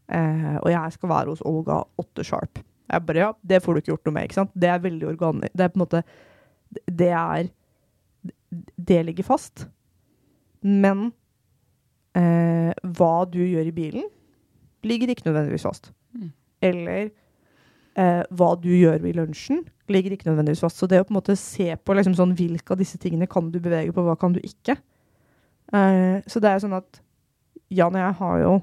Eh, 0.08 0.56
og 0.62 0.70
jeg 0.70 0.92
skal 0.92 1.08
være 1.08 1.28
hos 1.30 1.42
Olga 1.46 1.84
åtte 1.98 2.24
sharp. 2.24 2.58
Jeg 2.90 3.06
bare, 3.06 3.18
ja, 3.18 3.32
Det 3.42 3.62
får 3.62 3.72
du 3.72 3.80
ikke 3.80 3.92
gjort 3.92 4.06
noe 4.08 4.16
med. 4.16 4.28
ikke 4.28 4.38
sant? 4.40 4.52
Det 4.54 4.68
er 4.68 4.82
veldig 4.82 5.08
organisk. 5.08 5.52
Det 5.54 5.64
er 5.64 5.72
på 5.72 5.78
en 5.78 5.84
måte 5.84 6.02
Det 6.86 7.10
er 7.10 7.50
Det 8.90 9.04
ligger 9.06 9.24
fast. 9.24 9.68
Men 10.62 11.12
eh, 12.18 12.72
hva 12.82 13.14
du 13.30 13.38
gjør 13.38 13.70
i 13.70 13.74
bilen, 13.74 14.08
ligger 14.84 15.12
ikke 15.12 15.28
nødvendigvis 15.28 15.64
fast. 15.64 15.92
Mm. 16.12 16.32
Eller 16.62 17.10
eh, 17.96 18.22
hva 18.30 18.50
du 18.60 18.68
gjør 18.68 19.06
i 19.06 19.14
lunsjen, 19.16 19.62
ligger 19.90 20.14
ikke 20.14 20.28
nødvendigvis 20.28 20.62
fast. 20.64 20.80
Så 20.80 20.88
det 20.90 21.00
å 21.00 21.06
på 21.06 21.14
en 21.14 21.20
måte 21.20 21.36
se 21.38 21.70
på 21.76 21.96
liksom 21.96 22.16
sånn, 22.18 22.34
hvilke 22.38 22.74
av 22.74 22.80
disse 22.80 22.98
tingene 23.00 23.30
kan 23.30 23.50
du 23.52 23.60
bevege 23.62 23.94
på, 23.94 24.04
hva 24.04 24.16
kan 24.20 24.34
du 24.34 24.40
ikke. 24.42 24.76
Eh, 25.72 26.18
så 26.26 26.42
det 26.42 26.50
er 26.50 26.64
sånn 26.64 26.76
at 26.76 27.00
Jan 27.70 27.94
og 27.94 28.02
jeg 28.02 28.14
har 28.18 28.38
jo 28.42 28.54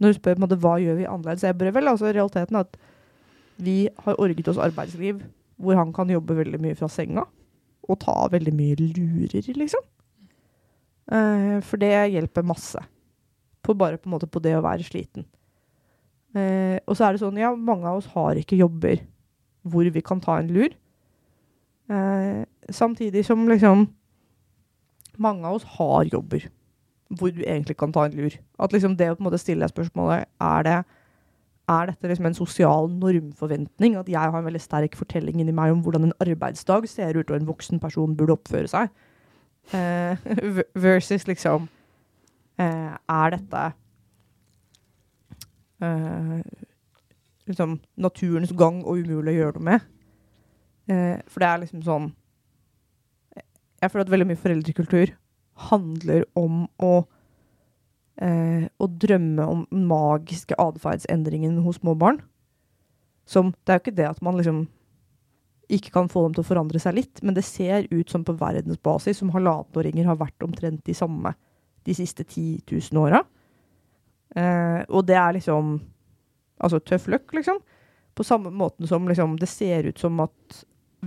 Når 0.00 0.08
du 0.08 0.16
spør 0.16 0.32
på 0.32 0.38
en 0.38 0.44
måte, 0.46 0.56
hva 0.56 0.78
gjør 0.80 0.94
vi 0.96 1.04
annerledes, 1.04 1.42
jeg 1.44 1.58
bare 1.60 1.74
vel 1.76 1.90
altså 1.90 2.08
realiteten 2.08 2.56
at 2.56 2.78
vi 3.60 3.88
har 4.04 4.20
orget 4.20 4.48
oss 4.48 4.60
arbeidsliv 4.60 5.22
hvor 5.60 5.76
han 5.76 5.92
kan 5.92 6.10
jobbe 6.10 6.38
veldig 6.38 6.60
mye 6.62 6.76
fra 6.78 6.88
senga. 6.88 7.26
Og 7.90 7.98
ta 8.00 8.14
veldig 8.32 8.52
mye 8.54 8.78
lurer, 8.80 9.44
liksom. 9.56 9.82
Eh, 11.10 11.58
for 11.66 11.80
det 11.80 11.92
hjelper 12.12 12.46
masse. 12.46 12.80
På 13.62 13.74
bare 13.74 13.98
på 13.98 14.18
på 14.18 14.42
det 14.42 14.56
å 14.56 14.62
være 14.64 14.86
sliten. 14.86 15.26
Eh, 16.34 16.78
og 16.86 16.96
så 16.96 17.04
er 17.04 17.12
det 17.12 17.20
sånn, 17.20 17.36
ja, 17.36 17.54
mange 17.54 17.88
av 17.88 17.98
oss 17.98 18.06
har 18.14 18.38
ikke 18.38 18.56
jobber 18.56 19.02
hvor 19.62 19.84
vi 19.90 20.00
kan 20.00 20.20
ta 20.20 20.38
en 20.38 20.48
lur. 20.48 20.70
Eh, 21.90 22.44
samtidig 22.70 23.24
som 23.26 23.48
liksom 23.48 23.88
mange 25.18 25.44
av 25.44 25.58
oss 25.58 25.66
har 25.76 26.04
jobber 26.04 26.46
hvor 27.10 27.32
du 27.34 27.42
egentlig 27.42 27.76
kan 27.76 27.92
ta 27.92 28.06
en 28.06 28.14
lur. 28.14 28.30
At 28.58 28.72
liksom 28.72 28.96
det 28.96 29.10
å 29.10 29.16
på 29.16 29.24
en 29.24 29.28
måte 29.28 29.42
stille 29.42 29.66
deg 29.66 29.74
spørsmålet 29.74 30.28
er 30.40 30.62
det 30.62 30.78
er 31.70 31.90
dette 31.90 32.08
liksom 32.10 32.28
en 32.28 32.36
sosial 32.36 32.90
normforventning? 32.90 33.96
At 33.98 34.08
jeg 34.10 34.20
har 34.20 34.38
en 34.38 34.46
veldig 34.46 34.62
sterk 34.62 34.96
fortelling 34.98 35.40
inni 35.40 35.54
meg 35.54 35.74
om 35.74 35.82
hvordan 35.84 36.08
en 36.08 36.16
arbeidsdag 36.22 36.88
ser 36.90 37.18
ut, 37.18 37.30
og 37.30 37.36
en 37.36 37.48
voksen 37.48 37.80
person 37.82 38.16
burde 38.16 38.36
oppføre 38.38 38.70
seg? 38.70 38.90
Uh, 39.70 40.16
versus 40.74 41.28
liksom 41.28 41.68
uh, 42.58 42.94
Er 42.96 43.30
dette 43.30 43.60
uh, 45.84 46.40
liksom 47.46 47.76
naturens 47.94 48.50
gang 48.56 48.80
og 48.82 49.04
umulig 49.04 49.30
å 49.30 49.36
gjøre 49.36 49.60
noe 49.60 49.66
med? 49.68 49.86
For 51.30 51.38
det 51.38 51.46
er 51.46 51.60
liksom 51.62 51.84
sånn 51.86 52.08
Jeg 53.36 53.92
føler 53.92 54.02
at 54.08 54.10
veldig 54.10 54.26
mye 54.32 54.42
foreldrekultur 54.42 55.12
handler 55.70 56.24
om 56.34 56.64
å 56.82 57.04
eh, 58.18 58.66
å 58.80 58.88
drømme 58.90 59.46
om 59.46 59.64
magiske 59.70 60.56
atferdsendringen 60.58 61.60
hos 61.64 61.80
små 61.80 61.94
barn. 61.98 62.20
Som 63.28 63.54
Det 63.64 63.72
er 63.72 63.78
jo 63.78 63.84
ikke 63.84 63.98
det 64.00 64.08
at 64.08 64.22
man 64.22 64.38
liksom 64.40 64.64
ikke 65.70 65.92
kan 65.94 66.08
få 66.10 66.24
dem 66.24 66.34
til 66.34 66.42
å 66.42 66.48
forandre 66.48 66.80
seg 66.82 66.96
litt, 66.96 67.20
men 67.22 67.36
det 67.36 67.46
ser 67.46 67.86
ut 67.92 68.10
som 68.10 68.24
på 68.26 68.34
verdensbasis 68.34 69.20
som 69.20 69.30
halvannenåringer 69.30 70.08
har 70.08 70.18
vært 70.18 70.42
omtrent 70.42 70.82
de 70.84 70.96
samme 70.98 71.30
de 71.86 71.94
siste 71.94 72.24
10 72.26 72.64
000 72.66 72.98
åra. 73.00 73.22
Eh, 74.34 74.82
og 74.88 75.06
det 75.06 75.18
er 75.18 75.38
liksom 75.38 75.78
Altså 76.60 76.76
tøff 76.84 77.06
løkk, 77.08 77.30
liksom. 77.38 77.56
På 78.12 78.20
samme 78.20 78.50
måten 78.52 78.84
som 78.84 79.06
liksom, 79.08 79.38
det 79.40 79.46
ser 79.48 79.86
ut 79.88 79.96
som 79.98 80.18
at 80.20 80.58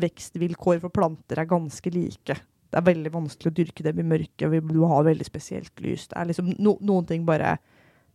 vekstvilkår 0.01 0.79
for 0.81 0.89
planter 0.89 1.37
er 1.37 1.45
ganske 1.45 1.91
like. 1.93 2.39
Det 2.73 2.79
er 2.79 2.87
veldig 2.87 3.11
vanskelig 3.13 3.51
å 3.51 3.55
dyrke 3.59 3.83
dem 3.85 3.99
i 4.01 4.07
mørket, 4.15 4.47
vi 4.49 4.59
må 4.65 4.87
ha 4.89 5.03
veldig 5.05 5.27
spesielt 5.27 5.81
lys. 5.83 6.07
Det 6.09 6.17
er 6.17 6.31
liksom 6.31 6.47
no, 6.57 6.73
noen 6.81 7.05
ting 7.05 7.27
bare 7.27 7.59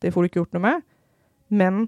Det 0.02 0.10
får 0.14 0.22
du 0.22 0.28
ikke 0.28 0.40
gjort 0.40 0.56
noe 0.56 0.64
med. 0.64 0.82
Men 1.48 1.78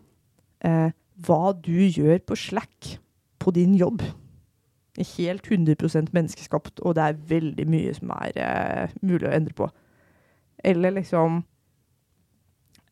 eh, 0.66 0.94
hva 1.26 1.52
du 1.52 1.82
gjør 1.82 2.22
på 2.26 2.38
Slack, 2.38 2.94
på 3.38 3.52
din 3.54 3.74
jobb, 3.74 4.02
er 4.98 5.10
helt 5.16 5.50
100 5.50 6.10
menneskeskapt, 6.12 6.80
og 6.80 6.94
det 6.94 7.02
er 7.02 7.20
veldig 7.30 7.66
mye 7.70 7.94
som 7.94 8.10
er 8.20 8.38
eh, 8.38 8.96
mulig 9.02 9.26
å 9.28 9.34
endre 9.34 9.54
på. 9.54 9.70
Eller 10.64 10.94
liksom 10.94 11.42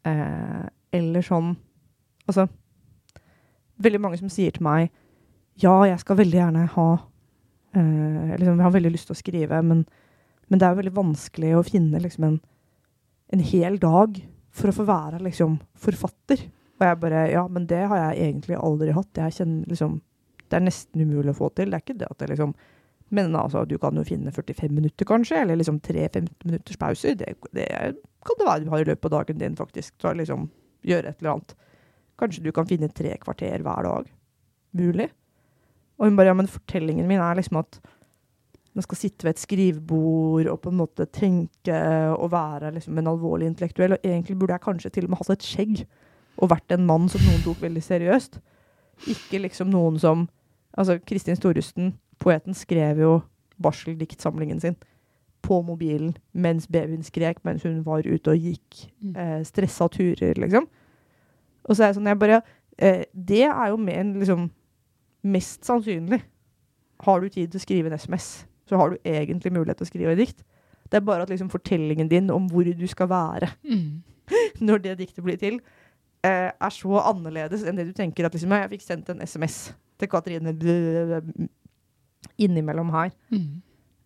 eh, 0.09 0.67
Eller 0.93 1.25
sånn 1.27 1.51
Altså 2.25 2.47
Veldig 3.77 4.01
mange 4.01 4.17
som 4.17 4.31
sier 4.33 4.55
til 4.57 4.65
meg 4.65 4.89
Ja, 5.61 5.83
jeg 5.85 6.01
skal 6.01 6.17
veldig 6.23 6.39
gjerne 6.39 6.63
ha 6.73 6.89
eh, 7.75 8.37
liksom, 8.39 8.59
Jeg 8.59 8.67
har 8.67 8.75
veldig 8.75 8.93
lyst 8.95 9.11
til 9.11 9.17
å 9.17 9.23
skrive, 9.23 9.63
men, 9.63 9.85
men 10.49 10.61
det 10.61 10.69
er 10.69 10.79
veldig 10.79 10.95
vanskelig 10.97 11.55
å 11.59 11.67
finne 11.67 12.01
liksom 12.03 12.29
en, 12.29 12.39
en 13.35 13.45
hel 13.45 13.79
dag 13.83 14.21
for 14.59 14.71
å 14.71 14.77
få 14.77 14.87
være 14.89 15.21
liksom 15.25 15.59
forfatter. 15.79 16.49
Og 16.79 16.87
jeg 16.87 17.01
bare 17.03 17.29
Ja, 17.33 17.47
men 17.49 17.67
det 17.67 17.85
har 17.91 17.99
jeg 17.99 18.29
egentlig 18.29 18.59
aldri 18.59 18.95
hatt. 18.95 19.13
Kjenner 19.35 19.69
liksom 19.69 20.01
Det 20.49 20.57
er 20.57 20.65
nesten 20.65 21.03
umulig 21.03 21.35
å 21.35 21.41
få 21.43 21.51
til. 21.53 21.71
Det 21.71 21.77
er 21.77 21.85
ikke 21.85 21.99
det 22.01 22.11
at 22.11 22.19
det 22.23 22.31
liksom 22.33 22.55
Men 23.11 23.37
altså, 23.37 23.65
du 23.65 23.79
kan 23.79 23.97
jo 23.97 24.05
finne 24.05 24.33
45 24.33 24.69
minutter, 24.69 25.07
kanskje, 25.09 25.41
eller 25.41 25.57
liksom 25.57 25.79
tre 25.81 26.09
15 26.13 26.29
minutters 26.45 26.77
pauser. 26.77 27.15
Det, 27.17 27.39
det 27.57 27.69
kan 28.21 28.37
det 28.37 28.47
være 28.47 28.65
du 28.65 28.69
har 28.69 28.83
i 28.83 28.85
løpet 28.85 29.09
av 29.09 29.15
dagen 29.15 29.39
din, 29.39 29.57
faktisk. 29.57 29.95
Så 29.97 30.13
liksom 30.13 30.51
gjøre 30.85 31.09
et 31.09 31.23
eller 31.23 31.39
annet. 31.39 31.55
Kanskje 32.21 32.45
du 32.45 32.53
kan 32.53 32.69
finne 32.69 32.91
tre 32.93 33.15
kvarter 33.23 33.65
hver 33.65 33.89
dag. 33.89 34.11
Mulig. 34.77 35.09
Og 35.99 36.09
hun 36.09 36.19
bare 36.19 36.31
Ja, 36.33 36.35
men 36.39 36.51
fortellingen 36.51 37.09
min 37.09 37.23
er 37.23 37.39
liksom 37.39 37.61
at 37.61 37.81
man 38.79 38.85
skal 38.85 38.99
sitte 39.01 39.27
ved 39.27 39.35
et 39.35 39.43
skrivebord 39.43 40.47
og 40.47 40.61
på 40.63 40.71
en 40.71 40.79
måte 40.79 41.09
tenke 41.11 41.79
og 42.15 42.31
være 42.31 42.71
liksom 42.77 42.99
en 42.99 43.11
alvorlig 43.11 43.49
intellektuell. 43.51 43.97
Og 43.97 44.05
egentlig 44.07 44.39
burde 44.39 44.55
jeg 44.55 44.63
kanskje 44.63 44.93
til 44.95 45.09
og 45.09 45.11
med 45.11 45.19
hatt 45.19 45.33
et 45.35 45.49
skjegg 45.49 45.81
og 46.39 46.53
vært 46.53 46.75
en 46.77 46.87
mann 46.87 47.09
som 47.11 47.25
noen 47.27 47.43
tok 47.43 47.65
veldig 47.65 47.83
seriøst. 47.83 48.39
Ikke 49.11 49.43
liksom 49.43 49.73
noen 49.75 49.99
som 49.99 50.29
Altså, 50.79 50.99
Kristin 51.03 51.35
Storusten, 51.35 51.95
poeten, 52.23 52.55
skrev 52.55 53.01
jo 53.01 53.13
barseldiktsamlingen 53.63 54.61
sin 54.61 54.77
på 55.43 55.63
mobilen 55.63 56.13
mens 56.33 56.69
babyen 56.71 57.03
skrek, 57.03 57.41
mens 57.45 57.63
hun 57.63 57.81
var 57.87 58.07
ute 58.07 58.31
og 58.31 58.37
gikk 58.37 58.85
eh, 59.17 59.41
stressa 59.49 59.89
turer, 59.89 60.39
liksom. 60.39 60.69
Og 61.65 61.77
så 61.77 61.83
er 61.83 61.91
jeg 61.91 61.99
sånn 61.99 62.07
jeg 62.07 62.21
bare 62.21 62.41
eh, 62.79 63.05
Det 63.13 63.43
er 63.49 63.73
jo 63.73 63.81
mer 63.81 64.01
en 64.05 64.15
liksom 64.21 64.47
Mest 65.23 65.67
sannsynlig 65.67 66.21
har 67.05 67.21
du 67.21 67.29
tid 67.29 67.51
til 67.51 67.59
å 67.61 67.63
skrive 67.63 67.91
en 67.91 67.99
SMS, 67.99 68.47
så 68.69 68.79
har 68.79 68.93
du 68.93 68.97
egentlig 69.07 69.53
mulighet 69.55 69.81
til 69.81 69.87
å 69.87 69.91
skrive 69.91 70.15
et 70.15 70.23
dikt. 70.23 70.45
Det 70.89 70.99
er 70.99 71.05
bare 71.05 71.27
at 71.27 71.33
liksom 71.33 71.51
fortellingen 71.53 72.09
din 72.11 72.31
om 72.33 72.49
hvor 72.51 72.65
du 72.65 72.87
skal 72.91 73.11
være 73.11 73.53
Mm. 73.65 74.03
når 74.61 74.79
det 74.85 74.99
diktet 74.99 75.25
blir 75.25 75.39
til, 75.41 75.61
eh, 76.25 76.51
er 76.53 76.73
så 76.75 77.01
annerledes 77.01 77.63
enn 77.65 77.79
det 77.79 77.87
du 77.89 77.95
tenker 77.97 78.27
at 78.27 78.35
liksom, 78.35 78.53
jeg 78.53 78.71
fikk 78.75 78.85
sendt 78.85 79.09
en 79.09 79.23
SMS 79.25 79.73
til 79.99 80.09
Katrine 80.09 80.53
innimellom 82.39 82.91
her. 82.93 83.15
Mm. 83.33 83.63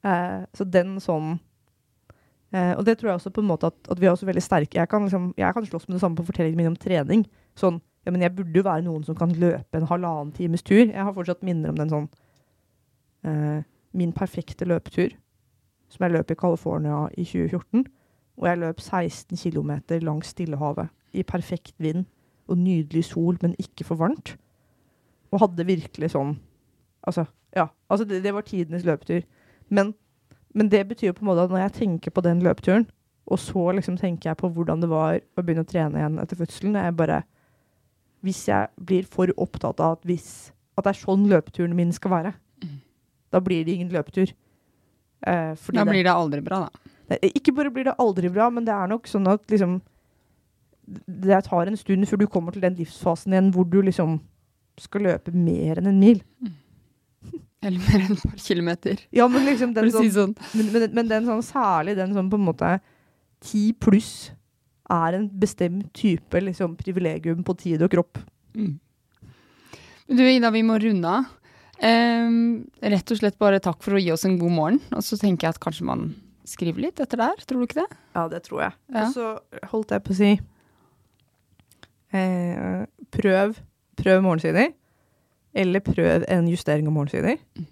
Eh, 0.06 0.42
så 0.54 0.66
den 0.66 0.96
sånn 0.98 1.36
eh, 2.50 2.72
Og 2.74 2.84
det 2.84 2.96
tror 2.98 3.12
jeg 3.12 3.20
også 3.20 3.30
på 3.34 3.42
en 3.42 3.50
måte 3.52 3.68
at, 3.70 3.76
at 3.90 4.00
vi 4.00 4.08
er 4.08 4.14
også 4.14 4.26
veldig 4.26 4.42
sterke. 4.42 4.78
Jeg 4.78 4.88
kan, 4.90 5.06
liksom, 5.06 5.32
jeg 5.38 5.54
kan 5.54 5.66
slåss 5.66 5.88
med 5.88 5.96
det 5.96 6.02
samme 6.02 6.18
på 6.18 6.26
fortellingen 6.26 6.58
min 6.58 6.72
om 6.72 6.78
trening. 6.78 7.26
Sånn, 7.58 7.80
ja, 8.04 8.10
men 8.10 8.22
jeg 8.24 8.34
burde 8.34 8.58
jo 8.58 8.66
være 8.66 8.84
noen 8.86 9.04
som 9.06 9.16
kan 9.18 9.32
løpe 9.38 9.78
en 9.78 9.86
halvannen 9.86 10.32
times 10.34 10.62
tur. 10.66 10.84
Jeg 10.84 11.04
har 11.04 11.14
fortsatt 11.14 11.44
minner 11.46 11.70
om 11.70 11.78
den 11.78 11.92
sånn 11.92 12.08
eh, 13.26 13.62
Min 13.92 14.14
perfekte 14.16 14.64
løpetur, 14.64 15.12
som 15.92 16.06
jeg 16.06 16.14
løp 16.14 16.30
i 16.32 16.38
California 16.40 17.02
i 17.12 17.26
2014. 17.28 17.84
Og 18.40 18.46
jeg 18.48 18.60
løp 18.62 18.80
16 18.80 19.36
km 19.36 19.74
langs 20.00 20.32
Stillehavet 20.32 20.88
i 21.12 21.22
perfekt 21.22 21.74
vind 21.76 22.06
og 22.48 22.56
nydelig 22.58 23.04
sol, 23.10 23.36
men 23.42 23.54
ikke 23.60 23.84
for 23.84 24.00
varmt. 24.00 24.34
Og 25.30 25.44
hadde 25.44 25.68
virkelig 25.68 26.14
sånn 26.16 26.38
Altså, 27.02 27.24
ja. 27.50 27.64
Altså, 27.90 28.04
det, 28.06 28.20
det 28.22 28.30
var 28.34 28.44
tidenes 28.46 28.84
løpetur. 28.86 29.24
Men, 29.68 29.88
men, 30.54 30.68
det 30.70 30.84
betyr 30.88 31.08
jo 31.08 31.14
på 31.16 31.24
en 31.24 31.26
måte 31.32 31.42
at 31.42 31.50
når 31.50 31.64
jeg 31.64 31.72
tenker 31.72 32.12
på 32.14 32.22
den 32.22 32.42
løpeturen, 32.42 32.84
og 33.26 33.38
så 33.42 33.72
liksom 33.74 33.96
tenker 33.98 34.30
jeg 34.30 34.38
på 34.38 34.48
hvordan 34.48 34.84
det 34.84 34.90
var 34.90 35.18
å 35.18 35.42
begynne 35.42 35.64
å 35.66 35.70
trene 35.70 35.98
igjen 35.98 36.20
etter 36.22 36.38
fødselen, 36.38 36.78
jeg 36.78 36.94
bare 36.96 37.22
Hvis 38.22 38.44
jeg 38.48 38.70
blir 38.78 39.06
for 39.10 39.32
opptatt 39.40 39.80
av 39.82 39.98
at, 39.98 40.06
hvis, 40.06 40.52
at 40.78 40.86
det 40.86 40.92
er 40.92 41.00
sånn 41.00 41.26
løpeturen 41.30 41.74
min 41.76 41.92
skal 41.94 42.12
være, 42.12 42.32
mm. 42.62 42.78
da 43.34 43.40
blir 43.42 43.66
det 43.66 43.76
ingen 43.76 43.92
løpetur. 43.94 44.30
Eh, 45.26 45.54
da 45.54 45.86
blir 45.86 46.02
det, 46.02 46.08
det 46.10 46.14
aldri 46.14 46.42
bra, 46.44 46.64
da. 46.66 46.92
Det, 47.10 47.32
ikke 47.34 47.54
bare 47.54 47.72
blir 47.74 47.86
det 47.90 47.96
aldri 48.02 48.30
bra, 48.32 48.48
men 48.50 48.66
det 48.66 48.74
er 48.74 48.90
nok 48.90 49.08
sånn 49.10 49.26
at 49.30 49.42
liksom 49.50 49.80
Det 50.82 51.38
tar 51.46 51.68
en 51.68 51.76
stund 51.78 52.06
før 52.10 52.18
du 52.18 52.26
kommer 52.26 52.54
til 52.54 52.62
den 52.64 52.74
livsfasen 52.78 53.32
igjen 53.34 53.52
hvor 53.54 53.66
du 53.70 53.78
liksom 53.86 54.16
skal 54.80 55.04
løpe 55.06 55.30
mer 55.34 55.78
enn 55.78 55.90
en 55.90 56.00
mil. 56.00 56.22
Mm. 56.42 56.56
Eller 57.62 57.78
mer 57.84 58.02
enn 58.02 58.16
et 58.16 58.24
par 58.24 58.40
kilometer. 58.42 59.02
Ja, 59.14 59.28
men 59.30 59.46
liksom 59.46 59.74
den 59.76 59.90
sånn, 59.94 60.08
si 60.08 60.14
sånn. 60.16 60.32
Men, 60.58 60.70
men, 60.74 60.86
men, 60.96 61.10
den 61.12 61.28
sånn, 61.28 61.44
særlig 61.46 61.94
den 62.00 62.14
sånn 62.16 62.30
på 62.32 62.40
en 62.40 62.48
måte 62.48 62.72
ti 63.46 63.68
pluss 63.78 64.32
er 64.92 65.18
en 65.18 65.28
bestemt 65.42 65.92
type 65.96 66.40
liksom, 66.42 66.76
privilegium 66.80 67.42
på 67.46 67.56
tid 67.60 67.84
og 67.84 67.92
kropp. 67.92 68.20
Mm. 68.56 68.74
Du 70.12 70.22
Ida, 70.26 70.50
vi 70.52 70.64
må 70.66 70.76
runde 70.82 71.08
av. 71.08 71.30
Um, 71.82 72.62
rett 72.78 73.10
og 73.10 73.18
slett 73.18 73.38
bare 73.42 73.58
takk 73.62 73.80
for 73.82 73.96
å 73.96 74.02
gi 74.02 74.12
oss 74.14 74.26
en 74.28 74.38
god 74.38 74.54
morgen. 74.54 74.80
Og 74.94 75.02
så 75.06 75.18
tenker 75.18 75.48
jeg 75.48 75.56
at 75.56 75.62
kanskje 75.62 75.88
man 75.88 76.12
skriver 76.48 76.86
litt 76.86 77.02
etter 77.02 77.20
der. 77.20 77.42
Tror 77.46 77.62
du 77.62 77.66
ikke 77.66 77.80
det? 77.82 77.98
Ja, 78.14 78.26
det 78.30 78.42
tror 78.46 78.64
jeg. 78.66 78.76
Ja. 78.92 79.06
Og 79.06 79.16
så 79.16 79.68
holdt 79.72 79.94
jeg 79.94 80.04
på 80.04 80.14
å 80.14 80.18
si 80.18 80.30
eh, 82.12 82.84
Prøv, 83.12 83.56
prøv 83.98 84.24
morgensider. 84.24 84.72
Eller 85.52 85.84
prøv 85.84 86.26
en 86.32 86.48
justering 86.48 86.88
av 86.88 86.96
morgensider. 86.96 87.40
Mm. 87.58 87.66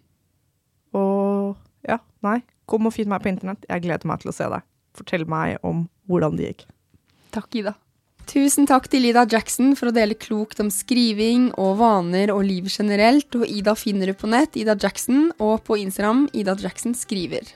Og 1.01 1.87
ja, 1.87 2.01
nei. 2.27 2.41
Kom 2.71 2.87
og 2.87 2.95
finn 2.95 3.11
meg 3.11 3.23
på 3.25 3.31
internett. 3.33 3.65
Jeg 3.69 3.87
gleder 3.87 4.11
meg 4.11 4.23
til 4.23 4.33
å 4.33 4.37
se 4.37 4.49
deg. 4.53 4.67
Fortell 4.97 5.27
meg 5.31 5.63
om 5.67 5.87
hvordan 6.11 6.37
det 6.39 6.51
gikk. 6.51 6.67
Takk, 7.35 7.55
Ida. 7.63 7.77
Tusen 8.31 8.69
takk 8.69 8.85
til 8.87 9.09
Ida 9.09 9.25
Jackson 9.27 9.73
for 9.79 9.91
å 9.91 9.95
dele 9.95 10.15
klokt 10.15 10.61
om 10.63 10.69
skriving 10.71 11.49
og 11.59 11.81
vaner 11.81 12.31
og 12.31 12.45
livet 12.47 12.77
generelt. 12.79 13.35
Og 13.35 13.49
Ida 13.49 13.75
finner 13.79 14.11
du 14.11 14.15
på 14.15 14.31
nett, 14.31 14.55
Ida 14.55 14.77
Jackson, 14.79 15.33
og 15.43 15.65
på 15.67 15.81
Instagram, 15.81 16.29
Ida 16.37 16.55
Jackson 16.61 16.95
skriver. 16.95 17.49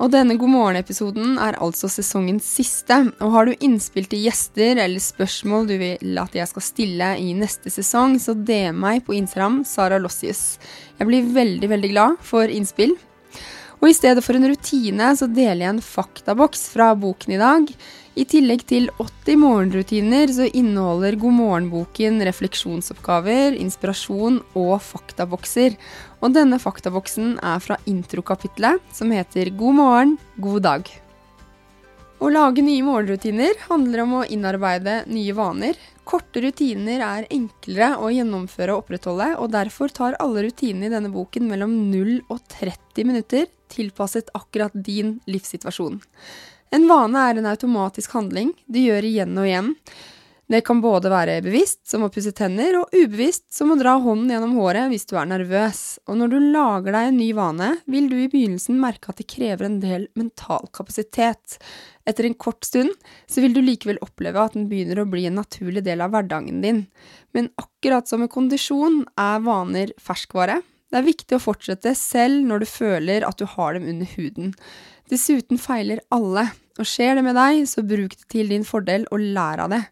Og 0.00 0.08
denne 0.14 0.34
God 0.40 0.50
morgen-episoden 0.50 1.36
er 1.44 1.58
altså 1.60 1.90
sesongens 1.92 2.46
siste. 2.48 2.96
Og 3.20 3.34
har 3.36 3.46
du 3.46 3.60
innspill 3.60 4.08
til 4.10 4.24
gjester 4.24 4.80
eller 4.80 5.04
spørsmål 5.04 5.68
du 5.68 5.76
vil 5.82 6.22
at 6.22 6.34
jeg 6.34 6.48
skal 6.50 6.64
stille 6.64 7.10
i 7.20 7.34
neste 7.36 7.70
sesong, 7.70 8.16
så 8.18 8.34
DM 8.34 8.80
meg 8.80 9.04
på 9.06 9.14
Instagram, 9.18 9.60
Sara 9.68 10.00
Lossius. 10.00 10.56
Jeg 10.98 11.10
blir 11.10 11.30
veldig, 11.36 11.70
veldig 11.76 11.92
glad 11.92 12.18
for 12.24 12.50
innspill. 12.50 12.96
Og 13.80 13.88
i 13.88 13.96
stedet 13.96 14.20
for 14.20 14.36
en 14.36 14.44
rutine, 14.44 15.06
så 15.16 15.24
deler 15.24 15.64
jeg 15.64 15.72
en 15.72 15.84
faktaboks 15.84 16.66
fra 16.74 16.90
boken 17.00 17.32
i 17.32 17.40
dag. 17.40 17.70
I 18.20 18.26
tillegg 18.28 18.66
til 18.68 18.90
80 19.00 19.38
morgenrutiner 19.40 20.32
så 20.36 20.48
inneholder 20.52 21.14
God 21.20 21.32
morgen-boken 21.38 22.20
refleksjonsoppgaver, 22.28 23.54
inspirasjon 23.56 24.42
og 24.58 24.74
faktabokser. 24.84 25.78
Og 26.20 26.34
denne 26.36 26.58
faktaboksen 26.60 27.38
er 27.40 27.62
fra 27.64 27.78
introkapitlet, 27.88 28.82
som 28.92 29.14
heter 29.16 29.48
God 29.56 29.78
morgen, 29.78 30.18
god 30.36 30.66
dag. 30.66 30.90
Å 32.20 32.28
lage 32.28 32.60
nye 32.60 32.84
morgenrutiner 32.84 33.62
handler 33.70 34.02
om 34.02 34.12
å 34.18 34.26
innarbeide 34.28 35.06
nye 35.08 35.32
vaner. 35.38 35.78
Korte 36.04 36.42
rutiner 36.44 37.00
er 37.06 37.30
enklere 37.32 37.94
å 37.96 38.10
gjennomføre 38.12 38.74
og 38.74 38.82
opprettholde, 38.82 39.30
og 39.40 39.54
derfor 39.54 39.88
tar 39.88 40.18
alle 40.20 40.44
rutinene 40.50 40.90
i 40.90 40.92
denne 40.92 41.08
boken 41.14 41.48
mellom 41.48 41.72
0 41.88 42.18
og 42.26 42.42
30 42.58 43.08
minutter, 43.08 43.48
tilpasset 43.70 44.32
akkurat 44.36 44.74
din 44.74 45.18
livssituasjon. 45.30 46.00
En 46.70 46.86
vane 46.86 47.26
er 47.26 47.40
en 47.40 47.50
automatisk 47.50 48.14
handling 48.14 48.54
du 48.70 48.78
gjør 48.82 49.06
igjen 49.06 49.38
og 49.38 49.48
igjen. 49.48 49.74
Det 50.50 50.64
kan 50.66 50.80
både 50.82 51.12
være 51.12 51.36
bevisst, 51.44 51.84
som 51.86 52.02
å 52.02 52.08
pusse 52.10 52.32
tenner, 52.34 52.74
og 52.80 52.90
ubevisst, 52.90 53.44
som 53.54 53.70
å 53.70 53.76
dra 53.78 53.92
hånden 54.02 54.32
gjennom 54.32 54.56
håret 54.58 54.88
hvis 54.90 55.06
du 55.06 55.14
er 55.14 55.28
nervøs. 55.30 56.00
Og 56.10 56.18
når 56.18 56.32
du 56.32 56.38
lager 56.56 56.96
deg 56.96 57.10
en 57.10 57.20
ny 57.20 57.28
vane, 57.38 57.68
vil 57.86 58.08
du 58.10 58.16
i 58.18 58.26
begynnelsen 58.32 58.80
merke 58.82 59.12
at 59.12 59.22
det 59.22 59.28
krever 59.30 59.68
en 59.68 59.78
del 59.82 60.08
mental 60.18 60.66
kapasitet. 60.74 61.60
Etter 62.02 62.26
en 62.26 62.34
kort 62.34 62.66
stund 62.66 62.90
så 63.30 63.44
vil 63.44 63.54
du 63.54 63.62
likevel 63.62 64.02
oppleve 64.02 64.42
at 64.42 64.58
den 64.58 64.66
begynner 64.72 65.04
å 65.04 65.06
bli 65.12 65.28
en 65.28 65.38
naturlig 65.38 65.84
del 65.86 66.02
av 66.02 66.16
hverdagen 66.16 66.58
din. 66.66 66.82
Men 67.30 67.52
akkurat 67.60 68.10
som 68.10 68.24
med 68.24 68.32
kondisjon 68.34 69.04
er 69.22 69.46
vaner 69.46 69.94
ferskvare. 70.02 70.58
Det 70.90 70.98
er 70.98 71.06
viktig 71.06 71.36
å 71.36 71.42
fortsette 71.42 71.92
selv 71.94 72.42
når 72.46 72.64
du 72.64 72.70
føler 72.70 73.26
at 73.26 73.38
du 73.38 73.46
har 73.46 73.76
dem 73.76 73.86
under 73.92 74.08
huden. 74.16 74.54
Dessuten 75.10 75.58
feiler 75.58 76.02
alle, 76.14 76.48
og 76.80 76.88
skjer 76.88 77.18
det 77.18 77.26
med 77.26 77.36
deg, 77.38 77.62
så 77.68 77.84
bruk 77.86 78.16
det 78.16 78.26
til 78.32 78.50
din 78.50 78.66
fordel 78.66 79.04
og 79.14 79.22
lær 79.36 79.62
av 79.66 79.74
det. 79.74 79.82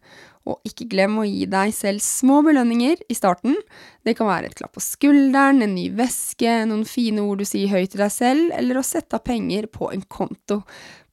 Og 0.49 0.63
ikke 0.65 0.87
glem 0.89 1.19
å 1.21 1.27
gi 1.27 1.43
deg 1.51 1.71
selv 1.75 2.01
små 2.03 2.39
belønninger 2.47 3.03
i 3.11 3.15
starten. 3.15 3.55
Det 4.07 4.15
kan 4.17 4.29
være 4.31 4.49
et 4.49 4.57
klapp 4.57 4.73
på 4.75 4.83
skulderen, 4.83 5.61
en 5.61 5.75
ny 5.75 5.89
veske, 5.95 6.55
noen 6.67 6.87
fine 6.89 7.23
ord 7.23 7.43
du 7.43 7.47
sier 7.47 7.71
høyt 7.71 7.93
til 7.93 8.03
deg 8.03 8.15
selv, 8.15 8.49
eller 8.57 8.79
å 8.79 8.85
sette 8.87 9.19
av 9.19 9.23
penger 9.27 9.69
på 9.71 9.91
en 9.93 10.03
konto. 10.09 10.63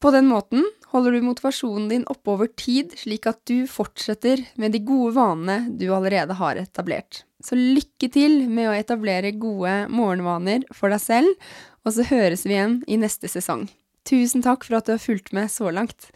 På 0.02 0.14
den 0.14 0.30
måten 0.30 0.64
holder 0.94 1.14
du 1.14 1.26
motivasjonen 1.26 1.90
din 1.92 2.08
oppe 2.10 2.32
over 2.32 2.50
tid, 2.58 2.96
slik 2.96 3.28
at 3.28 3.42
du 3.50 3.68
fortsetter 3.70 4.46
med 4.56 4.74
de 4.74 4.82
gode 4.86 5.14
vanene 5.18 5.76
du 5.76 5.90
allerede 5.92 6.38
har 6.40 6.62
etablert. 6.62 7.25
Så 7.44 7.58
lykke 7.58 8.08
til 8.12 8.46
med 8.48 8.70
å 8.70 8.76
etablere 8.76 9.34
gode 9.36 9.74
morgenvaner 9.92 10.64
for 10.74 10.92
deg 10.92 11.02
selv, 11.02 11.48
og 11.84 11.94
så 11.94 12.06
høres 12.08 12.46
vi 12.46 12.56
igjen 12.56 12.80
i 12.88 12.98
neste 13.00 13.28
sesong. 13.30 13.66
Tusen 14.06 14.44
takk 14.44 14.64
for 14.64 14.78
at 14.78 14.88
du 14.88 14.94
har 14.94 15.02
fulgt 15.02 15.34
med 15.36 15.50
så 15.52 15.70
langt. 15.74 16.10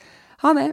Ha 0.44 0.54
det! 0.56 0.72